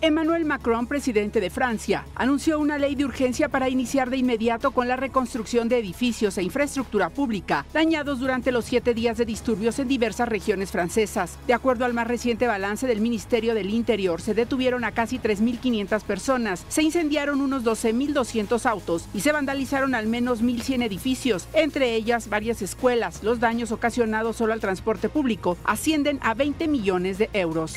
Emmanuel 0.00 0.44
Macron, 0.44 0.86
presidente 0.86 1.40
de 1.40 1.50
Francia, 1.50 2.04
anunció 2.14 2.60
una 2.60 2.78
ley 2.78 2.94
de 2.94 3.04
urgencia 3.04 3.48
para 3.48 3.68
iniciar 3.68 4.10
de 4.10 4.16
inmediato 4.16 4.70
con 4.70 4.86
la 4.86 4.94
reconstrucción 4.94 5.68
de 5.68 5.78
edificios 5.78 6.38
e 6.38 6.44
infraestructura 6.44 7.10
pública 7.10 7.66
dañados 7.72 8.20
durante 8.20 8.52
los 8.52 8.64
siete 8.64 8.94
días 8.94 9.18
de 9.18 9.24
disturbios 9.24 9.76
en 9.80 9.88
diversas 9.88 10.28
regiones 10.28 10.70
francesas. 10.70 11.36
De 11.48 11.52
acuerdo 11.52 11.84
al 11.84 11.94
más 11.94 12.06
reciente 12.06 12.46
balance 12.46 12.86
del 12.86 13.00
Ministerio 13.00 13.54
del 13.54 13.70
Interior, 13.70 14.20
se 14.20 14.34
detuvieron 14.34 14.84
a 14.84 14.92
casi 14.92 15.18
3.500 15.18 16.02
personas, 16.04 16.64
se 16.68 16.84
incendiaron 16.84 17.40
unos 17.40 17.64
12.200 17.64 18.66
autos 18.66 19.08
y 19.12 19.20
se 19.22 19.32
vandalizaron 19.32 19.96
al 19.96 20.06
menos 20.06 20.44
1.100 20.44 20.84
edificios, 20.84 21.48
entre 21.54 21.96
ellas 21.96 22.28
varias 22.28 22.62
escuelas. 22.62 23.24
Los 23.24 23.40
daños 23.40 23.72
ocasionados 23.72 24.36
solo 24.36 24.52
al 24.52 24.60
transporte 24.60 25.08
público 25.08 25.58
ascienden 25.64 26.20
a 26.22 26.34
20 26.34 26.68
millones 26.68 27.18
de 27.18 27.30
euros. 27.32 27.74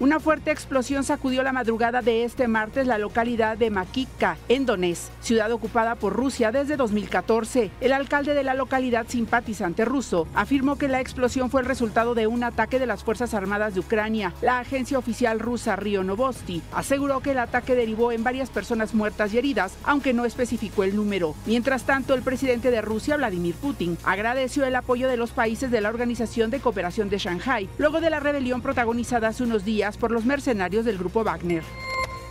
Una 0.00 0.18
fuerte 0.18 0.50
explosión 0.50 1.04
sacudió 1.04 1.42
la 1.42 1.52
madrugada 1.52 2.00
de 2.00 2.24
este 2.24 2.48
martes 2.48 2.86
la 2.86 2.96
localidad 2.96 3.58
de 3.58 3.68
Makivka, 3.68 4.38
en 4.48 4.64
Donetsk, 4.64 5.12
ciudad 5.20 5.52
ocupada 5.52 5.94
por 5.94 6.14
Rusia 6.14 6.50
desde 6.50 6.78
2014. 6.78 7.70
El 7.82 7.92
alcalde 7.92 8.32
de 8.32 8.42
la 8.42 8.54
localidad 8.54 9.04
simpatizante 9.08 9.84
ruso 9.84 10.26
afirmó 10.32 10.78
que 10.78 10.88
la 10.88 11.02
explosión 11.02 11.50
fue 11.50 11.60
el 11.60 11.66
resultado 11.66 12.14
de 12.14 12.26
un 12.26 12.44
ataque 12.44 12.78
de 12.78 12.86
las 12.86 13.04
Fuerzas 13.04 13.34
Armadas 13.34 13.74
de 13.74 13.80
Ucrania. 13.80 14.32
La 14.40 14.58
agencia 14.60 14.98
oficial 14.98 15.38
rusa 15.38 15.76
Rio 15.76 16.02
Novosti 16.02 16.62
aseguró 16.72 17.20
que 17.20 17.32
el 17.32 17.38
ataque 17.38 17.74
derivó 17.74 18.10
en 18.10 18.24
varias 18.24 18.48
personas 18.48 18.94
muertas 18.94 19.34
y 19.34 19.38
heridas, 19.38 19.76
aunque 19.84 20.14
no 20.14 20.24
especificó 20.24 20.82
el 20.82 20.96
número. 20.96 21.34
Mientras 21.44 21.84
tanto, 21.84 22.14
el 22.14 22.22
presidente 22.22 22.70
de 22.70 22.80
Rusia, 22.80 23.18
Vladimir 23.18 23.54
Putin, 23.54 23.98
agradeció 24.04 24.64
el 24.64 24.76
apoyo 24.76 25.08
de 25.08 25.18
los 25.18 25.32
países 25.32 25.70
de 25.70 25.82
la 25.82 25.90
Organización 25.90 26.50
de 26.50 26.60
Cooperación 26.60 27.10
de 27.10 27.18
Shanghai, 27.18 27.68
luego 27.76 28.00
de 28.00 28.08
la 28.08 28.20
rebelión 28.20 28.62
protagonizada 28.62 29.28
hace 29.28 29.42
unos 29.42 29.66
días 29.66 29.89
por 29.96 30.10
los 30.10 30.24
mercenarios 30.24 30.84
del 30.84 30.98
grupo 30.98 31.24
Wagner. 31.24 31.62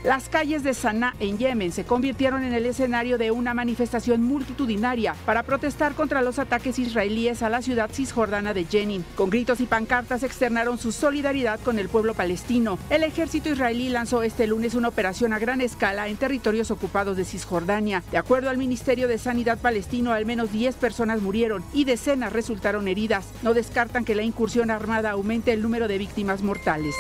Las 0.04 0.30
calles 0.30 0.64
de 0.64 0.74
Sanaa 0.74 1.14
en 1.20 1.38
Yemen 1.38 1.74
se 1.74 1.84
convirtieron 1.84 2.46
en 2.46 2.54
el 2.54 2.66
escenario 2.66 3.18
de 3.18 3.32
una 3.32 3.54
manifestación 3.54 4.24
multitudinaria 4.24 5.14
para 5.26 5.44
protestar 5.44 5.94
contra 5.94 6.22
los 6.22 6.40
ataques 6.40 6.80
israelíes 6.80 7.44
a 7.44 7.50
la 7.50 7.62
ciudad 7.62 7.90
cisjordana 7.92 8.54
de 8.54 8.64
Jenin. 8.64 9.04
Con 9.16 9.30
gritos 9.30 9.60
y 9.60 9.66
pancartas 9.66 10.24
externaron 10.24 10.78
su 10.78 10.94
solidaridad 10.94 11.60
con 11.60 11.80
el 11.80 11.90
pueblo 11.90 12.14
palestino. 12.14 12.80
El 12.90 13.04
ejército 13.04 13.50
israelí 13.50 13.90
lanzó 13.90 14.24
este 14.24 14.48
lunes 14.48 14.74
una 14.74 14.88
operación 14.88 15.34
a 15.34 15.40
gran 15.40 15.60
escala 15.60 16.08
en 16.08 16.16
territorios 16.16 16.72
ocupados 16.72 17.18
de 17.18 17.26
Cisjordania. 17.26 18.02
De 18.10 18.18
acuerdo 18.18 18.50
al 18.50 18.58
Ministerio 18.58 19.10
de 19.10 19.18
Sanidad 19.18 19.58
palestino, 19.58 20.14
al 20.14 20.26
menos 20.26 20.54
10 20.54 20.76
personas 20.76 21.22
murieron 21.22 21.62
y 21.74 21.84
decenas 21.84 22.32
resultaron 22.32 22.88
heridas. 22.88 23.28
No 23.44 23.54
descartan 23.54 24.06
que 24.06 24.16
la 24.16 24.24
incursión 24.24 24.72
armada 24.72 25.12
aumente 25.12 25.52
el 25.52 25.62
número 25.62 25.90
de 25.90 25.98
víctimas 25.98 26.42
mortales. 26.42 26.96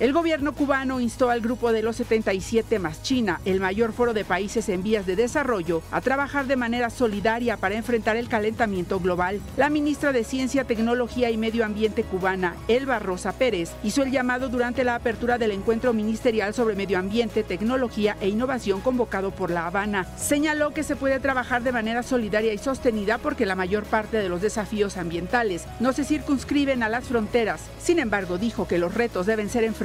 El 0.00 0.12
gobierno 0.12 0.52
cubano 0.52 1.00
instó 1.00 1.30
al 1.30 1.40
grupo 1.40 1.70
de 1.70 1.82
los 1.82 1.96
77 1.96 2.78
más 2.78 3.02
China, 3.02 3.40
el 3.44 3.60
mayor 3.60 3.92
foro 3.92 4.14
de 4.14 4.24
países 4.24 4.68
en 4.68 4.82
vías 4.82 5.06
de 5.06 5.16
desarrollo, 5.16 5.82
a 5.92 6.00
trabajar 6.00 6.46
de 6.46 6.56
manera 6.56 6.90
solidaria 6.90 7.56
para 7.56 7.76
enfrentar 7.76 8.16
el 8.16 8.28
calentamiento 8.28 8.98
global. 8.98 9.40
La 9.56 9.70
ministra 9.70 10.12
de 10.12 10.24
Ciencia, 10.24 10.64
Tecnología 10.64 11.30
y 11.30 11.36
Medio 11.36 11.64
Ambiente 11.64 12.04
cubana, 12.04 12.56
Elba 12.68 12.98
Rosa 12.98 13.32
Pérez, 13.32 13.70
hizo 13.84 14.02
el 14.02 14.10
llamado 14.10 14.48
durante 14.48 14.82
la 14.82 14.94
apertura 14.94 15.38
del 15.38 15.52
encuentro 15.52 15.92
ministerial 15.92 16.54
sobre 16.54 16.74
medio 16.74 16.98
ambiente, 16.98 17.44
tecnología 17.44 18.16
e 18.20 18.28
innovación 18.28 18.80
convocado 18.80 19.30
por 19.30 19.50
La 19.50 19.66
Habana. 19.66 20.06
Señaló 20.16 20.72
que 20.72 20.82
se 20.82 20.96
puede 20.96 21.20
trabajar 21.20 21.62
de 21.62 21.72
manera 21.72 22.02
solidaria 22.02 22.52
y 22.52 22.58
sostenida 22.58 23.18
porque 23.18 23.46
la 23.46 23.54
mayor 23.54 23.84
parte 23.84 24.16
de 24.16 24.28
los 24.28 24.40
desafíos 24.40 24.96
ambientales 24.96 25.64
no 25.80 25.92
se 25.92 26.04
circunscriben 26.04 26.82
a 26.82 26.88
las 26.88 27.04
fronteras. 27.04 27.60
Sin 27.80 27.98
embargo, 27.98 28.38
dijo 28.38 28.66
que 28.66 28.78
los 28.78 28.94
retos 28.94 29.26
deben 29.26 29.50
ser 29.50 29.64
enfrentados 29.64 29.81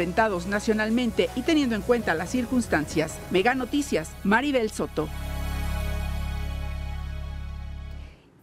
nacionalmente 0.48 1.30
y 1.36 1.42
teniendo 1.42 1.76
en 1.76 1.82
cuenta 1.82 2.14
las 2.14 2.30
circunstancias. 2.30 3.18
Mega 3.32 3.56
Noticias, 3.56 4.12
Maribel 4.24 4.70
Soto. 4.70 5.08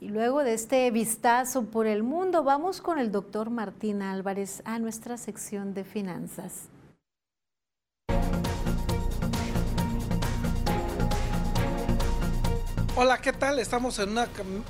Y 0.01 0.09
luego 0.09 0.43
de 0.43 0.53
este 0.53 0.91
vistazo 0.91 1.65
por 1.65 1.87
el 1.87 2.03
mundo, 2.03 2.45
vamos 2.45 2.81
con 2.81 2.99
el 2.99 3.11
doctor 3.11 3.51
Martín 3.51 4.03
Álvarez 4.03 4.63
a 4.65 4.79
nuestra 4.79 5.17
sección 5.17 5.73
de 5.73 5.85
finanzas. 5.85 6.69
Hola, 12.97 13.19
¿qué 13.19 13.33
tal? 13.33 13.59
Estamos 13.59 13.99
en 13.99 14.11
una 14.11 14.29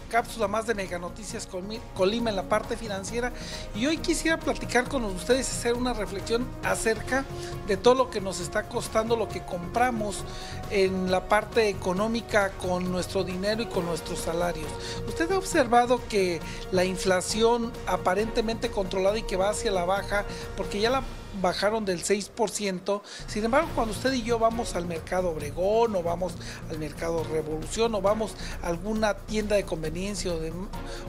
cápsula 0.09 0.49
más 0.49 0.67
de 0.67 0.75
Mega 0.75 0.99
Noticias 0.99 1.47
Colima 1.95 2.31
en 2.31 2.37
la 2.37 2.49
parte 2.49 2.75
financiera 2.75 3.31
y 3.75 3.85
hoy 3.85 3.99
quisiera 3.99 4.39
platicar 4.39 4.89
con 4.89 5.05
ustedes 5.05 5.47
y 5.47 5.51
hacer 5.51 5.75
una 5.75 5.93
reflexión 5.93 6.47
acerca 6.63 7.27
de 7.67 7.77
todo 7.77 7.95
lo 7.95 8.09
que 8.09 8.23
nos 8.23 8.41
está 8.41 8.63
costando 8.63 9.15
lo 9.15 9.29
que 9.29 9.45
compramos 9.45 10.25
en 10.71 11.11
la 11.11 11.29
parte 11.29 11.69
económica 11.69 12.53
con 12.53 12.91
nuestro 12.91 13.25
dinero 13.25 13.61
y 13.61 13.67
con 13.67 13.85
nuestros 13.85 14.21
salarios. 14.21 14.71
Usted 15.07 15.31
ha 15.31 15.37
observado 15.37 16.01
que 16.09 16.41
la 16.73 16.87
inflación 16.87 17.73
aparentemente 17.87 18.71
controlada 18.71 19.19
y 19.19 19.25
que 19.25 19.37
va 19.37 19.51
hacia 19.51 19.71
la 19.71 19.85
baja 19.85 20.25
porque 20.57 20.81
ya 20.81 20.89
la 20.89 21.03
bajaron 21.41 21.85
del 21.85 22.03
6%. 22.03 23.03
Sin 23.27 23.45
embargo, 23.45 23.69
cuando 23.75 23.93
usted 23.93 24.13
y 24.13 24.23
yo 24.23 24.39
vamos 24.39 24.75
al 24.75 24.87
mercado 24.87 25.31
Obregón 25.31 25.97
o 25.97 26.03
vamos 26.03 26.35
al 26.71 26.79
mercado 26.79 27.25
Revolución 27.25 27.95
o 27.95 28.01
vamos 28.01 28.35
a 28.63 28.69
alguna 28.69 29.15
tienda 29.15 29.57
de 29.57 29.65
conveniencia 29.65 30.33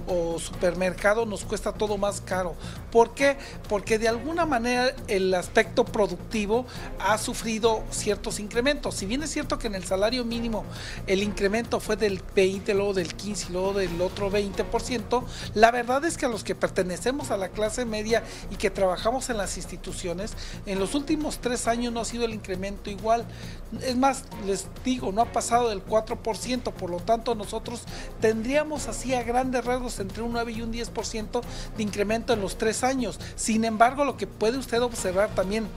o, 0.08 0.40
supermercado, 0.40 1.26
nos 1.26 1.46
cuesta 1.46 1.74
todo 1.74 1.98
más 1.98 2.22
caro. 2.22 2.56
¿Por 2.92 3.14
qué? 3.14 3.38
Porque 3.68 3.98
de 3.98 4.08
alguna 4.08 4.46
manera 4.46 4.94
el 5.08 5.34
aspecto 5.34 5.84
productivo 5.84 6.66
ha 7.00 7.18
sufrido 7.18 7.84
ciertos 7.90 8.40
incrementos. 8.40 8.96
Si 8.96 9.06
bien 9.06 9.24
es 9.24 9.32
cierto 9.32 9.58
que 9.58 9.68
en 9.68 9.76
el 9.76 9.84
salario 9.84 10.24
mínimo 10.24 10.64
el 11.08 11.24
incremento 11.24 11.80
fue 11.80 11.96
del 11.96 12.22
20, 12.36 12.74
luego 12.74 12.94
del 12.94 13.16
15 13.16 13.48
y 13.50 13.52
luego 13.54 13.74
del 13.74 14.02
otro 14.02 14.32
20%, 14.32 15.24
la 15.56 15.72
verdad 15.72 16.06
es 16.06 16.18
que 16.18 16.26
a 16.26 16.30
los 16.30 16.44
que 16.44 16.56
pertenecemos 16.56 17.32
a 17.32 17.38
la 17.38 17.50
clase 17.50 17.86
media 17.86 18.24
y 18.52 18.56
que 18.56 18.70
trabajamos 18.70 19.30
en 19.30 19.38
las 19.38 19.58
instituciones, 19.58 19.96
en 20.66 20.80
los 20.80 20.96
últimos 20.96 21.40
tres 21.40 21.68
años 21.68 21.94
no 21.94 22.00
ha 22.00 22.06
sido 22.06 22.26
el 22.26 22.34
incremento 22.34 22.90
igual. 22.90 23.26
Es 23.82 23.96
más, 23.96 24.24
les 24.46 24.68
digo, 24.84 25.12
no 25.12 25.22
ha 25.22 25.32
pasado 25.32 25.70
del 25.70 25.86
4%, 25.86 26.74
por 26.74 26.90
lo 26.90 27.00
tanto 27.00 27.36
nosotros 27.36 27.82
tendríamos 28.22 28.88
así 28.88 29.14
a 29.14 29.24
grandes 29.24 29.66
rasgos 29.66 30.00
entre 30.00 30.24
un 30.24 30.34
9 30.34 30.52
y 30.52 30.62
un 30.62 30.72
10% 30.72 31.42
de 31.78 31.84
incremento 31.84 32.34
en 32.34 32.42
los 32.42 32.58
tres 32.58 32.84
años. 32.84 33.20
Sin 33.36 33.66
embargo, 33.66 34.06
lo 34.06 34.18
que 34.18 34.28
puede 34.28 34.58
usted 34.58 34.82
observar 34.82 35.30
también 35.36 35.68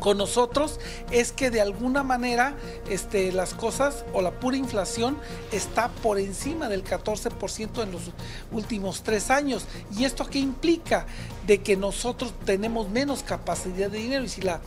con 0.00 0.18
nosotros 0.18 0.80
es 1.10 1.32
que 1.32 1.50
de 1.50 1.60
alguna 1.60 2.02
manera 2.02 2.56
este, 2.88 3.32
las 3.32 3.54
cosas 3.54 4.04
o 4.12 4.22
la 4.22 4.32
pura 4.32 4.56
inflación 4.56 5.16
está 5.52 5.88
por 5.88 6.18
encima 6.18 6.68
del 6.68 6.84
14% 6.84 7.82
en 7.82 7.92
los 7.92 8.02
últimos 8.52 9.02
tres 9.02 9.30
años. 9.30 9.66
¿Y 9.96 10.04
esto 10.04 10.26
qué 10.26 10.38
implica? 10.38 11.06
De 11.46 11.58
que 11.62 11.76
nosotros 11.76 12.32
tenemos 12.44 12.88
menos 12.90 13.22
capacidad 13.22 13.90
de 13.90 13.98
dinero 13.98 14.24
y 14.24 14.28
si 14.28 14.42
la 14.42 14.60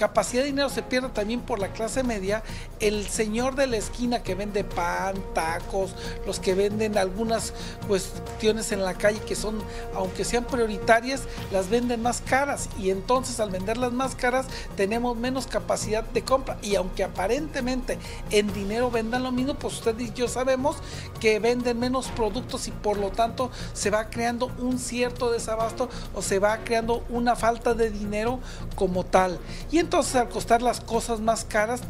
capacidad 0.00 0.42
de 0.42 0.46
dinero 0.46 0.70
se 0.70 0.82
pierde 0.82 1.10
también 1.10 1.42
por 1.42 1.58
la 1.58 1.74
clase 1.74 2.02
media, 2.02 2.42
el 2.80 3.06
señor 3.06 3.54
de 3.54 3.66
la 3.66 3.76
esquina 3.76 4.22
que 4.22 4.34
vende 4.34 4.64
pan, 4.64 5.14
tacos, 5.34 5.94
los 6.26 6.40
que 6.40 6.54
venden 6.54 6.96
algunas 6.96 7.52
cuestiones 7.86 8.72
en 8.72 8.82
la 8.82 8.94
calle 8.94 9.20
que 9.20 9.36
son, 9.36 9.58
aunque 9.94 10.24
sean 10.24 10.46
prioritarias, 10.46 11.24
las 11.52 11.68
venden 11.68 12.00
más 12.00 12.22
caras. 12.22 12.70
Y 12.78 12.88
entonces 12.88 13.40
al 13.40 13.50
venderlas 13.50 13.92
más 13.92 14.14
caras 14.14 14.46
tenemos 14.74 15.18
menos 15.18 15.46
capacidad 15.46 16.02
de 16.02 16.24
compra. 16.24 16.56
Y 16.62 16.76
aunque 16.76 17.04
aparentemente 17.04 17.98
en 18.30 18.54
dinero 18.54 18.90
vendan 18.90 19.22
lo 19.22 19.32
mismo, 19.32 19.52
pues 19.52 19.74
usted 19.74 19.98
y 20.00 20.14
yo 20.14 20.28
sabemos 20.28 20.76
que 21.20 21.40
venden 21.40 21.78
menos 21.78 22.08
productos 22.08 22.68
y 22.68 22.70
por 22.70 22.96
lo 22.96 23.10
tanto 23.10 23.50
se 23.74 23.90
va 23.90 24.08
creando 24.08 24.50
un 24.60 24.78
cierto 24.78 25.30
desabasto 25.30 25.90
o 26.14 26.22
se 26.22 26.38
va 26.38 26.56
creando 26.64 27.04
una 27.10 27.36
falta 27.36 27.74
de 27.74 27.90
dinero 27.90 28.40
como 28.76 29.04
tal. 29.04 29.38
Y 29.70 29.76
entonces 29.76 29.89
al 29.90 30.28
costar 30.28 30.62
las 30.62 30.80
cosas 30.80 31.20
más 31.20 31.44
caras, 31.44 31.80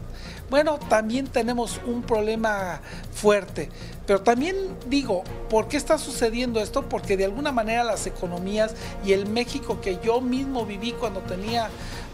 bueno, 0.48 0.78
también 0.88 1.26
tenemos 1.26 1.80
un 1.86 2.02
problema 2.02 2.80
fuerte. 3.12 3.68
Pero 4.06 4.22
también 4.22 4.56
digo, 4.88 5.22
¿por 5.50 5.68
qué 5.68 5.76
está 5.76 5.98
sucediendo 5.98 6.60
esto? 6.60 6.88
Porque 6.88 7.18
de 7.18 7.26
alguna 7.26 7.52
manera 7.52 7.84
las 7.84 8.06
economías 8.06 8.74
y 9.04 9.12
el 9.12 9.26
México 9.26 9.82
que 9.82 9.98
yo 10.02 10.22
mismo 10.22 10.64
viví 10.64 10.92
cuando 10.92 11.20
tenía 11.20 11.68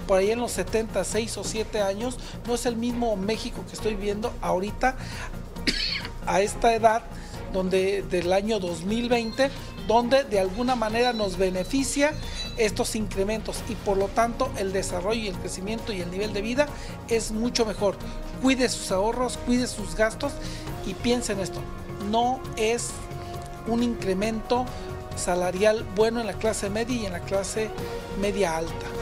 por 0.08 0.18
ahí 0.18 0.32
en 0.32 0.40
los 0.40 0.52
70, 0.52 1.04
6 1.04 1.38
o 1.38 1.44
7 1.44 1.80
años, 1.80 2.18
no 2.46 2.56
es 2.56 2.66
el 2.66 2.76
mismo 2.76 3.14
México 3.16 3.62
que 3.68 3.74
estoy 3.74 3.94
viendo 3.94 4.32
ahorita 4.42 4.96
a 6.26 6.40
esta 6.40 6.74
edad 6.74 7.02
donde 7.52 8.02
del 8.02 8.32
año 8.32 8.58
2020 8.58 9.50
donde 9.86 10.24
de 10.24 10.40
alguna 10.40 10.74
manera 10.74 11.12
nos 11.12 11.36
beneficia 11.36 12.12
estos 12.56 12.96
incrementos 12.96 13.62
y 13.68 13.74
por 13.74 13.96
lo 13.96 14.08
tanto 14.08 14.50
el 14.58 14.72
desarrollo 14.72 15.20
y 15.20 15.28
el 15.28 15.36
crecimiento 15.36 15.92
y 15.92 16.00
el 16.00 16.10
nivel 16.10 16.32
de 16.32 16.42
vida 16.42 16.66
es 17.08 17.32
mucho 17.32 17.64
mejor. 17.66 17.96
Cuide 18.42 18.68
sus 18.68 18.90
ahorros, 18.90 19.38
cuide 19.46 19.66
sus 19.66 19.94
gastos 19.94 20.32
y 20.86 20.94
piense 20.94 21.32
en 21.32 21.40
esto. 21.40 21.60
No 22.10 22.40
es 22.56 22.90
un 23.66 23.82
incremento 23.82 24.64
salarial 25.16 25.84
bueno 25.94 26.20
en 26.20 26.26
la 26.26 26.34
clase 26.34 26.70
media 26.70 26.96
y 26.96 27.06
en 27.06 27.12
la 27.12 27.20
clase 27.20 27.70
media 28.20 28.56
alta. 28.56 28.95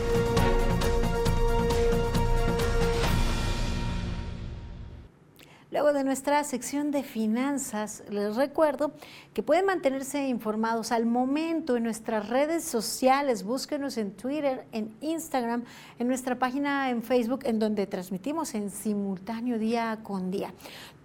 De 5.93 6.03
nuestra 6.03 6.43
sección 6.45 6.91
de 6.91 7.03
finanzas, 7.03 8.05
les 8.09 8.37
recuerdo 8.37 8.93
que 9.35 9.43
pueden 9.43 9.67
mantenerse 9.67 10.27
informados 10.29 10.93
al 10.93 11.05
momento 11.05 11.77
en 11.77 11.83
nuestras 11.83 12.31
redes 12.31 12.65
sociales. 12.65 13.45
Búsquenos 13.45 13.99
en 13.99 14.13
Twitter, 14.13 14.67
en 14.73 14.97
Instagram, 15.03 15.65
en 15.99 16.09
nuestra 16.09 16.39
página 16.39 16.89
en 16.89 17.03
Facebook, 17.03 17.41
en 17.45 17.59
donde 17.59 17.87
transmitimos 17.87 18.55
en 18.55 18.71
simultáneo 18.71 19.59
día 19.59 19.99
con 20.03 20.31
día. 20.31 20.55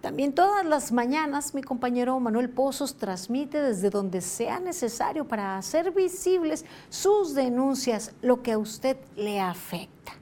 También 0.00 0.34
todas 0.34 0.64
las 0.64 0.92
mañanas 0.92 1.54
mi 1.54 1.62
compañero 1.62 2.18
Manuel 2.18 2.48
Pozos 2.48 2.96
transmite 2.96 3.60
desde 3.60 3.90
donde 3.90 4.22
sea 4.22 4.60
necesario 4.60 5.28
para 5.28 5.58
hacer 5.58 5.92
visibles 5.92 6.64
sus 6.88 7.34
denuncias, 7.34 8.12
lo 8.22 8.42
que 8.42 8.52
a 8.52 8.58
usted 8.58 8.96
le 9.14 9.40
afecta. 9.40 10.19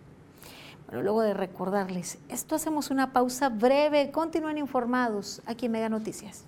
Bueno, 0.89 1.03
luego 1.03 1.21
de 1.21 1.35
recordarles, 1.35 2.17
esto 2.31 2.55
hacemos 2.55 2.91
una 2.91 3.13
pausa 3.13 3.51
breve. 3.51 4.11
Continúen 4.11 4.57
informados 4.57 5.43
aquí 5.45 5.67
en 5.67 5.73
Mega 5.73 5.91
Noticias. 5.91 6.45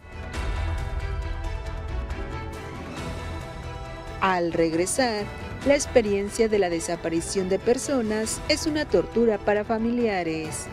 Al 4.23 4.55
regresar, 4.55 5.27
la 5.67 5.75
experiencia 5.75 6.49
de 6.49 6.59
la 6.59 6.71
desaparición 6.71 7.51
de 7.51 7.59
personas 7.59 8.41
es 8.49 8.67
una 8.67 8.87
tortura 8.87 9.37
para 9.37 9.63
familiares. 9.63 10.69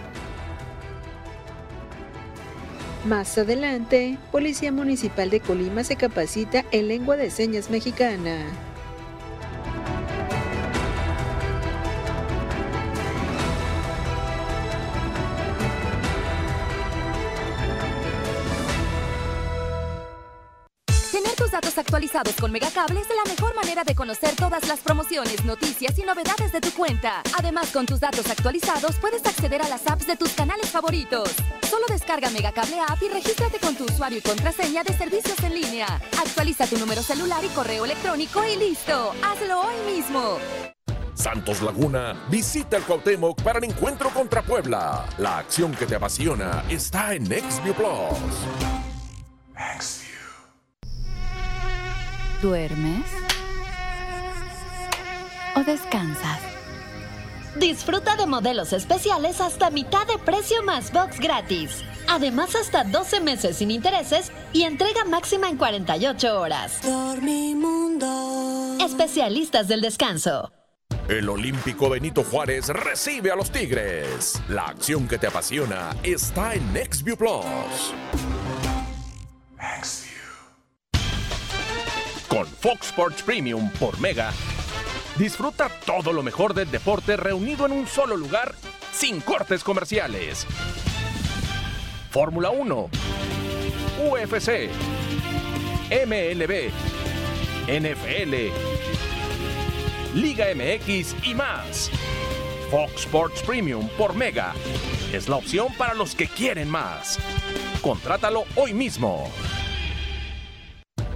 Más 3.06 3.38
adelante, 3.38 4.18
Policía 4.32 4.72
Municipal 4.72 5.30
de 5.30 5.42
Colima 5.42 5.84
se 5.84 5.98
capacita 5.98 6.64
en 6.72 6.88
lengua 6.88 7.18
de 7.18 7.30
señas 7.30 7.70
mexicana. 7.70 8.46
Actualizados 21.88 22.36
con 22.36 22.52
Megacable 22.52 23.00
es 23.00 23.08
la 23.08 23.24
mejor 23.34 23.56
manera 23.56 23.86
de 23.86 23.96
conocer 23.96 24.36
todas 24.36 24.68
las 24.68 24.80
promociones, 24.82 25.46
noticias 25.46 25.98
y 25.98 26.02
novedades 26.02 26.52
de 26.52 26.60
tu 26.60 26.72
cuenta. 26.72 27.22
Además, 27.38 27.72
con 27.72 27.86
tus 27.86 28.02
datos 28.02 28.30
actualizados 28.30 28.98
puedes 28.98 29.26
acceder 29.26 29.62
a 29.62 29.70
las 29.70 29.88
apps 29.88 30.06
de 30.06 30.18
tus 30.18 30.32
canales 30.34 30.70
favoritos. 30.70 31.30
Solo 31.70 31.86
descarga 31.88 32.30
Megacable 32.30 32.78
App 32.82 33.02
y 33.02 33.08
regístrate 33.08 33.60
con 33.60 33.74
tu 33.76 33.86
usuario 33.86 34.18
y 34.18 34.22
contraseña 34.22 34.84
de 34.84 34.98
servicios 34.98 35.42
en 35.44 35.54
línea. 35.56 35.88
Actualiza 36.20 36.68
tu 36.68 36.78
número 36.78 37.02
celular 37.02 37.42
y 37.46 37.48
correo 37.50 37.86
electrónico 37.86 38.44
y 38.44 38.58
listo. 38.58 39.14
Hazlo 39.24 39.62
hoy 39.62 39.96
mismo. 39.96 40.40
Santos 41.14 41.62
Laguna, 41.62 42.28
visita 42.30 42.76
el 42.76 42.84
Cuauhtémoc 42.84 43.42
para 43.42 43.60
el 43.60 43.66
encuentro 43.66 44.10
contra 44.10 44.42
Puebla. 44.42 45.06
La 45.20 45.38
acción 45.38 45.72
que 45.74 45.86
te 45.86 45.96
apasiona 45.96 46.66
está 46.70 47.14
en 47.14 47.28
XView 47.28 47.74
Plus. 47.76 48.18
¿Duermes? 52.42 53.04
¿O 55.56 55.64
descansas? 55.64 56.40
Disfruta 57.56 58.16
de 58.16 58.28
modelos 58.28 58.74
especiales 58.74 59.42
hasta 59.42 59.72
mitad 59.72 60.06
de 60.06 60.20
precio 60.20 60.62
más 60.62 60.94
box 60.94 61.20
gratis. 61.20 61.84
Además, 62.08 62.56
hasta 62.56 62.84
12 62.84 63.22
meses 63.22 63.58
sin 63.58 63.72
intereses 63.72 64.32
y 64.54 64.64
entrega 64.64 65.04
máxima 65.06 65.50
en 65.50 65.58
48 65.58 66.40
horas. 66.40 66.80
Dormimundo. 66.84 68.78
Especialistas 68.86 69.68
del 69.68 69.82
descanso. 69.82 70.52
El 71.10 71.30
Olímpico 71.30 71.90
Benito 71.90 72.24
Juárez 72.24 72.68
recibe 72.68 73.32
a 73.32 73.36
los 73.36 73.50
Tigres. 73.50 74.40
La 74.50 74.66
acción 74.66 75.08
que 75.08 75.18
te 75.18 75.26
apasiona 75.26 75.96
está 76.04 76.54
en 76.54 76.62
XView 76.76 77.18
Plus. 77.18 77.94
Con 82.28 82.46
Fox 82.46 82.88
Sports 82.88 83.24
Premium 83.24 83.70
por 83.80 84.00
Mega, 84.00 84.32
disfruta 85.18 85.70
todo 85.86 86.12
lo 86.12 86.24
mejor 86.24 86.54
del 86.54 86.70
deporte 86.70 87.16
reunido 87.16 87.66
en 87.66 87.72
un 87.72 87.88
solo 87.88 88.18
lugar 88.18 88.54
sin 88.92 89.22
cortes 89.22 89.64
comerciales. 89.64 90.46
Fórmula 92.12 92.50
1, 92.50 92.90
UFC, 94.12 94.70
MLB, 95.90 96.70
NFL, 97.68 98.36
Liga 100.14 100.48
MX 100.54 101.16
y 101.24 101.34
más. 101.34 101.90
Fox 102.70 103.06
Sports 103.06 103.42
Premium 103.44 103.88
por 103.98 104.14
Mega 104.16 104.54
es 105.14 105.30
la 105.30 105.38
opción 105.38 105.68
para 105.78 105.94
los 105.94 106.14
que 106.14 106.28
quieren 106.28 106.70
más. 106.70 107.18
Contrátalo 107.82 108.44
hoy 108.56 108.74
mismo. 108.74 109.32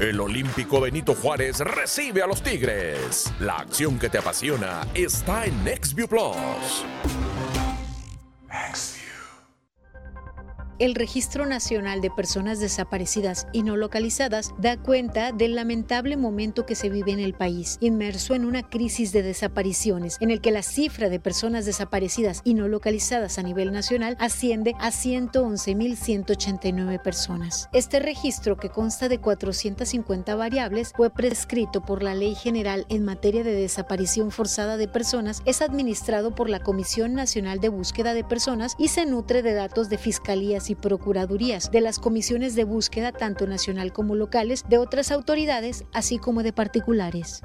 El 0.02 0.20
Olímpico 0.20 0.82
Benito 0.82 1.14
Juárez 1.14 1.60
recibe 1.60 2.24
a 2.24 2.26
los 2.26 2.42
Tigres. 2.42 3.32
La 3.40 3.58
acción 3.58 4.00
que 4.00 4.10
te 4.10 4.18
apasiona 4.18 4.82
está 4.96 5.46
en 5.46 5.54
XView 5.64 6.08
Plus. 6.08 6.84
El 10.82 10.96
Registro 10.96 11.46
Nacional 11.46 12.02
de 12.02 12.10
Personas 12.10 12.60
Desaparecidas 12.60 13.46
y 13.54 13.62
No 13.62 13.78
Localizadas 13.78 14.52
da 14.58 14.78
cuenta 14.78 15.32
del 15.32 15.54
lamentable 15.54 16.18
momento 16.18 16.66
que 16.66 16.74
se 16.74 16.90
vive 16.90 17.12
en 17.12 17.20
el 17.20 17.36
país, 17.36 17.78
inmerso 17.82 18.34
en 18.34 18.46
una 18.46 18.68
crisis 18.68 19.12
de 19.12 19.22
desapariciones, 19.22 20.18
en 20.22 20.32
el 20.32 20.42
que 20.42 20.50
la 20.50 20.64
cifra 20.64 21.10
de 21.10 21.20
personas 21.20 21.68
desaparecidas 21.68 22.42
y 22.44 22.56
no 22.56 22.68
localizadas 22.68 23.38
a 23.38 23.44
nivel 23.44 23.72
nacional 23.72 24.18
asciende 24.20 24.74
a 24.80 24.90
111.189 24.90 27.00
personas. 27.00 27.70
Este 27.74 28.00
registro, 28.00 28.58
que 28.58 28.70
consta 28.70 29.08
de 29.08 29.20
450 29.20 30.36
variables, 30.36 30.94
fue 30.98 31.12
prescrito 31.12 31.84
por 31.84 32.02
la 32.02 32.16
Ley 32.16 32.34
General 32.34 32.88
en 32.90 33.06
materia 33.06 33.44
de 33.44 33.54
desaparición 33.54 34.32
forzada 34.32 34.78
de 34.78 34.88
personas, 34.88 35.44
es 35.46 35.62
administrado 35.62 36.34
por 36.34 36.50
la 36.50 36.60
Comisión 36.60 37.14
Nacional 37.14 37.60
de 37.60 37.70
Búsqueda 37.70 38.16
de 38.16 38.24
Personas 38.24 38.74
y 38.80 38.88
se 38.88 39.06
nutre 39.06 39.44
de 39.44 39.54
datos 39.54 39.88
de 39.88 40.00
fiscalías 40.00 40.71
y 40.72 40.76
procuradurías, 40.76 41.70
de 41.70 41.82
las 41.82 42.00
comisiones 42.00 42.56
de 42.56 42.64
búsqueda 42.64 43.12
tanto 43.12 43.46
nacional 43.46 43.94
como 43.94 44.16
locales, 44.16 44.64
de 44.70 44.78
otras 44.78 45.12
autoridades, 45.12 45.86
así 45.94 46.18
como 46.18 46.44
de 46.44 46.54
particulares. 46.54 47.42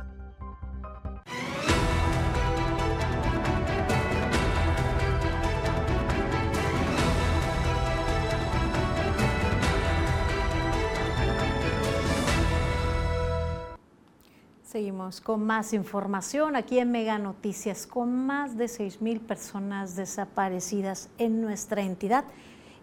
Seguimos 14.63 15.23
con 15.23 15.43
más 15.47 15.73
información 15.73 16.55
aquí 16.55 16.79
en 16.79 16.91
Mega 16.91 17.19
Noticias, 17.19 17.87
con 17.87 18.27
más 18.27 18.59
de 18.59 18.69
6 18.69 19.01
mil 19.01 19.21
personas 19.21 19.97
desaparecidas 19.97 21.09
en 21.17 21.41
nuestra 21.41 21.81
entidad. 21.83 22.25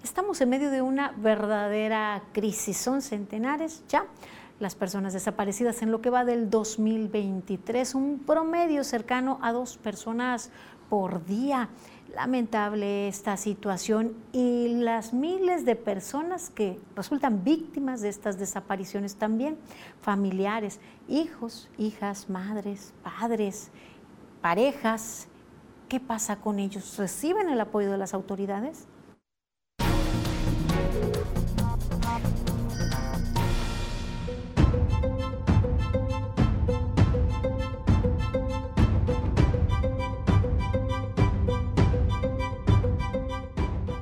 Estamos 0.04 0.41
en 0.41 0.49
medio 0.49 0.70
de 0.70 0.82
una 0.82 1.14
verdadera 1.16 2.24
crisis. 2.34 2.76
Son 2.76 3.01
centenares 3.01 3.86
ya 3.88 4.06
las 4.60 4.76
personas 4.76 5.14
desaparecidas 5.14 5.82
en 5.82 5.91
lo 5.91 6.01
que 6.01 6.10
va 6.10 6.26
del 6.26 6.49
2023, 6.49 7.95
un 7.95 8.20
promedio 8.20 8.84
cercano 8.84 9.39
a 9.41 9.54
dos 9.54 9.78
personas 9.78 10.51
por 10.89 11.26
día. 11.26 11.70
Lamentable 12.14 13.08
esta 13.08 13.38
situación 13.38 14.14
y 14.34 14.76
las 14.76 15.14
miles 15.14 15.64
de 15.64 15.78
personas 15.78 16.49
que 16.49 16.82
resultan 16.97 17.45
víctimas 17.45 18.01
de 18.01 18.10
estas 18.10 18.38
desapariciones 18.38 19.16
también, 19.16 19.58
familiares, 20.01 20.82
hijos, 21.08 21.70
hijas, 21.78 22.30
madres, 22.30 22.93
padres, 23.04 23.72
parejas. 24.41 25.30
¿Qué 25.88 26.01
pasa 26.01 26.41
con 26.41 26.60
ellos? 26.60 26.97
¿Reciben 26.97 27.47
el 27.47 27.62
apoyo 27.62 27.89
de 27.89 27.97
las 27.97 28.14
autoridades? 28.14 28.89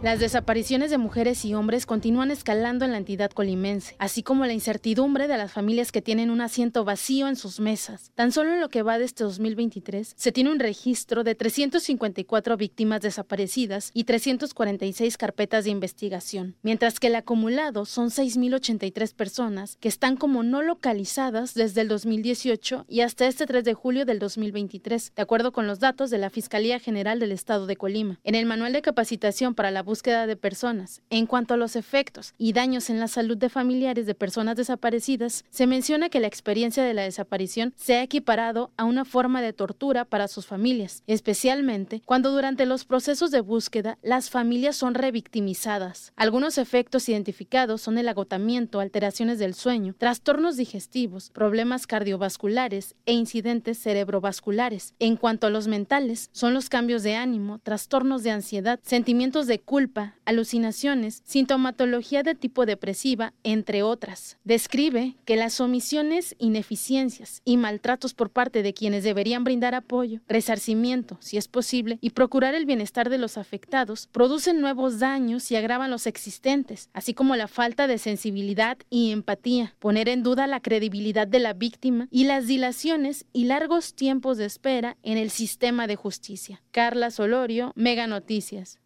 Las 0.04 0.20
desapariciones 0.20 0.90
de 0.90 0.98
mujeres 0.98 1.46
y 1.46 1.54
hombres 1.54 1.86
continúan 1.86 2.32
escalando 2.32 2.86
en 2.86 2.92
la 2.92 2.98
entidad 2.98 3.30
colimense, 3.30 3.96
así 4.00 4.24
como 4.24 4.48
la 4.48 4.54
incertidumbre 4.54 5.28
de 5.28 5.38
las 5.38 5.52
familias 5.52 5.92
que 5.92 6.02
tienen 6.02 6.32
un 6.32 6.42
asiento 6.42 6.84
vacío 6.84 7.28
en 7.28 7.36
sus 7.36 7.60
mesas. 7.60 8.12
Tan 8.16 8.32
solo 8.32 8.52
en 8.52 8.62
lo 8.62 8.70
que 8.70 8.82
va 8.82 8.98
de 8.98 9.06
este 9.06 9.24
2023, 9.24 10.16
se 10.18 10.32
tiene 10.32 10.52
un 10.52 10.58
registro 10.58 11.24
de 11.24 11.36
354 11.36 12.58
víctimas 12.58 13.02
desaparecidas 13.02 13.92
y 13.94 14.06
346 14.06 15.18
carpetas 15.18 15.66
de 15.66 15.70
investigación, 15.70 16.56
mientras 16.64 17.00
que 17.00 17.06
el 17.06 17.16
acumulado 17.16 17.86
son 17.86 18.10
6.083 18.10 19.14
personas 19.14 19.78
que 19.80 19.88
están 19.88 20.18
como 20.18 20.42
no 20.42 20.64
localizadas 20.64 21.54
desde 21.54 21.82
el 21.82 21.90
2018 21.90 22.86
y 22.90 23.02
hasta 23.02 23.28
este 23.28 23.46
3 23.46 23.64
de 23.64 23.76
julio 23.76 24.06
del 24.06 24.18
2023, 24.18 25.14
de 25.16 25.22
acuerdo 25.22 25.52
con 25.52 25.68
los 25.68 25.80
datos 25.80 26.10
de 26.10 26.18
la 26.18 26.32
Fiscalía 26.32 26.80
General 26.80 27.20
del 27.20 27.32
Estado 27.32 27.68
de 27.68 27.78
Colima. 27.78 28.20
En 28.24 28.34
el 28.34 28.48
manual 28.48 28.74
de 28.74 28.82
capacitación 28.82 29.54
para 29.54 29.70
la 29.70 29.91
búsqueda 29.92 30.26
de 30.26 30.38
personas. 30.38 31.02
En 31.10 31.26
cuanto 31.26 31.54
a 31.54 31.58
los 31.58 31.76
efectos 31.76 32.34
y 32.38 32.54
daños 32.54 32.90
en 32.90 33.02
la 33.02 33.10
salud 33.10 33.36
de 33.36 33.50
familiares 33.50 34.06
de 34.06 34.16
personas 34.16 34.56
desaparecidas, 34.56 35.44
se 35.50 35.68
menciona 35.68 36.08
que 36.08 36.22
la 36.22 36.28
experiencia 36.28 36.82
de 36.86 36.94
la 36.94 37.02
desaparición 37.02 37.74
se 37.76 37.96
ha 37.96 38.02
equiparado 38.02 38.72
a 38.78 38.86
una 38.86 39.04
forma 39.04 39.42
de 39.42 39.52
tortura 39.52 40.06
para 40.06 40.30
sus 40.30 40.46
familias, 40.46 41.04
especialmente 41.08 42.02
cuando 42.06 42.32
durante 42.32 42.66
los 42.66 42.86
procesos 42.86 43.32
de 43.32 43.42
búsqueda 43.42 43.98
las 44.02 44.30
familias 44.30 44.78
son 44.78 44.94
revictimizadas. 44.94 46.14
Algunos 46.16 46.58
efectos 46.58 47.10
identificados 47.10 47.82
son 47.82 47.98
el 47.98 48.08
agotamiento, 48.08 48.80
alteraciones 48.80 49.40
del 49.40 49.56
sueño, 49.56 49.94
trastornos 49.98 50.56
digestivos, 50.56 51.32
problemas 51.32 51.86
cardiovasculares 51.86 52.96
e 53.06 53.12
incidentes 53.12 53.78
cerebrovasculares. 53.78 54.94
En 55.00 55.18
cuanto 55.18 55.48
a 55.48 55.50
los 55.50 55.68
mentales, 55.68 56.30
son 56.32 56.54
los 56.54 56.70
cambios 56.70 57.04
de 57.04 57.16
ánimo, 57.16 57.60
trastornos 57.60 58.24
de 58.24 58.32
ansiedad, 58.32 58.80
sentimientos 58.84 59.48
de 59.48 59.60
culpa, 59.60 59.81
alucinaciones, 60.26 61.22
sintomatología 61.26 62.24
de 62.24 62.36
tipo 62.36 62.66
depresiva, 62.66 63.34
entre 63.44 63.84
otras. 63.84 64.38
Describe 64.44 65.16
que 65.26 65.36
las 65.36 65.60
omisiones, 65.60 66.36
ineficiencias 66.40 67.42
y 67.46 67.58
maltratos 67.58 68.14
por 68.14 68.30
parte 68.30 68.64
de 68.64 68.74
quienes 68.74 69.04
deberían 69.04 69.44
brindar 69.44 69.76
apoyo, 69.76 70.22
resarcimiento, 70.28 71.18
si 71.20 71.38
es 71.38 71.48
posible, 71.48 71.98
y 72.02 72.12
procurar 72.12 72.56
el 72.56 72.66
bienestar 72.66 73.10
de 73.10 73.18
los 73.18 73.38
afectados, 73.38 74.08
producen 74.12 74.62
nuevos 74.62 75.00
daños 75.00 75.52
y 75.52 75.56
agravan 75.56 75.92
los 75.92 76.08
existentes, 76.08 76.90
así 76.94 77.14
como 77.14 77.36
la 77.36 77.48
falta 77.48 77.88
de 77.88 77.98
sensibilidad 77.98 78.78
y 78.90 79.12
empatía, 79.12 79.76
poner 79.80 80.10
en 80.10 80.24
duda 80.24 80.48
la 80.48 80.60
credibilidad 80.60 81.28
de 81.28 81.40
la 81.40 81.54
víctima 81.54 82.08
y 82.12 82.26
las 82.26 82.48
dilaciones 82.48 83.26
y 83.34 83.46
largos 83.46 83.94
tiempos 83.94 84.38
de 84.38 84.46
espera 84.46 84.98
en 85.04 85.18
el 85.18 85.30
sistema 85.30 85.88
de 85.88 85.96
justicia. 85.96 86.62
Carla 86.72 87.12
Solorio, 87.12 87.72
Mega 87.76 88.08
Noticias. 88.08 88.81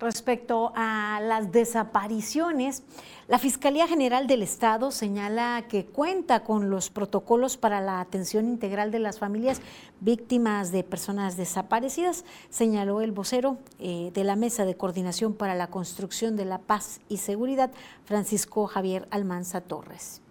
Respecto 0.00 0.72
a 0.76 1.20
las 1.22 1.52
desapariciones, 1.52 2.82
la 3.28 3.38
Fiscalía 3.38 3.86
General 3.86 4.26
del 4.26 4.42
Estado 4.42 4.92
señala 4.92 5.66
que 5.68 5.84
cuenta 5.84 6.42
con 6.42 6.70
los 6.70 6.88
protocolos 6.88 7.58
para 7.58 7.82
la 7.82 8.00
atención 8.00 8.48
integral 8.48 8.92
de 8.92 8.98
las 8.98 9.18
familias 9.18 9.60
víctimas 10.00 10.72
de 10.72 10.84
personas 10.84 11.36
desaparecidas, 11.36 12.24
señaló 12.48 13.02
el 13.02 13.12
vocero 13.12 13.58
eh, 13.78 14.10
de 14.14 14.24
la 14.24 14.36
Mesa 14.36 14.64
de 14.64 14.74
Coordinación 14.74 15.34
para 15.34 15.54
la 15.54 15.66
Construcción 15.66 16.34
de 16.34 16.46
la 16.46 16.60
Paz 16.60 17.00
y 17.10 17.18
Seguridad, 17.18 17.70
Francisco 18.06 18.66
Javier 18.66 19.06
Almanza 19.10 19.60
Torres. 19.60 20.22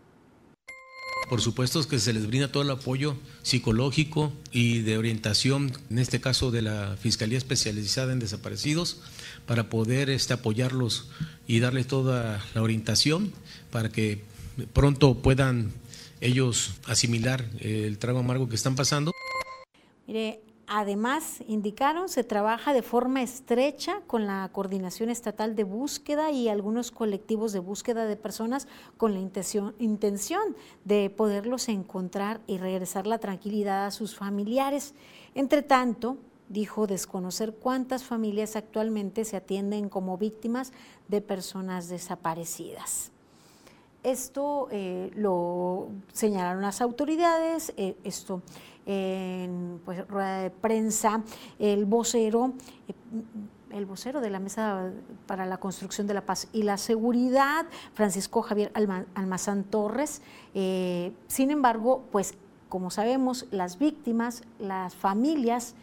Por 1.29 1.41
supuesto 1.41 1.87
que 1.87 1.99
se 1.99 2.11
les 2.11 2.25
brinda 2.25 2.51
todo 2.51 2.63
el 2.63 2.71
apoyo 2.71 3.15
psicológico 3.43 4.33
y 4.51 4.79
de 4.79 4.97
orientación, 4.97 5.71
en 5.91 5.99
este 5.99 6.19
caso 6.19 6.49
de 6.49 6.63
la 6.63 6.97
Fiscalía 6.99 7.37
Especializada 7.37 8.13
en 8.13 8.19
Desaparecidos, 8.19 9.01
para 9.49 9.67
poder 9.67 10.11
este, 10.11 10.33
apoyarlos 10.33 11.09
y 11.47 11.59
darles 11.59 11.87
toda 11.87 12.39
la 12.53 12.61
orientación 12.61 13.33
para 13.71 13.89
que 13.89 14.21
pronto 14.73 15.15
puedan 15.15 15.71
ellos 16.21 16.75
asimilar 16.85 17.43
el 17.59 17.97
trago 17.97 18.19
amargo 18.19 18.47
que 18.47 18.53
están 18.53 18.75
pasando. 18.75 19.11
Mire, 20.05 20.41
Además, 20.71 21.39
indicaron, 21.47 22.09
se 22.09 22.23
trabaja 22.23 22.73
de 22.73 22.83
forma 22.83 23.23
estrecha 23.23 24.01
con 24.05 24.27
la 24.27 24.47
Coordinación 24.53 25.09
Estatal 25.09 25.55
de 25.55 25.63
Búsqueda 25.63 26.29
y 26.29 26.47
algunos 26.47 26.91
colectivos 26.91 27.53
de 27.53 27.57
búsqueda 27.57 28.05
de 28.05 28.15
personas 28.15 28.67
con 28.95 29.13
la 29.13 29.19
intención, 29.19 29.73
intención 29.79 30.55
de 30.85 31.09
poderlos 31.09 31.69
encontrar 31.69 32.41
y 32.45 32.59
regresar 32.59 33.07
la 33.07 33.17
tranquilidad 33.17 33.87
a 33.87 33.89
sus 33.89 34.15
familiares. 34.15 34.93
Entre 35.33 35.63
tanto, 35.63 36.17
dijo 36.49 36.87
desconocer 36.87 37.53
cuántas 37.53 38.03
familias 38.03 38.55
actualmente 38.55 39.23
se 39.23 39.37
atienden 39.37 39.87
como 39.87 40.17
víctimas 40.17 40.73
de 41.07 41.21
personas 41.21 41.87
desaparecidas. 41.87 43.11
Esto 44.03 44.67
eh, 44.71 45.11
lo 45.15 45.89
señalaron 46.13 46.61
las 46.61 46.81
autoridades, 46.81 47.73
eh, 47.77 47.97
esto 48.03 48.41
en 48.85 49.81
pues, 49.85 50.07
rueda 50.07 50.39
de 50.39 50.49
prensa, 50.49 51.21
el 51.59 51.85
vocero, 51.85 52.53
eh, 52.87 52.93
el 53.71 53.85
vocero 53.85 54.21
de 54.21 54.29
la 54.29 54.39
Mesa 54.39 54.91
para 55.27 55.45
la 55.45 55.57
Construcción 55.57 56.07
de 56.07 56.13
la 56.13 56.25
Paz 56.25 56.47
y 56.53 56.63
la 56.63 56.77
Seguridad, 56.77 57.65
Francisco 57.93 58.41
Javier 58.41 58.71
Almazán 59.13 59.63
Torres. 59.65 60.23
sin 60.53 61.51
embargo, 61.51 62.03
pues 62.11 62.35
como 62.69 62.91
sabemos, 62.91 63.47
las 63.51 63.79
víctimas, 63.79 64.43
las 64.59 64.95
familias, 64.95 65.75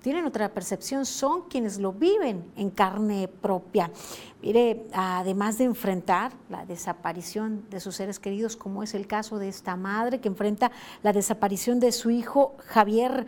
tienen 0.00 0.24
otra 0.24 0.48
percepción, 0.48 1.04
son 1.04 1.42
quienes 1.48 1.78
lo 1.78 1.92
viven 1.92 2.44
en 2.56 2.70
carne 2.70 3.28
propia. 3.28 3.90
Mire, 4.42 4.86
además 4.92 5.58
de 5.58 5.64
enfrentar 5.64 6.32
la 6.48 6.64
desaparición 6.64 7.64
de 7.70 7.80
sus 7.80 7.96
seres 7.96 8.20
queridos, 8.20 8.56
como 8.56 8.82
es 8.82 8.94
el 8.94 9.06
caso 9.06 9.38
de 9.38 9.48
esta 9.48 9.76
madre 9.76 10.20
que 10.20 10.28
enfrenta 10.28 10.70
la 11.02 11.12
desaparición 11.12 11.80
de 11.80 11.92
su 11.92 12.10
hijo 12.10 12.54
Javier, 12.66 13.26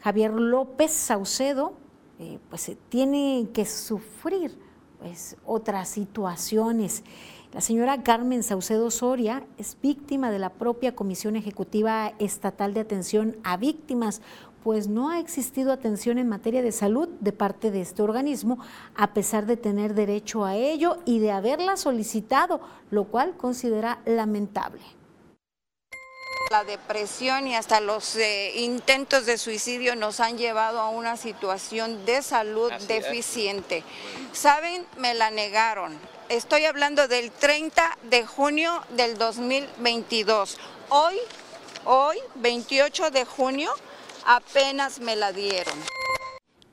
Javier 0.00 0.32
López 0.32 0.92
Saucedo, 0.92 1.72
eh, 2.18 2.38
pues 2.50 2.70
tiene 2.90 3.48
que 3.54 3.64
sufrir 3.64 4.58
pues, 4.98 5.36
otras 5.46 5.88
situaciones. 5.88 7.02
La 7.52 7.60
señora 7.60 8.04
Carmen 8.04 8.44
Saucedo 8.44 8.92
Soria 8.92 9.44
es 9.58 9.76
víctima 9.82 10.30
de 10.30 10.38
la 10.38 10.50
propia 10.50 10.94
Comisión 10.94 11.34
Ejecutiva 11.34 12.12
Estatal 12.20 12.74
de 12.74 12.80
Atención 12.80 13.38
a 13.42 13.56
Víctimas, 13.56 14.22
pues 14.62 14.88
no 14.88 15.10
ha 15.10 15.18
existido 15.18 15.72
atención 15.72 16.18
en 16.18 16.28
materia 16.28 16.62
de 16.62 16.72
salud 16.72 17.08
de 17.20 17.32
parte 17.32 17.70
de 17.70 17.80
este 17.80 18.02
organismo, 18.02 18.58
a 18.94 19.14
pesar 19.14 19.46
de 19.46 19.56
tener 19.56 19.94
derecho 19.94 20.44
a 20.44 20.56
ello 20.56 20.98
y 21.04 21.18
de 21.18 21.32
haberla 21.32 21.76
solicitado, 21.76 22.60
lo 22.90 23.04
cual 23.04 23.36
considera 23.36 24.00
lamentable. 24.04 24.82
La 26.50 26.64
depresión 26.64 27.46
y 27.46 27.54
hasta 27.54 27.80
los 27.80 28.16
eh, 28.16 28.52
intentos 28.56 29.24
de 29.24 29.38
suicidio 29.38 29.94
nos 29.94 30.18
han 30.18 30.36
llevado 30.36 30.80
a 30.80 30.90
una 30.90 31.16
situación 31.16 32.04
de 32.04 32.22
salud 32.22 32.72
deficiente. 32.88 33.84
¿Saben? 34.32 34.84
Me 34.96 35.14
la 35.14 35.30
negaron. 35.30 35.96
Estoy 36.28 36.64
hablando 36.64 37.06
del 37.06 37.30
30 37.30 37.98
de 38.02 38.26
junio 38.26 38.82
del 38.90 39.16
2022. 39.16 40.58
Hoy, 40.88 41.16
hoy, 41.84 42.16
28 42.34 43.12
de 43.12 43.24
junio, 43.24 43.72
apenas 44.26 45.00
me 45.00 45.16
la 45.16 45.32
dieron. 45.32 45.74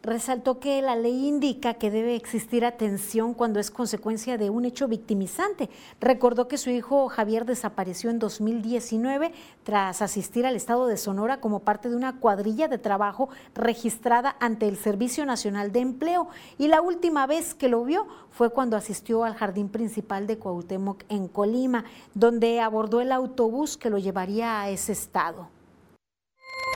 Resaltó 0.08 0.62
que 0.62 0.82
la 0.82 0.96
ley 0.96 1.28
indica 1.28 1.74
que 1.74 1.92
debe 1.92 2.16
existir 2.16 2.64
atención 2.64 3.34
cuando 3.34 3.60
es 3.60 3.70
consecuencia 3.70 4.38
de 4.38 4.50
un 4.50 4.64
hecho 4.64 4.88
victimizante. 4.88 5.70
Recordó 6.00 6.48
que 6.48 6.58
su 6.58 6.70
hijo 6.70 7.10
Javier 7.10 7.44
desapareció 7.44 8.10
en 8.10 8.18
2019 8.18 9.34
tras 9.66 10.02
asistir 10.02 10.46
al 10.46 10.56
estado 10.56 10.88
de 10.88 10.96
Sonora 10.96 11.42
como 11.42 11.60
parte 11.60 11.90
de 11.90 11.98
una 11.98 12.22
cuadrilla 12.22 12.70
de 12.70 12.78
trabajo 12.78 13.28
registrada 13.54 14.38
ante 14.40 14.70
el 14.70 14.78
Servicio 14.78 15.26
Nacional 15.26 15.74
de 15.74 15.82
Empleo 15.82 16.30
y 16.58 16.70
la 16.70 16.80
última 16.80 17.28
vez 17.28 17.54
que 17.54 17.68
lo 17.68 17.84
vio 17.84 18.08
fue 18.32 18.50
cuando 18.50 18.78
asistió 18.78 19.26
al 19.26 19.36
jardín 19.36 19.68
principal 19.68 20.26
de 20.26 20.38
Cuauhtémoc 20.38 21.04
en 21.10 21.28
Colima, 21.28 21.84
donde 22.14 22.62
abordó 22.62 23.02
el 23.02 23.12
autobús 23.12 23.76
que 23.76 23.90
lo 23.90 23.98
llevaría 23.98 24.62
a 24.62 24.70
ese 24.70 24.94
estado. 24.94 25.57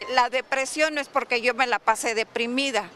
La 0.10 0.30
depresión 0.30 0.96
no 0.96 1.02
es 1.02 1.08
porque 1.08 1.42
yo 1.42 1.54
me 1.54 1.68
la 1.68 1.80
pasé 1.80 2.16
deprimida. 2.16 2.90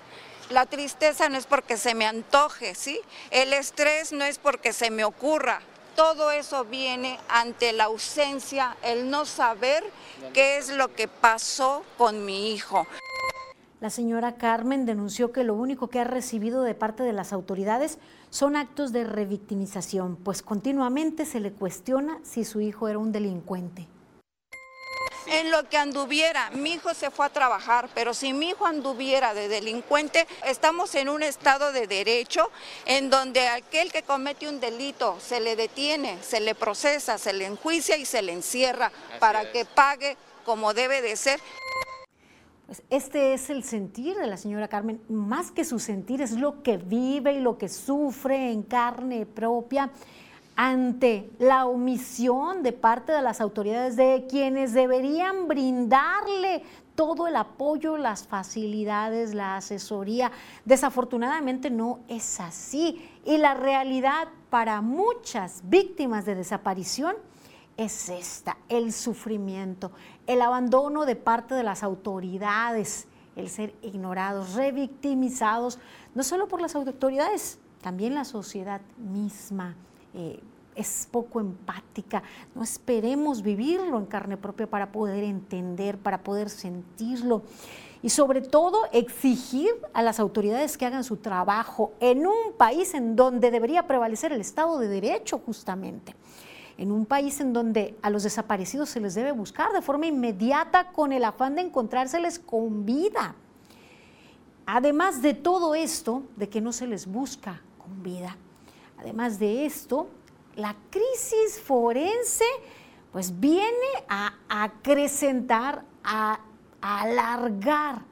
La 0.50 0.66
tristeza 0.66 1.30
no 1.30 1.38
es 1.38 1.46
porque 1.46 1.78
se 1.78 1.96
me 1.96 2.06
antoje, 2.06 2.76
¿sí? 2.76 3.00
El 3.32 3.54
estrés 3.54 4.12
no 4.12 4.24
es 4.26 4.38
porque 4.38 4.74
se 4.74 4.92
me 4.92 5.04
ocurra. 5.04 5.62
Todo 5.96 6.30
eso 6.32 6.66
viene 6.66 7.20
ante 7.30 7.72
la 7.72 7.86
ausencia, 7.86 8.76
el 8.84 9.10
no 9.10 9.26
saber 9.26 9.84
qué 10.34 10.58
es 10.58 10.70
lo 10.70 10.94
que 10.94 11.08
pasó 11.08 11.84
con 11.98 12.26
mi 12.26 12.52
hijo. 12.54 12.86
La 13.80 13.90
señora 13.90 14.36
Carmen 14.36 14.86
denunció 14.86 15.32
que 15.32 15.44
lo 15.44 15.54
único 15.54 15.90
que 15.90 16.00
ha 16.00 16.04
recibido 16.04 16.64
de 16.64 16.76
parte 16.76 17.04
de 17.04 17.14
las 17.14 17.34
autoridades 17.34 17.98
son 18.30 18.56
actos 18.56 18.92
de 18.92 19.04
revictimización, 19.04 20.16
pues 20.18 20.42
continuamente 20.42 21.26
se 21.26 21.40
le 21.40 21.52
cuestiona 21.52 22.20
si 22.24 22.46
su 22.46 22.62
hijo 22.62 22.88
era 22.88 23.00
un 23.00 23.12
delincuente. 23.12 23.88
En 25.28 25.52
lo 25.52 25.68
que 25.70 25.78
anduviera. 25.78 26.50
Mi 26.52 26.74
hijo 26.74 26.94
se 26.94 27.12
fue 27.12 27.26
a 27.26 27.30
trabajar, 27.30 27.90
pero 27.94 28.14
si 28.14 28.34
mi 28.34 28.50
hijo 28.50 28.66
anduviera 28.66 29.34
de 29.34 29.48
delincuente, 29.48 30.28
estamos 30.46 30.96
en 30.96 31.10
un 31.10 31.24
estado 31.24 31.72
de 31.72 31.88
derecho 31.88 32.50
en 32.86 33.10
donde 33.10 33.48
aquel 33.48 33.92
que 33.92 34.04
comete 34.04 34.48
un 34.48 34.60
delito 34.60 35.18
se 35.20 35.40
le 35.40 35.56
detiene, 35.56 36.18
se 36.22 36.40
le 36.40 36.56
procesa, 36.56 37.18
se 37.18 37.34
le 37.34 37.46
enjuicia 37.46 37.98
y 37.98 38.06
se 38.06 38.22
le 38.22 38.34
encierra 38.34 38.92
para 39.20 39.52
que 39.52 39.66
pague 39.66 40.18
como 40.46 40.74
debe 40.74 41.02
de 41.02 41.16
ser. 41.16 41.40
Pues 42.66 42.82
este 42.90 43.36
es 43.36 43.52
el 43.52 43.64
sentir 43.64 44.16
de 44.16 44.26
la 44.26 44.38
señora 44.38 44.68
Carmen, 44.68 45.00
más 45.08 45.52
que 45.52 45.64
su 45.64 45.78
sentir, 45.78 46.22
es 46.22 46.32
lo 46.32 46.64
que 46.64 46.78
vive 46.78 47.34
y 47.34 47.40
lo 47.40 47.60
que 47.60 47.70
sufre 47.70 48.52
en 48.52 48.64
carne 48.64 49.28
propia 49.28 49.92
ante 50.56 51.30
la 51.38 51.66
omisión 51.66 52.64
de 52.64 52.72
parte 52.72 53.12
de 53.12 53.22
las 53.22 53.42
autoridades 53.42 53.96
de 53.96 54.26
quienes 54.30 54.74
deberían 54.74 55.48
brindarle 55.48 56.64
todo 56.96 57.28
el 57.28 57.36
apoyo, 57.36 57.98
las 57.98 58.26
facilidades, 58.26 59.34
la 59.34 59.58
asesoría. 59.58 60.32
Desafortunadamente 60.64 61.70
no 61.70 62.00
es 62.08 62.40
así. 62.40 63.10
Y 63.26 63.38
la 63.38 63.54
realidad 63.54 64.30
para 64.50 64.82
muchas 64.82 65.62
víctimas 65.66 66.26
de 66.26 66.36
desaparición 66.36 67.16
es 67.76 68.08
esta, 68.08 68.58
el 68.70 68.94
sufrimiento, 68.94 69.92
el 70.28 70.42
abandono 70.42 71.06
de 71.06 71.18
parte 71.18 71.54
de 71.56 71.64
las 71.64 71.84
autoridades, 71.84 73.08
el 73.36 73.50
ser 73.50 73.76
ignorados, 73.82 74.54
revictimizados, 74.54 75.80
no 76.14 76.24
solo 76.24 76.48
por 76.48 76.62
las 76.62 76.76
autoridades, 76.76 77.60
también 77.82 78.16
la 78.16 78.24
sociedad 78.24 78.80
misma. 78.98 79.76
Eh, 80.16 80.40
es 80.76 81.08
poco 81.10 81.40
empática. 81.40 82.22
No 82.54 82.64
esperemos 82.64 83.42
vivirlo 83.42 83.98
en 83.98 84.06
carne 84.06 84.38
propia 84.38 84.68
para 84.68 84.92
poder 84.92 85.24
entender, 85.24 85.98
para 85.98 86.22
poder 86.22 86.50
sentirlo. 86.50 87.44
Y 88.04 88.10
sobre 88.10 88.42
todo 88.42 88.82
exigir 88.92 89.70
a 89.94 90.04
las 90.04 90.20
autoridades 90.20 90.78
que 90.78 90.86
hagan 90.86 91.04
su 91.04 91.18
trabajo 91.18 91.94
en 92.00 92.28
un 92.28 92.54
país 92.58 92.94
en 92.94 93.16
donde 93.16 93.52
debería 93.52 93.88
prevalecer 93.88 94.32
el 94.32 94.42
Estado 94.42 94.78
de 94.78 94.88
Derecho 94.88 95.40
justamente. 95.44 96.14
En 96.78 96.92
un 96.92 97.06
país 97.06 97.40
en 97.40 97.54
donde 97.54 97.96
a 98.02 98.10
los 98.10 98.24
desaparecidos 98.24 98.90
se 98.90 99.00
les 99.00 99.16
debe 99.16 99.32
buscar 99.32 99.72
de 99.72 99.82
forma 99.82 100.08
inmediata 100.08 100.92
con 100.92 101.14
el 101.14 101.24
afán 101.24 101.56
de 101.56 101.62
encontrárseles 101.62 102.38
con 102.38 102.86
vida. 102.86 103.34
Además 104.66 105.22
de 105.22 105.34
todo 105.34 105.74
esto, 105.74 106.24
de 106.36 106.50
que 106.50 106.60
no 106.60 106.74
se 106.74 106.86
les 106.86 107.08
busca 107.08 107.62
con 107.78 108.04
vida. 108.04 108.36
Además 108.98 109.40
de 109.40 109.66
esto, 109.66 110.08
la 110.56 110.76
crisis 110.90 111.60
forense 111.62 112.46
pues 113.12 113.40
viene 113.40 113.70
a 114.10 114.34
acrecentar, 114.50 115.86
a, 116.04 116.42
alargar 116.82 118.04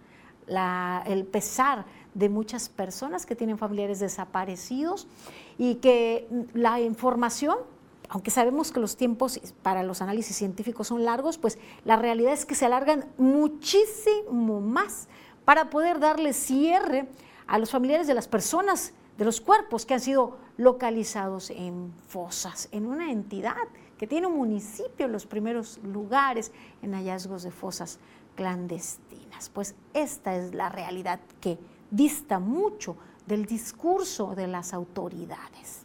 el 1.06 1.26
pesar 1.26 1.86
de 2.14 2.30
muchas 2.30 2.70
personas 2.70 3.26
que 3.26 3.36
tienen 3.36 3.58
familiares 3.58 4.00
desaparecidos 4.00 5.08
y 5.58 5.76
que 5.76 6.28
la 6.54 6.80
información, 6.80 7.58
aunque 8.08 8.32
sabemos 8.32 8.72
que 8.72 8.80
los 8.80 8.98
tiempos 8.98 9.40
para 9.62 9.84
los 9.84 10.02
análisis 10.02 10.38
científicos 10.38 10.88
son 10.88 11.04
largos, 11.04 11.38
pues 11.38 11.60
la 11.86 11.98
realidad 11.98 12.34
es 12.34 12.46
que 12.46 12.56
se 12.56 12.66
alargan 12.66 13.06
muchísimo 13.18 14.62
más 14.62 15.08
para 15.44 15.70
poder 15.70 16.00
darle 16.00 16.34
cierre 16.34 17.08
a 17.46 17.60
los 17.60 17.72
familiares 17.72 18.08
de 18.08 18.14
las 18.14 18.28
personas 18.28 18.94
de 19.18 19.26
los 19.26 19.42
cuerpos 19.42 19.86
que 19.86 19.94
han 19.94 20.00
sido 20.00 20.38
localizados 20.58 21.50
en 21.50 21.94
fosas, 22.08 22.70
en 22.72 22.86
una 22.86 23.12
entidad 23.12 23.68
que 23.98 24.08
tiene 24.08 24.28
un 24.28 24.38
municipio 24.38 25.06
en 25.06 25.12
los 25.12 25.26
primeros 25.26 25.80
lugares 25.84 26.52
en 26.82 26.94
hallazgos 26.94 27.44
de 27.44 27.52
fosas 27.52 28.00
clandestinas. 28.36 29.50
Pues 29.50 29.76
esta 29.94 30.36
es 30.36 30.54
la 30.54 30.70
realidad 30.70 31.20
que 31.40 31.58
dista 31.92 32.40
mucho 32.40 32.98
del 33.28 33.46
discurso 33.46 34.36
de 34.36 34.48
las 34.48 34.74
autoridades. 34.74 35.84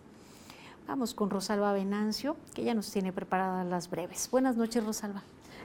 Vamos 0.86 1.14
con 1.14 1.28
Rosalba 1.28 1.72
Venancio, 1.72 2.36
que 2.54 2.64
ya 2.64 2.74
nos 2.74 2.90
tiene 2.90 3.12
preparadas 3.12 3.66
las 3.66 3.90
breves. 3.90 4.28
Buenas 4.30 4.56
noches, 4.56 4.84
Rosalba. 4.84 5.22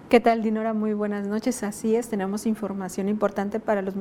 ¿Qué 0.10 0.20
tal, 0.20 0.44
Dinora? 0.44 0.74
Muy 0.74 0.94
buenas 0.94 1.28
noches. 1.28 1.64
Así 1.64 1.96
es, 1.96 2.10
tenemos 2.10 2.46
información 2.46 3.08
importante 3.08 3.60
para 3.60 3.82
los 3.82 3.96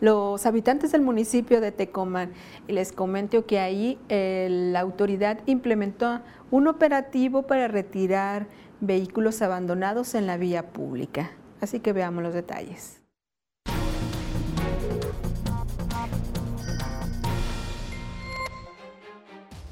los 0.00 0.46
habitantes 0.46 0.92
del 0.92 1.02
municipio 1.02 1.60
de 1.60 1.72
Tecomán. 1.72 2.32
Les 2.68 2.92
comento 2.92 3.46
que 3.46 3.58
ahí 3.58 3.98
la 4.08 4.80
autoridad 4.80 5.40
implementó 5.46 6.20
un 6.50 6.68
operativo 6.68 7.42
para 7.42 7.68
retirar 7.68 8.46
vehículos 8.80 9.42
abandonados 9.42 10.14
en 10.14 10.26
la 10.26 10.36
vía 10.36 10.72
pública. 10.72 11.30
Así 11.60 11.80
que 11.80 11.92
veamos 11.92 12.22
los 12.22 12.34
detalles. 12.34 13.03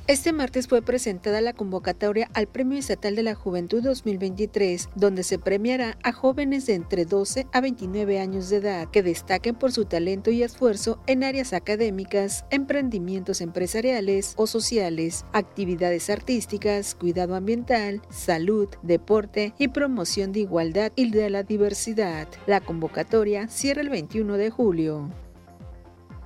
Este 0.09 0.33
martes 0.33 0.67
fue 0.67 0.83
presentada 0.83 1.41
la 1.41 1.53
convocatoria 1.53 2.29
al 2.35 2.49
Premio 2.49 2.77
Estatal 2.77 3.15
de 3.15 3.23
la 3.23 3.37
Juventud 3.37 3.81
2023, 3.85 4.89
donde 4.97 5.23
se 5.23 5.39
premiará 5.39 5.97
a 6.03 6.11
jóvenes 6.11 6.67
de 6.67 6.75
entre 6.75 7.05
12 7.05 7.47
a 7.53 7.61
29 7.61 8.19
años 8.19 8.51
de 8.51 8.57
edad 8.57 8.91
que 8.91 9.05
destaquen 9.05 9.55
por 9.55 9.71
su 9.71 9.85
talento 9.85 10.33
y 10.33 10.43
esfuerzo 10.43 10.99
en 11.07 11.23
áreas 11.23 11.53
académicas, 11.53 12.45
emprendimientos 12.51 13.41
empresariales 13.41 14.35
o 14.37 14.49
sociales, 14.49 15.25
actividades 15.33 16.11
artísticas, 16.11 16.97
cuidado 16.97 17.37
ambiental, 17.37 18.03
salud, 18.11 18.69
deporte 18.83 19.55
y 19.57 19.69
promoción 19.69 20.33
de 20.33 20.41
igualdad 20.41 20.91
y 20.97 21.13
de 21.13 21.31
la 21.31 21.45
diversidad. 21.45 22.27
La 22.49 22.61
convocatoria 22.61 23.47
cierra 23.47 23.83
el 23.83 23.89
21 23.89 24.37
de 24.37 24.51
julio. 24.51 25.11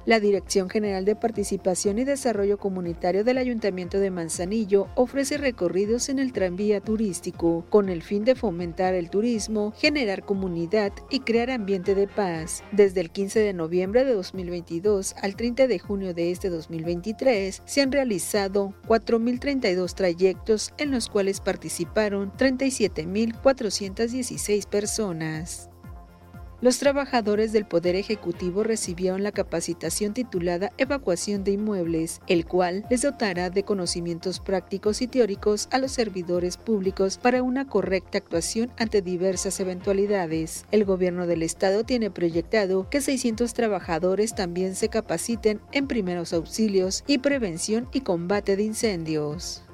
La 0.07 0.19
Dirección 0.21 0.71
General 0.71 1.05
de 1.05 1.17
Participación 1.17 1.99
y 1.99 2.05
Desarrollo 2.05 2.59
Comunitario 2.59 3.25
del 3.25 3.39
Ayuntamiento 3.39 3.99
de 3.99 4.13
Manzanillo 4.13 4.87
ofrece 4.95 5.37
recorridos 5.37 6.09
en 6.09 6.21
el 6.21 6.33
tranvía 6.33 6.81
turístico 6.81 7.67
con 7.71 7.89
el 7.89 8.03
fin 8.03 8.25
de 8.25 8.37
fomentar 8.37 8.95
el 8.95 9.11
turismo, 9.11 9.73
generar 9.77 10.25
comunidad 10.25 10.93
y 11.11 11.19
crear 11.21 11.51
ambiente 11.51 11.97
de 11.97 12.07
paz. 12.07 12.63
Desde 12.71 13.01
el 13.01 13.11
15 13.11 13.41
de 13.41 13.53
noviembre 13.53 14.05
de 14.05 14.13
2022 14.13 15.17
al 15.21 15.35
30 15.35 15.67
de 15.67 15.81
junio 15.81 16.15
de 16.15 16.31
este 16.31 16.51
2023 16.51 17.63
se 17.65 17.83
han 17.83 17.91
realizado 17.91 18.75
4.032 18.87 19.93
trayectos 19.95 20.73
en 20.79 20.93
los 20.93 21.09
cuales 21.09 21.41
participaron 21.41 22.31
37.416 22.35 24.69
personas. 24.69 25.69
Los 26.63 26.79
trabajadores 26.79 27.53
del 27.53 27.67
Poder 27.67 27.97
Ejecutivo 27.97 28.63
recibieron 28.63 29.23
la 29.23 29.31
capacitación 29.31 30.15
titulada 30.15 30.73
Evacuación 30.79 31.45
de 31.45 31.51
Inmuebles, 31.53 32.23
el 32.29 32.47
cual 32.47 32.87
les 32.89 33.03
dotará 33.03 33.51
de 33.51 33.63
conocimientos 33.63 34.41
prácticos 34.41 35.03
y 35.03 35.07
teóricos 35.07 35.69
a 35.71 35.79
los 35.79 35.93
servidores 35.93 36.57
públicos 36.57 37.19
para 37.19 37.43
una 37.43 37.67
correcta 37.67 38.17
actuación 38.17 38.71
ante 38.79 39.03
diversas 39.03 39.61
eventualidades. 39.61 40.65
El 40.71 40.87
gobierno 40.87 41.27
del 41.27 41.43
estado 41.43 41.85
tiene 41.85 42.11
proyectado 42.11 42.89
que 42.89 43.03
600 43.03 43.53
trabajadores 43.53 44.35
también 44.35 44.75
se 44.77 44.89
capaciten 44.89 45.61
en 45.73 45.87
primeros 45.87 46.33
auxilios 46.33 47.05
y 47.07 47.19
prevención 47.19 47.87
y 47.93 48.01
combate 48.01 48.57
de 48.57 48.63
incendios 48.63 49.66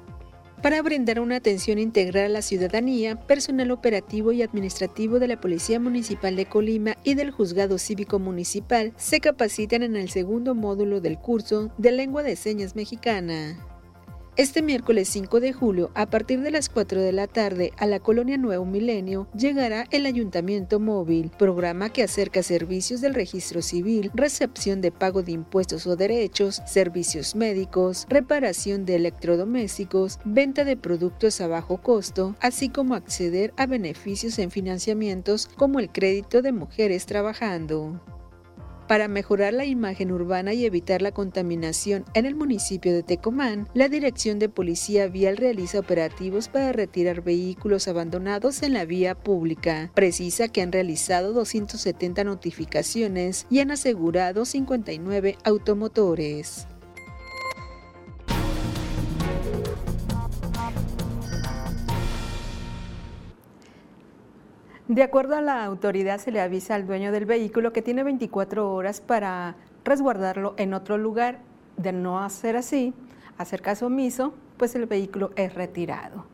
para 0.63 0.81
brindar 0.81 1.19
una 1.19 1.35
atención 1.35 1.77
integral 1.77 2.27
a 2.27 2.29
la 2.29 2.41
ciudadanía, 2.41 3.17
personal 3.17 3.69
operativo 3.69 4.31
y 4.31 4.41
administrativo 4.41 5.19
de 5.19 5.27
la 5.27 5.41
Policía 5.41 5.77
Municipal 5.77 6.37
de 6.37 6.45
Colima 6.45 6.95
y 7.03 7.15
del 7.15 7.31
Juzgado 7.31 7.77
Cívico 7.77 8.17
Municipal 8.17 8.93
se 8.95 9.19
capacitan 9.19 9.83
en 9.83 9.97
el 9.97 10.09
segundo 10.09 10.55
módulo 10.55 11.01
del 11.01 11.19
curso 11.19 11.69
de 11.77 11.91
Lengua 11.91 12.23
de 12.23 12.37
Señas 12.37 12.77
Mexicana. 12.77 13.72
Este 14.35 14.63
miércoles 14.63 15.09
5 15.09 15.39
de 15.41 15.53
julio, 15.53 15.91
a 15.93 16.07
partir 16.07 16.41
de 16.41 16.49
las 16.49 16.67
4 16.67 16.99
de 16.99 17.11
la 17.11 17.27
tarde, 17.27 17.71
a 17.77 17.85
la 17.85 17.99
colonia 17.99 18.35
Nuevo 18.35 18.65
Milenio, 18.65 19.27
llegará 19.37 19.85
el 19.91 20.07
Ayuntamiento 20.07 20.79
Móvil, 20.79 21.29
programa 21.37 21.89
que 21.89 22.01
acerca 22.01 22.41
servicios 22.41 22.99
del 22.99 23.13
registro 23.13 23.61
civil, 23.61 24.09
recepción 24.15 24.81
de 24.81 24.91
pago 24.91 25.21
de 25.21 25.33
impuestos 25.33 25.85
o 25.85 25.95
derechos, 25.95 26.63
servicios 26.65 27.35
médicos, 27.35 28.07
reparación 28.09 28.85
de 28.87 28.95
electrodomésticos, 28.95 30.17
venta 30.25 30.63
de 30.63 30.77
productos 30.77 31.39
a 31.39 31.45
bajo 31.45 31.77
costo, 31.83 32.35
así 32.39 32.69
como 32.69 32.95
acceder 32.95 33.53
a 33.55 33.67
beneficios 33.67 34.39
en 34.39 34.49
financiamientos 34.49 35.47
como 35.57 35.79
el 35.79 35.91
crédito 35.91 36.41
de 36.41 36.53
mujeres 36.53 37.05
trabajando. 37.05 38.01
Para 38.93 39.07
mejorar 39.07 39.55
la 39.55 39.65
imagen 39.65 40.11
urbana 40.11 40.53
y 40.53 40.65
evitar 40.65 41.01
la 41.01 41.11
contaminación 41.11 42.05
en 42.13 42.27
el 42.27 42.35
municipio 42.35 42.93
de 42.93 43.01
Tecomán, 43.01 43.67
la 43.73 43.89
Dirección 43.89 44.37
de 44.37 44.49
Policía 44.49 45.07
Vial 45.07 45.37
realiza 45.37 45.79
operativos 45.79 46.47
para 46.47 46.73
retirar 46.73 47.23
vehículos 47.23 47.87
abandonados 47.87 48.61
en 48.61 48.73
la 48.73 48.85
vía 48.85 49.15
pública. 49.15 49.89
Precisa 49.95 50.47
que 50.47 50.61
han 50.61 50.71
realizado 50.71 51.33
270 51.33 52.23
notificaciones 52.23 53.47
y 53.49 53.61
han 53.61 53.71
asegurado 53.71 54.45
59 54.45 55.37
automotores. 55.43 56.67
De 64.89 65.01
acuerdo 65.01 65.37
a 65.37 65.41
la 65.41 65.63
autoridad, 65.63 66.19
se 66.19 66.31
le 66.31 66.41
avisa 66.41 66.75
al 66.75 66.85
dueño 66.85 67.13
del 67.13 67.25
vehículo 67.25 67.71
que 67.71 67.81
tiene 67.81 68.03
24 68.03 68.69
horas 68.73 68.99
para 68.99 69.55
resguardarlo 69.85 70.55
en 70.57 70.73
otro 70.73 70.97
lugar. 70.97 71.39
De 71.77 71.93
no 71.93 72.21
hacer 72.21 72.57
así, 72.57 72.93
hacer 73.37 73.61
caso 73.61 73.85
omiso, 73.87 74.33
pues 74.57 74.75
el 74.75 74.85
vehículo 74.85 75.31
es 75.37 75.53
retirado. 75.53 76.25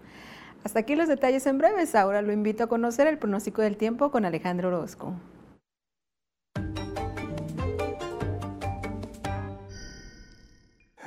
Hasta 0.63 0.79
aquí 0.79 0.95
los 0.95 1.07
detalles 1.07 1.45
en 1.45 1.59
breves. 1.59 1.93
Ahora 1.93 2.23
lo 2.23 2.33
invito 2.33 2.63
a 2.63 2.67
conocer 2.67 3.05
el 3.05 3.19
pronóstico 3.19 3.61
del 3.61 3.77
tiempo 3.77 4.09
con 4.09 4.25
Alejandro 4.25 4.69
Orozco. 4.69 5.13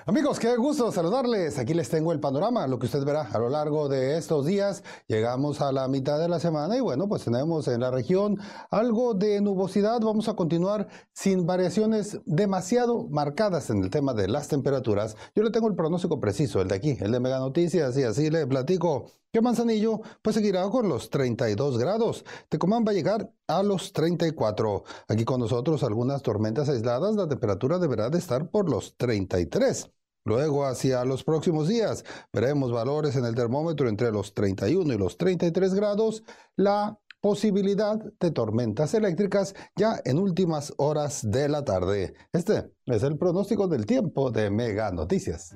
Amigos, 0.05 0.41
qué 0.41 0.57
gusto 0.57 0.91
saludarles. 0.91 1.61
Aquí 1.61 1.75
les 1.75 1.89
tengo 1.89 2.11
el 2.11 2.19
panorama, 2.19 2.67
lo 2.67 2.81
que 2.81 2.87
usted 2.87 3.05
verá 3.05 3.29
a 3.33 3.39
lo 3.39 3.49
largo 3.49 3.89
de 3.89 4.19
estos 4.19 4.45
días. 4.45 4.83
Llegamos 5.07 5.61
a 5.61 5.71
la 5.71 5.87
mitad 5.87 6.19
de 6.19 6.29
la 6.29 6.41
semana 6.41 6.77
y 6.77 6.81
bueno, 6.81 7.09
pues 7.09 7.23
tenemos 7.23 7.69
en 7.69 7.83
la 7.83 7.93
región 7.93 8.37
algo 8.73 9.15
de 9.15 9.41
nubosidad. 9.41 10.01
Vamos 10.01 10.29
a 10.29 10.35
continuar 10.35 10.89
sin 11.13 11.47
variaciones 11.47 12.19
demasiado 12.27 13.07
marcadas 13.11 13.71
en 13.71 13.85
el 13.85 13.91
tema 13.91 14.13
de 14.13 14.27
las 14.27 14.49
temperaturas. 14.49 15.17
Yo 15.37 15.45
le 15.45 15.51
tengo 15.51 15.69
el 15.69 15.77
pronóstico 15.77 16.19
preciso, 16.19 16.61
el 16.61 16.67
de 16.67 16.75
aquí, 16.75 16.97
el 16.99 17.13
de 17.13 17.21
Mega 17.21 17.39
Noticias, 17.39 17.97
y 17.97 18.03
así 18.03 18.29
le 18.29 18.45
platico 18.49 19.07
que 19.33 19.41
Manzanillo 19.41 20.03
pues 20.21 20.37
seguirá 20.37 20.69
con 20.69 20.89
los 20.89 21.09
32 21.09 21.79
grados. 21.79 22.25
Tecomán 22.51 22.85
va 22.87 22.91
a 22.91 22.95
llegar 22.95 23.33
a 23.47 23.63
los 23.63 23.93
34. 23.93 24.85
Aquí 25.09 25.25
con 25.25 25.41
nosotros 25.41 25.83
algunas 25.83 26.23
tormentas 26.23 26.69
aisladas, 26.69 27.17
la 27.17 27.29
temperatura 27.29 27.79
deberá 27.79 28.11
de 28.11 28.19
estar 28.19 28.51
por 28.51 28.69
los 28.69 28.95
33. 28.99 29.91
Luego, 30.25 30.67
hacia 30.67 31.05
los 31.05 31.25
próximos 31.25 31.67
días, 31.67 32.05
veremos 32.33 32.71
valores 32.71 33.17
en 33.17 33.25
el 33.25 33.35
termómetro 33.35 33.89
entre 33.89 34.13
los 34.13 34.35
31 34.35 34.93
y 34.95 34.99
los 34.99 35.17
33 35.17 35.75
grados. 35.75 36.23
La 36.55 36.99
posibilidad 37.21 37.99
de 38.21 38.31
tormentas 38.33 38.95
eléctricas 38.95 39.55
ya 39.77 40.01
en 40.05 40.19
últimas 40.19 40.75
horas 40.77 41.23
de 41.29 41.49
la 41.49 41.65
tarde. 41.65 42.15
Este 42.33 42.71
es 42.87 43.03
el 43.03 43.17
pronóstico 43.17 43.67
del 43.67 43.87
tiempo 43.87 44.31
de 44.31 44.51
Mega 44.51 44.93
Noticias. 44.93 45.55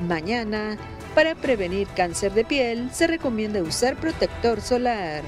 Mañana, 0.00 0.76
para 1.14 1.34
prevenir 1.36 1.86
cáncer 1.88 2.32
de 2.32 2.44
piel, 2.44 2.90
se 2.92 3.06
recomienda 3.06 3.62
usar 3.62 3.96
protector 3.96 4.60
solar. 4.60 5.22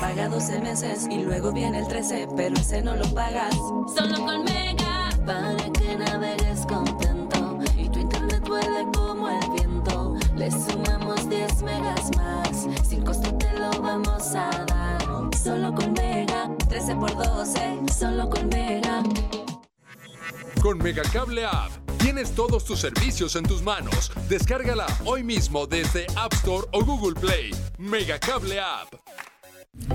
Paga 0.00 0.28
12 0.28 0.60
meses 0.60 1.06
y 1.10 1.22
luego 1.22 1.52
viene 1.52 1.80
el 1.80 1.86
13, 1.86 2.28
pero 2.34 2.54
ese 2.56 2.80
no 2.80 2.96
lo 2.96 3.12
pagas. 3.14 3.54
Solo 3.94 4.24
con 4.24 4.44
Mega, 4.44 5.10
para 5.26 5.70
que 5.72 5.96
navegues 5.96 6.66
contento 6.66 7.03
Le 10.44 10.50
sumamos 10.50 11.26
10 11.30 11.62
megas 11.62 12.10
más, 12.18 12.66
sin 12.86 13.02
costo 13.02 13.34
te 13.38 13.50
lo 13.58 13.70
vamos 13.80 14.34
a 14.34 14.50
dar. 14.66 15.00
Solo 15.42 15.74
con 15.74 15.94
Mega, 15.94 16.50
13 16.68 16.96
por 16.96 17.16
12, 17.16 17.80
solo 17.90 18.28
con 18.28 18.46
Mega. 18.50 19.02
Con 20.60 20.76
Megacable 20.76 21.46
App 21.46 21.70
tienes 21.96 22.34
todos 22.34 22.66
tus 22.66 22.78
servicios 22.78 23.36
en 23.36 23.44
tus 23.44 23.62
manos. 23.62 24.12
Descárgala 24.28 24.84
hoy 25.06 25.22
mismo 25.22 25.66
desde 25.66 26.06
App 26.14 26.34
Store 26.34 26.66
o 26.72 26.84
Google 26.84 27.18
Play. 27.18 27.54
Megacable 27.78 28.60
App. 28.60 29.03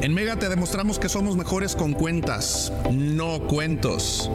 En 0.02 0.14
Mega 0.14 0.38
te 0.38 0.48
demostramos 0.48 0.98
que 0.98 1.10
somos 1.10 1.36
mejores 1.36 1.76
con 1.76 1.94
cuentas, 1.94 2.72
no 2.90 3.42
cuentos. 3.48 4.32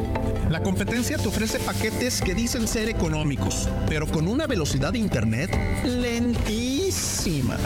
La 0.51 0.63
competencia 0.63 1.17
te 1.17 1.27
ofrece 1.27 1.59
paquetes 1.59 2.21
que 2.21 2.35
dicen 2.35 2.69
ser 2.69 2.91
económicos, 2.91 3.69
pero 3.89 4.07
con 4.07 4.29
una 4.29 4.47
velocidad 4.47 4.93
de 4.93 4.99
internet 4.99 5.51
lentísima. 5.85 7.57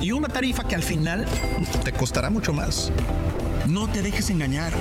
Y 0.00 0.10
una 0.10 0.26
tarifa 0.26 0.66
que 0.66 0.74
al 0.74 0.82
final 0.82 1.24
te 1.84 1.92
costará 1.92 2.30
mucho 2.30 2.52
más. 2.52 2.90
No 3.68 3.88
te 3.88 4.02
dejes 4.02 4.30
engañar. 4.30 4.72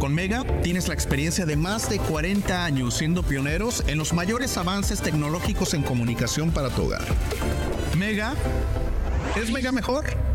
Con 0.00 0.12
Mega 0.12 0.44
tienes 0.62 0.88
la 0.88 0.94
experiencia 0.94 1.46
de 1.46 1.54
más 1.54 1.88
de 1.88 1.98
40 1.98 2.64
años 2.64 2.94
siendo 2.94 3.22
pioneros 3.22 3.84
en 3.86 3.96
los 3.96 4.12
mayores 4.12 4.56
avances 4.56 5.02
tecnológicos 5.02 5.74
en 5.74 5.82
comunicación 5.82 6.50
para 6.50 6.70
tu 6.70 6.86
hogar. 6.86 7.04
Mega 7.96 8.34
es 9.36 9.52
Mega 9.52 9.70
mejor. 9.70 10.29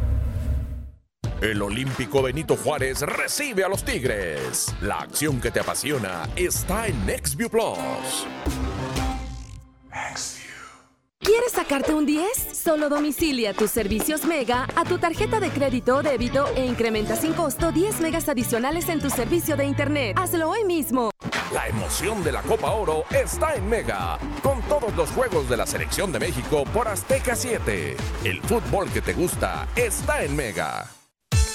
El 1.46 1.62
Olímpico 1.62 2.24
Benito 2.24 2.58
Juárez 2.58 3.02
recibe 3.02 3.64
a 3.64 3.68
los 3.68 3.86
Tigres. 3.86 4.74
La 4.82 5.02
acción 5.02 5.40
que 5.40 5.52
te 5.52 5.60
apasiona 5.60 6.28
está 6.36 6.88
en 6.88 7.06
NextView 7.06 7.52
Plus. 7.52 8.26
¿Quieres 11.20 11.52
sacarte 11.52 11.94
un 11.94 12.08
10? 12.08 12.32
Solo 12.52 12.90
domicilia 12.90 13.54
tus 13.54 13.70
servicios 13.70 14.26
Mega 14.26 14.68
a 14.76 14.86
tu 14.86 14.98
tarjeta 14.98 15.40
de 15.40 15.52
crédito 15.52 15.98
o 15.98 16.02
débito 16.02 16.48
e 16.56 16.66
incrementa 16.66 17.16
sin 17.16 17.34
costo 17.34 17.72
10 17.72 18.02
megas 18.02 18.28
adicionales 18.28 18.90
en 18.90 19.00
tu 19.00 19.12
servicio 19.12 19.56
de 19.56 19.66
Internet. 19.66 20.18
Hazlo 20.18 20.50
hoy 20.50 20.64
mismo. 20.64 21.12
La 21.54 21.68
emoción 21.68 22.24
de 22.24 22.32
la 22.32 22.42
Copa 22.42 22.72
Oro 22.72 23.04
está 23.12 23.54
en 23.54 23.70
Mega, 23.70 24.18
con 24.42 24.64
todos 24.64 24.96
los 24.96 25.12
juegos 25.12 25.48
de 25.48 25.58
la 25.58 25.68
selección 25.68 26.12
de 26.12 26.18
México 26.18 26.64
por 26.74 26.88
Azteca 26.88 27.36
7. 27.36 27.96
El 28.24 28.42
fútbol 28.42 28.90
que 28.90 29.04
te 29.04 29.14
gusta 29.14 29.68
está 29.76 30.24
en 30.24 30.36
Mega. 30.36 30.90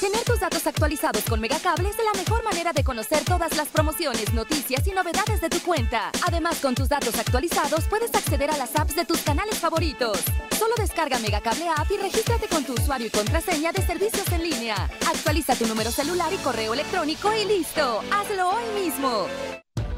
Tener 0.00 0.24
tus 0.24 0.40
datos 0.40 0.66
actualizados 0.66 1.22
con 1.24 1.40
Megacable 1.40 1.90
es 1.90 1.96
la 1.98 2.18
mejor 2.18 2.42
manera 2.42 2.72
de 2.72 2.82
conocer 2.82 3.22
todas 3.22 3.54
las 3.54 3.68
promociones, 3.68 4.32
noticias 4.32 4.86
y 4.86 4.92
novedades 4.92 5.42
de 5.42 5.50
tu 5.50 5.60
cuenta. 5.60 6.10
Además, 6.26 6.58
con 6.60 6.74
tus 6.74 6.88
datos 6.88 7.18
actualizados 7.18 7.84
puedes 7.84 8.14
acceder 8.14 8.50
a 8.50 8.56
las 8.56 8.74
apps 8.76 8.96
de 8.96 9.04
tus 9.04 9.20
canales 9.20 9.58
favoritos. 9.58 10.18
Solo 10.58 10.74
descarga 10.78 11.18
Megacable 11.18 11.68
App 11.68 11.90
y 11.90 11.98
regístrate 11.98 12.48
con 12.48 12.64
tu 12.64 12.72
usuario 12.72 13.08
y 13.08 13.10
contraseña 13.10 13.72
de 13.72 13.82
servicios 13.82 14.26
en 14.32 14.42
línea. 14.42 14.88
Actualiza 15.06 15.54
tu 15.54 15.66
número 15.66 15.90
celular 15.90 16.32
y 16.32 16.38
correo 16.38 16.72
electrónico 16.72 17.34
y 17.34 17.44
listo. 17.44 18.02
Hazlo 18.10 18.48
hoy 18.48 18.82
mismo. 18.82 19.26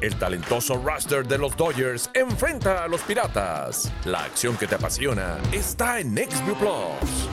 El 0.01 0.19
talentoso 0.19 0.75
roster 0.83 1.25
de 1.25 1.37
los 1.37 1.55
Dodgers 1.55 2.09
enfrenta 2.13 2.83
a 2.83 2.89
los 2.89 2.99
Piratas. 3.03 3.89
La 4.03 4.25
acción 4.25 4.57
que 4.57 4.67
te 4.67 4.75
apasiona 4.75 5.37
está 5.53 6.01
en 6.01 6.13
NextView 6.13 6.57
Plus. 6.57 7.29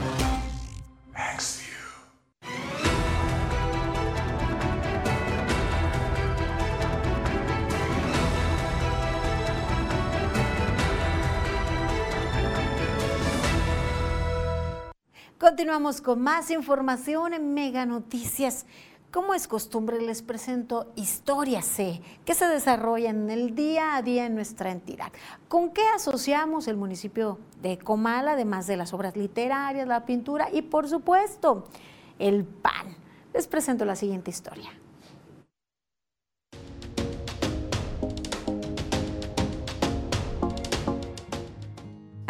Continuamos 15.41 16.03
con 16.03 16.21
más 16.21 16.51
información 16.51 17.33
en 17.33 17.55
Mega 17.55 17.87
Noticias. 17.87 18.67
Como 19.11 19.33
es 19.33 19.49
costumbre, 19.49 19.99
les 19.99 20.21
presento 20.21 20.93
Historia 20.97 21.63
C, 21.63 22.03
que 22.27 22.35
se 22.35 22.47
desarrolla 22.47 23.09
en 23.09 23.31
el 23.31 23.55
día 23.55 23.97
a 23.97 24.03
día 24.03 24.27
en 24.27 24.35
nuestra 24.35 24.71
entidad. 24.71 25.11
¿Con 25.49 25.71
qué 25.71 25.81
asociamos 25.97 26.69
el 26.69 26.77
municipio 26.77 27.39
de 27.63 27.79
Comala, 27.79 28.33
además 28.33 28.67
de 28.67 28.77
las 28.77 28.93
obras 28.93 29.17
literarias, 29.17 29.89
la 29.89 30.05
pintura 30.05 30.49
y, 30.53 30.61
por 30.61 30.91
supuesto, 30.91 31.65
el 32.19 32.45
pan? 32.45 32.95
Les 33.33 33.49
presento 33.49 33.87
la 33.87 33.97
siguiente 33.97 34.31
historia. 34.31 34.71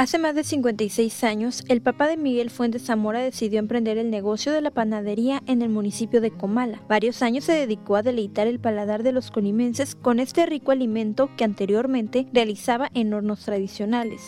Hace 0.00 0.18
más 0.18 0.34
de 0.34 0.44
56 0.44 1.24
años, 1.24 1.62
el 1.68 1.82
papá 1.82 2.08
de 2.08 2.16
Miguel 2.16 2.48
Fuentes 2.48 2.86
Zamora 2.86 3.20
decidió 3.20 3.58
emprender 3.58 3.98
el 3.98 4.08
negocio 4.08 4.50
de 4.50 4.62
la 4.62 4.70
panadería 4.70 5.42
en 5.46 5.60
el 5.60 5.68
municipio 5.68 6.22
de 6.22 6.30
Comala. 6.30 6.80
Varios 6.88 7.20
años 7.20 7.44
se 7.44 7.52
dedicó 7.52 7.96
a 7.96 8.02
deleitar 8.02 8.46
el 8.46 8.58
paladar 8.58 9.02
de 9.02 9.12
los 9.12 9.30
colimenses 9.30 9.94
con 9.94 10.18
este 10.18 10.46
rico 10.46 10.72
alimento 10.72 11.28
que 11.36 11.44
anteriormente 11.44 12.26
realizaba 12.32 12.90
en 12.94 13.12
hornos 13.12 13.44
tradicionales. 13.44 14.22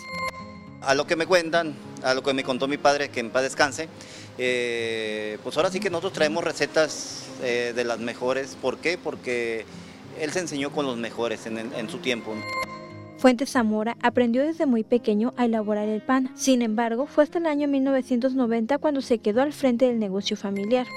A 0.82 0.94
lo 0.94 1.06
que 1.06 1.16
me 1.16 1.24
cuentan, 1.24 1.74
a 2.02 2.12
lo 2.12 2.22
que 2.22 2.34
me 2.34 2.44
contó 2.44 2.68
mi 2.68 2.76
padre, 2.76 3.08
que 3.08 3.20
en 3.20 3.30
paz 3.30 3.44
descanse, 3.44 3.88
eh, 4.36 5.38
pues 5.42 5.56
ahora 5.56 5.70
sí 5.70 5.80
que 5.80 5.88
nosotros 5.88 6.12
traemos 6.12 6.44
recetas 6.44 7.28
eh, 7.42 7.72
de 7.74 7.84
las 7.84 7.98
mejores. 7.98 8.58
¿Por 8.60 8.76
qué? 8.76 8.98
Porque 8.98 9.64
él 10.20 10.32
se 10.32 10.40
enseñó 10.40 10.70
con 10.70 10.84
los 10.84 10.98
mejores 10.98 11.46
en, 11.46 11.56
en 11.56 11.88
su 11.88 11.96
tiempo. 11.96 12.34
Fuentes 13.22 13.50
Zamora 13.52 13.96
aprendió 14.02 14.42
desde 14.42 14.66
muy 14.66 14.82
pequeño 14.82 15.32
a 15.36 15.44
elaborar 15.44 15.86
el 15.86 16.00
pan. 16.00 16.32
Sin 16.34 16.60
embargo, 16.60 17.06
fue 17.06 17.22
hasta 17.22 17.38
el 17.38 17.46
año 17.46 17.68
1990 17.68 18.78
cuando 18.78 19.00
se 19.00 19.18
quedó 19.18 19.42
al 19.42 19.52
frente 19.52 19.84
del 19.84 20.00
negocio 20.00 20.36
familiar. 20.36 20.88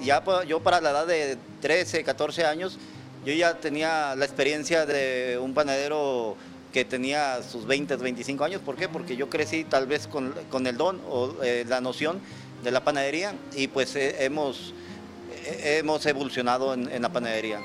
Ya 0.00 0.22
yo 0.46 0.60
para 0.60 0.80
la 0.80 0.90
edad 0.90 1.06
de 1.08 1.36
13, 1.60 2.04
14 2.04 2.44
años, 2.44 2.78
yo 3.26 3.32
ya 3.32 3.54
tenía 3.54 4.14
la 4.14 4.24
experiencia 4.24 4.86
de 4.86 5.36
un 5.42 5.52
panadero 5.52 6.36
que 6.72 6.84
tenía 6.84 7.42
sus 7.42 7.66
20, 7.66 7.96
25 7.96 8.44
años. 8.44 8.62
¿Por 8.64 8.76
qué? 8.76 8.88
Porque 8.88 9.16
yo 9.16 9.28
crecí 9.28 9.64
tal 9.64 9.88
vez 9.88 10.06
con, 10.06 10.32
con 10.50 10.64
el 10.68 10.76
don 10.76 11.00
o 11.10 11.34
eh, 11.42 11.64
la 11.66 11.80
noción 11.80 12.20
de 12.62 12.70
la 12.70 12.84
panadería 12.84 13.34
y 13.56 13.66
pues 13.66 13.96
eh, 13.96 14.14
hemos, 14.20 14.74
eh, 15.44 15.78
hemos 15.80 16.06
evolucionado 16.06 16.72
en, 16.72 16.88
en 16.88 17.02
la 17.02 17.08
panadería. 17.08 17.58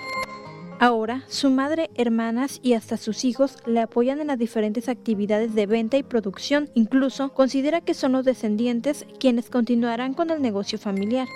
Ahora, 0.80 1.24
su 1.30 1.50
madre, 1.50 1.90
hermanas 1.96 2.60
y 2.62 2.74
hasta 2.74 2.98
sus 2.98 3.24
hijos 3.24 3.58
le 3.66 3.80
apoyan 3.80 4.20
en 4.20 4.28
las 4.28 4.38
diferentes 4.38 4.90
actividades 4.90 5.56
de 5.56 5.66
venta 5.66 5.96
y 5.98 6.04
producción. 6.04 6.70
Incluso 6.74 7.34
considera 7.34 7.80
que 7.80 7.94
son 7.94 8.12
los 8.12 8.26
descendientes 8.26 9.06
quienes 9.20 9.50
continuarán 9.50 10.14
con 10.14 10.30
el 10.30 10.42
negocio 10.42 10.78
familiar. 10.78 11.28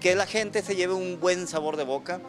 Que 0.00 0.14
la 0.14 0.24
gente 0.26 0.62
se 0.62 0.76
lleve 0.76 0.94
un 0.94 1.20
buen 1.20 1.46
sabor 1.46 1.76
de 1.76 1.84
boca. 1.84 2.20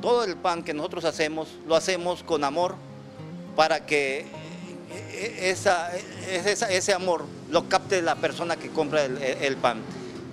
Todo 0.00 0.24
el 0.24 0.36
pan 0.36 0.62
que 0.62 0.72
nosotros 0.72 1.04
hacemos, 1.04 1.48
lo 1.66 1.76
hacemos 1.76 2.22
con 2.22 2.42
amor 2.44 2.76
para 3.54 3.84
que 3.84 4.24
esa, 5.42 5.90
esa- 6.30 6.70
ese 6.72 6.94
amor 6.94 7.26
lo 7.50 7.68
capte 7.68 8.00
la 8.00 8.14
persona 8.16 8.56
que 8.56 8.68
compra 8.70 9.04
el, 9.04 9.18
el 9.18 9.56
pan. 9.56 9.80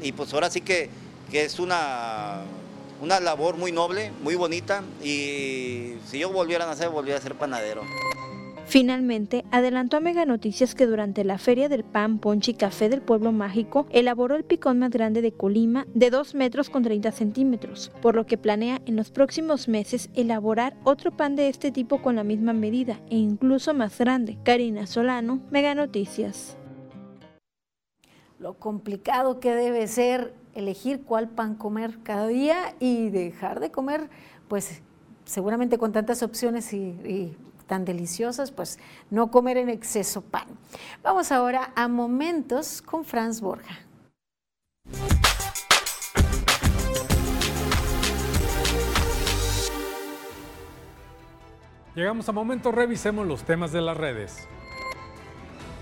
Y 0.01 0.13
pues 0.13 0.33
ahora 0.33 0.49
sí 0.49 0.61
que, 0.61 0.89
que 1.31 1.43
es 1.43 1.59
una, 1.59 2.43
una 3.01 3.19
labor 3.19 3.57
muy 3.57 3.71
noble, 3.71 4.11
muy 4.23 4.35
bonita 4.35 4.83
y 5.03 5.95
si 6.05 6.19
yo 6.19 6.31
volviera 6.31 6.65
a 6.65 6.67
nacer, 6.67 6.89
volviera 6.89 7.19
a 7.19 7.21
ser 7.21 7.35
panadero. 7.35 7.83
Finalmente, 8.67 9.45
adelantó 9.51 9.97
a 9.97 9.99
Mega 9.99 10.25
Noticias 10.25 10.73
que 10.73 10.87
durante 10.87 11.23
la 11.23 11.37
Feria 11.37 11.69
del 11.69 11.83
Pan, 11.83 12.17
Ponche 12.17 12.51
y 12.51 12.55
Café 12.55 12.89
del 12.89 13.01
Pueblo 13.01 13.31
Mágico 13.31 13.85
elaboró 13.91 14.35
el 14.35 14.43
picón 14.43 14.79
más 14.79 14.89
grande 14.89 15.21
de 15.21 15.31
Colima 15.31 15.85
de 15.93 16.09
2 16.09 16.33
metros 16.33 16.71
con 16.71 16.81
30 16.81 17.11
centímetros, 17.11 17.91
por 18.01 18.15
lo 18.15 18.25
que 18.25 18.39
planea 18.39 18.81
en 18.87 18.95
los 18.95 19.11
próximos 19.11 19.67
meses 19.67 20.09
elaborar 20.15 20.75
otro 20.83 21.15
pan 21.15 21.35
de 21.35 21.47
este 21.47 21.71
tipo 21.71 22.01
con 22.01 22.15
la 22.15 22.23
misma 22.23 22.53
medida 22.53 22.99
e 23.09 23.17
incluso 23.17 23.73
más 23.75 23.97
grande. 23.99 24.37
Karina 24.43 24.87
Solano, 24.87 25.41
Mega 25.51 25.75
Noticias. 25.75 26.57
Lo 28.39 28.55
complicado 28.55 29.39
que 29.39 29.53
debe 29.53 29.87
ser 29.87 30.33
elegir 30.55 31.03
cuál 31.03 31.29
pan 31.29 31.55
comer 31.55 31.99
cada 32.01 32.27
día 32.27 32.75
y 32.79 33.09
dejar 33.09 33.59
de 33.59 33.69
comer, 33.69 34.09
pues 34.47 34.81
seguramente 35.25 35.77
con 35.77 35.91
tantas 35.91 36.23
opciones 36.23 36.73
y, 36.73 37.37
tan 37.67 37.83
deliciosas, 37.83 38.51
pues 38.51 38.79
no 39.09 39.31
comer 39.31 39.57
en 39.57 39.69
exceso 39.69 40.21
pan. 40.21 40.47
Vamos 41.01 41.31
ahora 41.31 41.71
a 41.75 41.87
momentos 41.87 42.81
con 42.81 43.03
Franz 43.03 43.41
Borja. 43.41 43.79
Llegamos 51.95 52.27
a 52.29 52.33
momentos, 52.33 52.75
revisemos 52.75 53.25
los 53.25 53.43
temas 53.43 53.71
de 53.71 53.81
las 53.81 53.97
redes. 53.97 54.47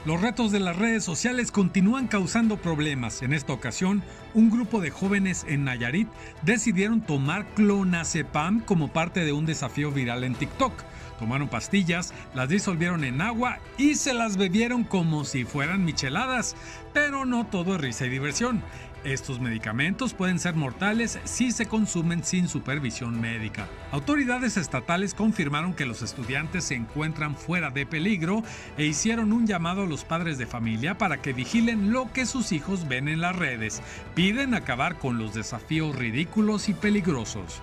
Los 0.05 0.19
retos 0.19 0.51
de 0.51 0.59
las 0.59 0.75
redes 0.75 1.01
sociales 1.01 1.49
continúan 1.49 2.07
causando 2.07 2.57
problemas. 2.57 3.21
En 3.21 3.31
esta 3.31 3.53
ocasión, 3.53 4.03
un 4.33 4.49
grupo 4.49 4.81
de 4.81 4.89
jóvenes 4.89 5.45
en 5.47 5.63
Nayarit 5.63 6.09
decidieron 6.41 6.99
tomar 6.99 7.45
clonazepam 7.55 8.59
como 8.59 8.91
parte 8.91 9.23
de 9.23 9.31
un 9.31 9.45
desafío 9.45 9.91
viral 9.91 10.25
en 10.25 10.35
TikTok. 10.35 10.73
Tomaron 11.19 11.47
pastillas, 11.47 12.13
las 12.35 12.49
disolvieron 12.49 13.05
en 13.05 13.21
agua 13.21 13.59
y 13.77 13.95
se 13.95 14.13
las 14.13 14.35
bebieron 14.35 14.83
como 14.83 15.23
si 15.23 15.45
fueran 15.45 15.85
micheladas. 15.85 16.57
Pero 16.91 17.25
no 17.25 17.45
todo 17.45 17.75
es 17.75 17.81
risa 17.81 18.05
y 18.05 18.09
diversión. 18.09 18.61
Estos 19.03 19.41
medicamentos 19.41 20.13
pueden 20.13 20.39
ser 20.39 20.55
mortales 20.55 21.19
si 21.25 21.51
se 21.51 21.65
consumen 21.65 22.23
sin 22.23 22.47
supervisión 22.47 23.19
médica. 23.19 23.67
Autoridades 23.91 24.55
estatales 24.55 25.13
confirmaron 25.13 25.73
que 25.73 25.85
los 25.85 26.01
estudiantes 26.01 26.63
se 26.63 26.75
encuentran 26.75 27.35
fuera 27.35 27.69
de 27.69 27.85
peligro 27.85 28.43
e 28.77 28.85
hicieron 28.85 29.33
un 29.33 29.45
llamado 29.45 29.83
a 29.83 29.87
los 29.87 30.05
padres 30.05 30.37
de 30.37 30.45
familia 30.45 30.97
para 30.97 31.21
que 31.21 31.33
vigilen 31.33 31.91
lo 31.91 32.13
que 32.13 32.25
sus 32.25 32.53
hijos 32.53 32.87
ven 32.87 33.09
en 33.09 33.19
las 33.19 33.35
redes. 33.35 33.81
Piden 34.15 34.53
acabar 34.53 34.97
con 34.97 35.17
los 35.17 35.33
desafíos 35.33 35.97
ridículos 35.97 36.69
y 36.69 36.73
peligrosos. 36.73 37.61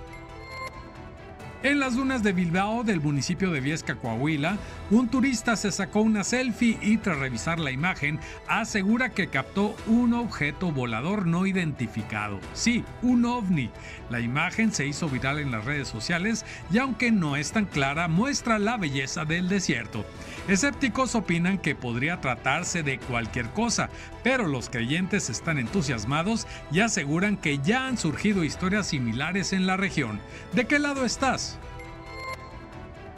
En 1.62 1.78
las 1.78 1.94
dunas 1.94 2.22
de 2.22 2.32
Bilbao 2.32 2.84
del 2.84 3.02
municipio 3.02 3.50
de 3.50 3.60
Viesca, 3.60 3.94
Coahuila, 3.94 4.56
un 4.90 5.08
turista 5.08 5.56
se 5.56 5.70
sacó 5.70 6.00
una 6.00 6.24
selfie 6.24 6.78
y 6.80 6.96
tras 6.96 7.18
revisar 7.18 7.60
la 7.60 7.70
imagen 7.70 8.18
asegura 8.48 9.10
que 9.10 9.26
captó 9.26 9.76
un 9.86 10.14
objeto 10.14 10.72
volador 10.72 11.26
no 11.26 11.44
identificado. 11.44 12.40
Sí, 12.54 12.82
un 13.02 13.26
ovni. 13.26 13.68
La 14.08 14.20
imagen 14.20 14.72
se 14.72 14.86
hizo 14.86 15.10
viral 15.10 15.38
en 15.38 15.50
las 15.50 15.66
redes 15.66 15.86
sociales 15.86 16.46
y 16.72 16.78
aunque 16.78 17.10
no 17.10 17.36
es 17.36 17.52
tan 17.52 17.66
clara, 17.66 18.08
muestra 18.08 18.58
la 18.58 18.78
belleza 18.78 19.26
del 19.26 19.50
desierto. 19.50 20.06
Escépticos 20.48 21.14
opinan 21.14 21.58
que 21.58 21.74
podría 21.74 22.20
tratarse 22.20 22.82
de 22.82 22.98
cualquier 22.98 23.50
cosa, 23.50 23.88
pero 24.22 24.46
los 24.46 24.68
creyentes 24.68 25.30
están 25.30 25.58
entusiasmados 25.58 26.46
y 26.72 26.80
aseguran 26.80 27.36
que 27.36 27.58
ya 27.58 27.86
han 27.86 27.98
surgido 27.98 28.42
historias 28.42 28.88
similares 28.88 29.52
en 29.52 29.66
la 29.66 29.76
región. 29.76 30.20
¿De 30.52 30.66
qué 30.66 30.78
lado 30.78 31.04
estás? 31.04 31.58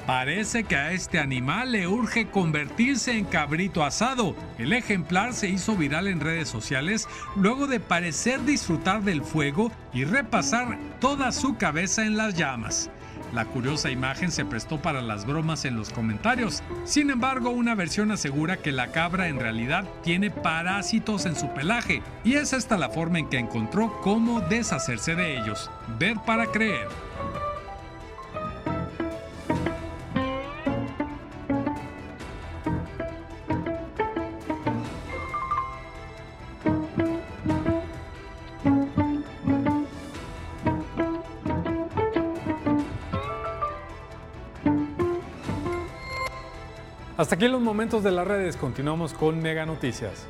Parece 0.06 0.64
que 0.64 0.74
a 0.74 0.90
este 0.92 1.20
animal 1.20 1.72
le 1.72 1.86
urge 1.86 2.28
convertirse 2.28 3.16
en 3.16 3.24
cabrito 3.24 3.84
asado. 3.84 4.34
El 4.58 4.72
ejemplar 4.72 5.32
se 5.32 5.48
hizo 5.48 5.76
viral 5.76 6.08
en 6.08 6.18
redes 6.18 6.48
sociales 6.48 7.06
luego 7.36 7.68
de 7.68 7.78
parecer 7.78 8.44
disfrutar 8.44 9.02
del 9.02 9.22
fuego 9.22 9.70
y 9.92 10.04
repasar 10.04 10.76
toda 11.00 11.30
su 11.30 11.56
cabeza 11.56 12.04
en 12.04 12.16
las 12.16 12.34
llamas. 12.34 12.90
La 13.32 13.46
curiosa 13.46 13.90
imagen 13.90 14.30
se 14.30 14.44
prestó 14.44 14.80
para 14.80 15.02
las 15.02 15.26
bromas 15.26 15.64
en 15.64 15.76
los 15.76 15.90
comentarios. 15.90 16.62
Sin 16.84 17.10
embargo, 17.10 17.50
una 17.50 17.74
versión 17.74 18.10
asegura 18.12 18.58
que 18.58 18.72
la 18.72 18.88
cabra 18.88 19.28
en 19.28 19.40
realidad 19.40 19.84
tiene 20.02 20.30
parásitos 20.30 21.26
en 21.26 21.36
su 21.36 21.48
pelaje 21.54 22.02
y 22.24 22.34
es 22.34 22.52
esta 22.52 22.76
la 22.76 22.90
forma 22.90 23.18
en 23.18 23.28
que 23.28 23.38
encontró 23.38 24.00
cómo 24.02 24.40
deshacerse 24.40 25.14
de 25.14 25.38
ellos. 25.38 25.70
Ver 25.98 26.16
para 26.26 26.46
creer. 26.46 26.88
Hasta 47.22 47.36
aquí 47.36 47.46
los 47.46 47.60
momentos 47.60 48.02
de 48.02 48.10
las 48.10 48.26
redes. 48.26 48.56
Continuamos 48.56 49.12
con 49.12 49.40
Mega 49.40 49.64
Noticias. 49.64 50.26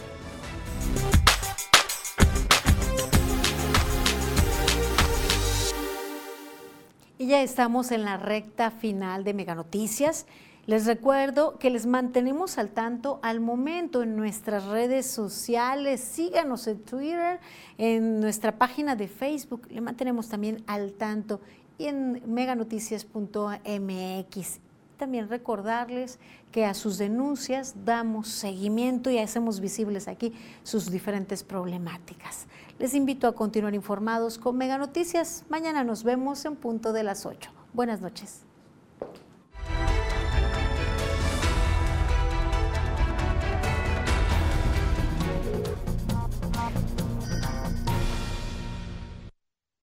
Y 7.16 7.28
ya 7.28 7.40
estamos 7.40 7.92
en 7.92 8.04
la 8.04 8.18
recta 8.18 8.70
final 8.70 9.24
de 9.24 9.32
Mega 9.32 9.54
Noticias. 9.54 10.26
Les 10.66 10.84
recuerdo 10.84 11.58
que 11.58 11.70
les 11.70 11.86
mantenemos 11.86 12.58
al 12.58 12.68
tanto 12.68 13.20
al 13.22 13.40
momento 13.40 14.02
en 14.02 14.14
nuestras 14.14 14.66
redes 14.66 15.06
sociales. 15.06 16.02
Síganos 16.02 16.66
en 16.66 16.82
Twitter, 16.82 17.40
en 17.78 18.20
nuestra 18.20 18.58
página 18.58 18.96
de 18.96 19.08
Facebook. 19.08 19.66
Le 19.70 19.80
mantenemos 19.80 20.28
también 20.28 20.62
al 20.66 20.92
tanto 20.92 21.40
y 21.78 21.86
en 21.86 22.20
meganoticias.mx. 22.26 24.60
También 25.02 25.28
recordarles 25.28 26.20
que 26.52 26.64
a 26.64 26.74
sus 26.74 26.96
denuncias 26.96 27.74
damos 27.84 28.28
seguimiento 28.28 29.10
y 29.10 29.18
hacemos 29.18 29.58
visibles 29.58 30.06
aquí 30.06 30.32
sus 30.62 30.92
diferentes 30.92 31.42
problemáticas. 31.42 32.46
Les 32.78 32.94
invito 32.94 33.26
a 33.26 33.34
continuar 33.34 33.74
informados 33.74 34.38
con 34.38 34.56
Mega 34.56 34.78
Noticias. 34.78 35.44
Mañana 35.48 35.82
nos 35.82 36.04
vemos 36.04 36.44
en 36.44 36.54
punto 36.54 36.92
de 36.92 37.02
las 37.02 37.26
8. 37.26 37.50
Buenas 37.72 38.00
noches. 38.00 38.44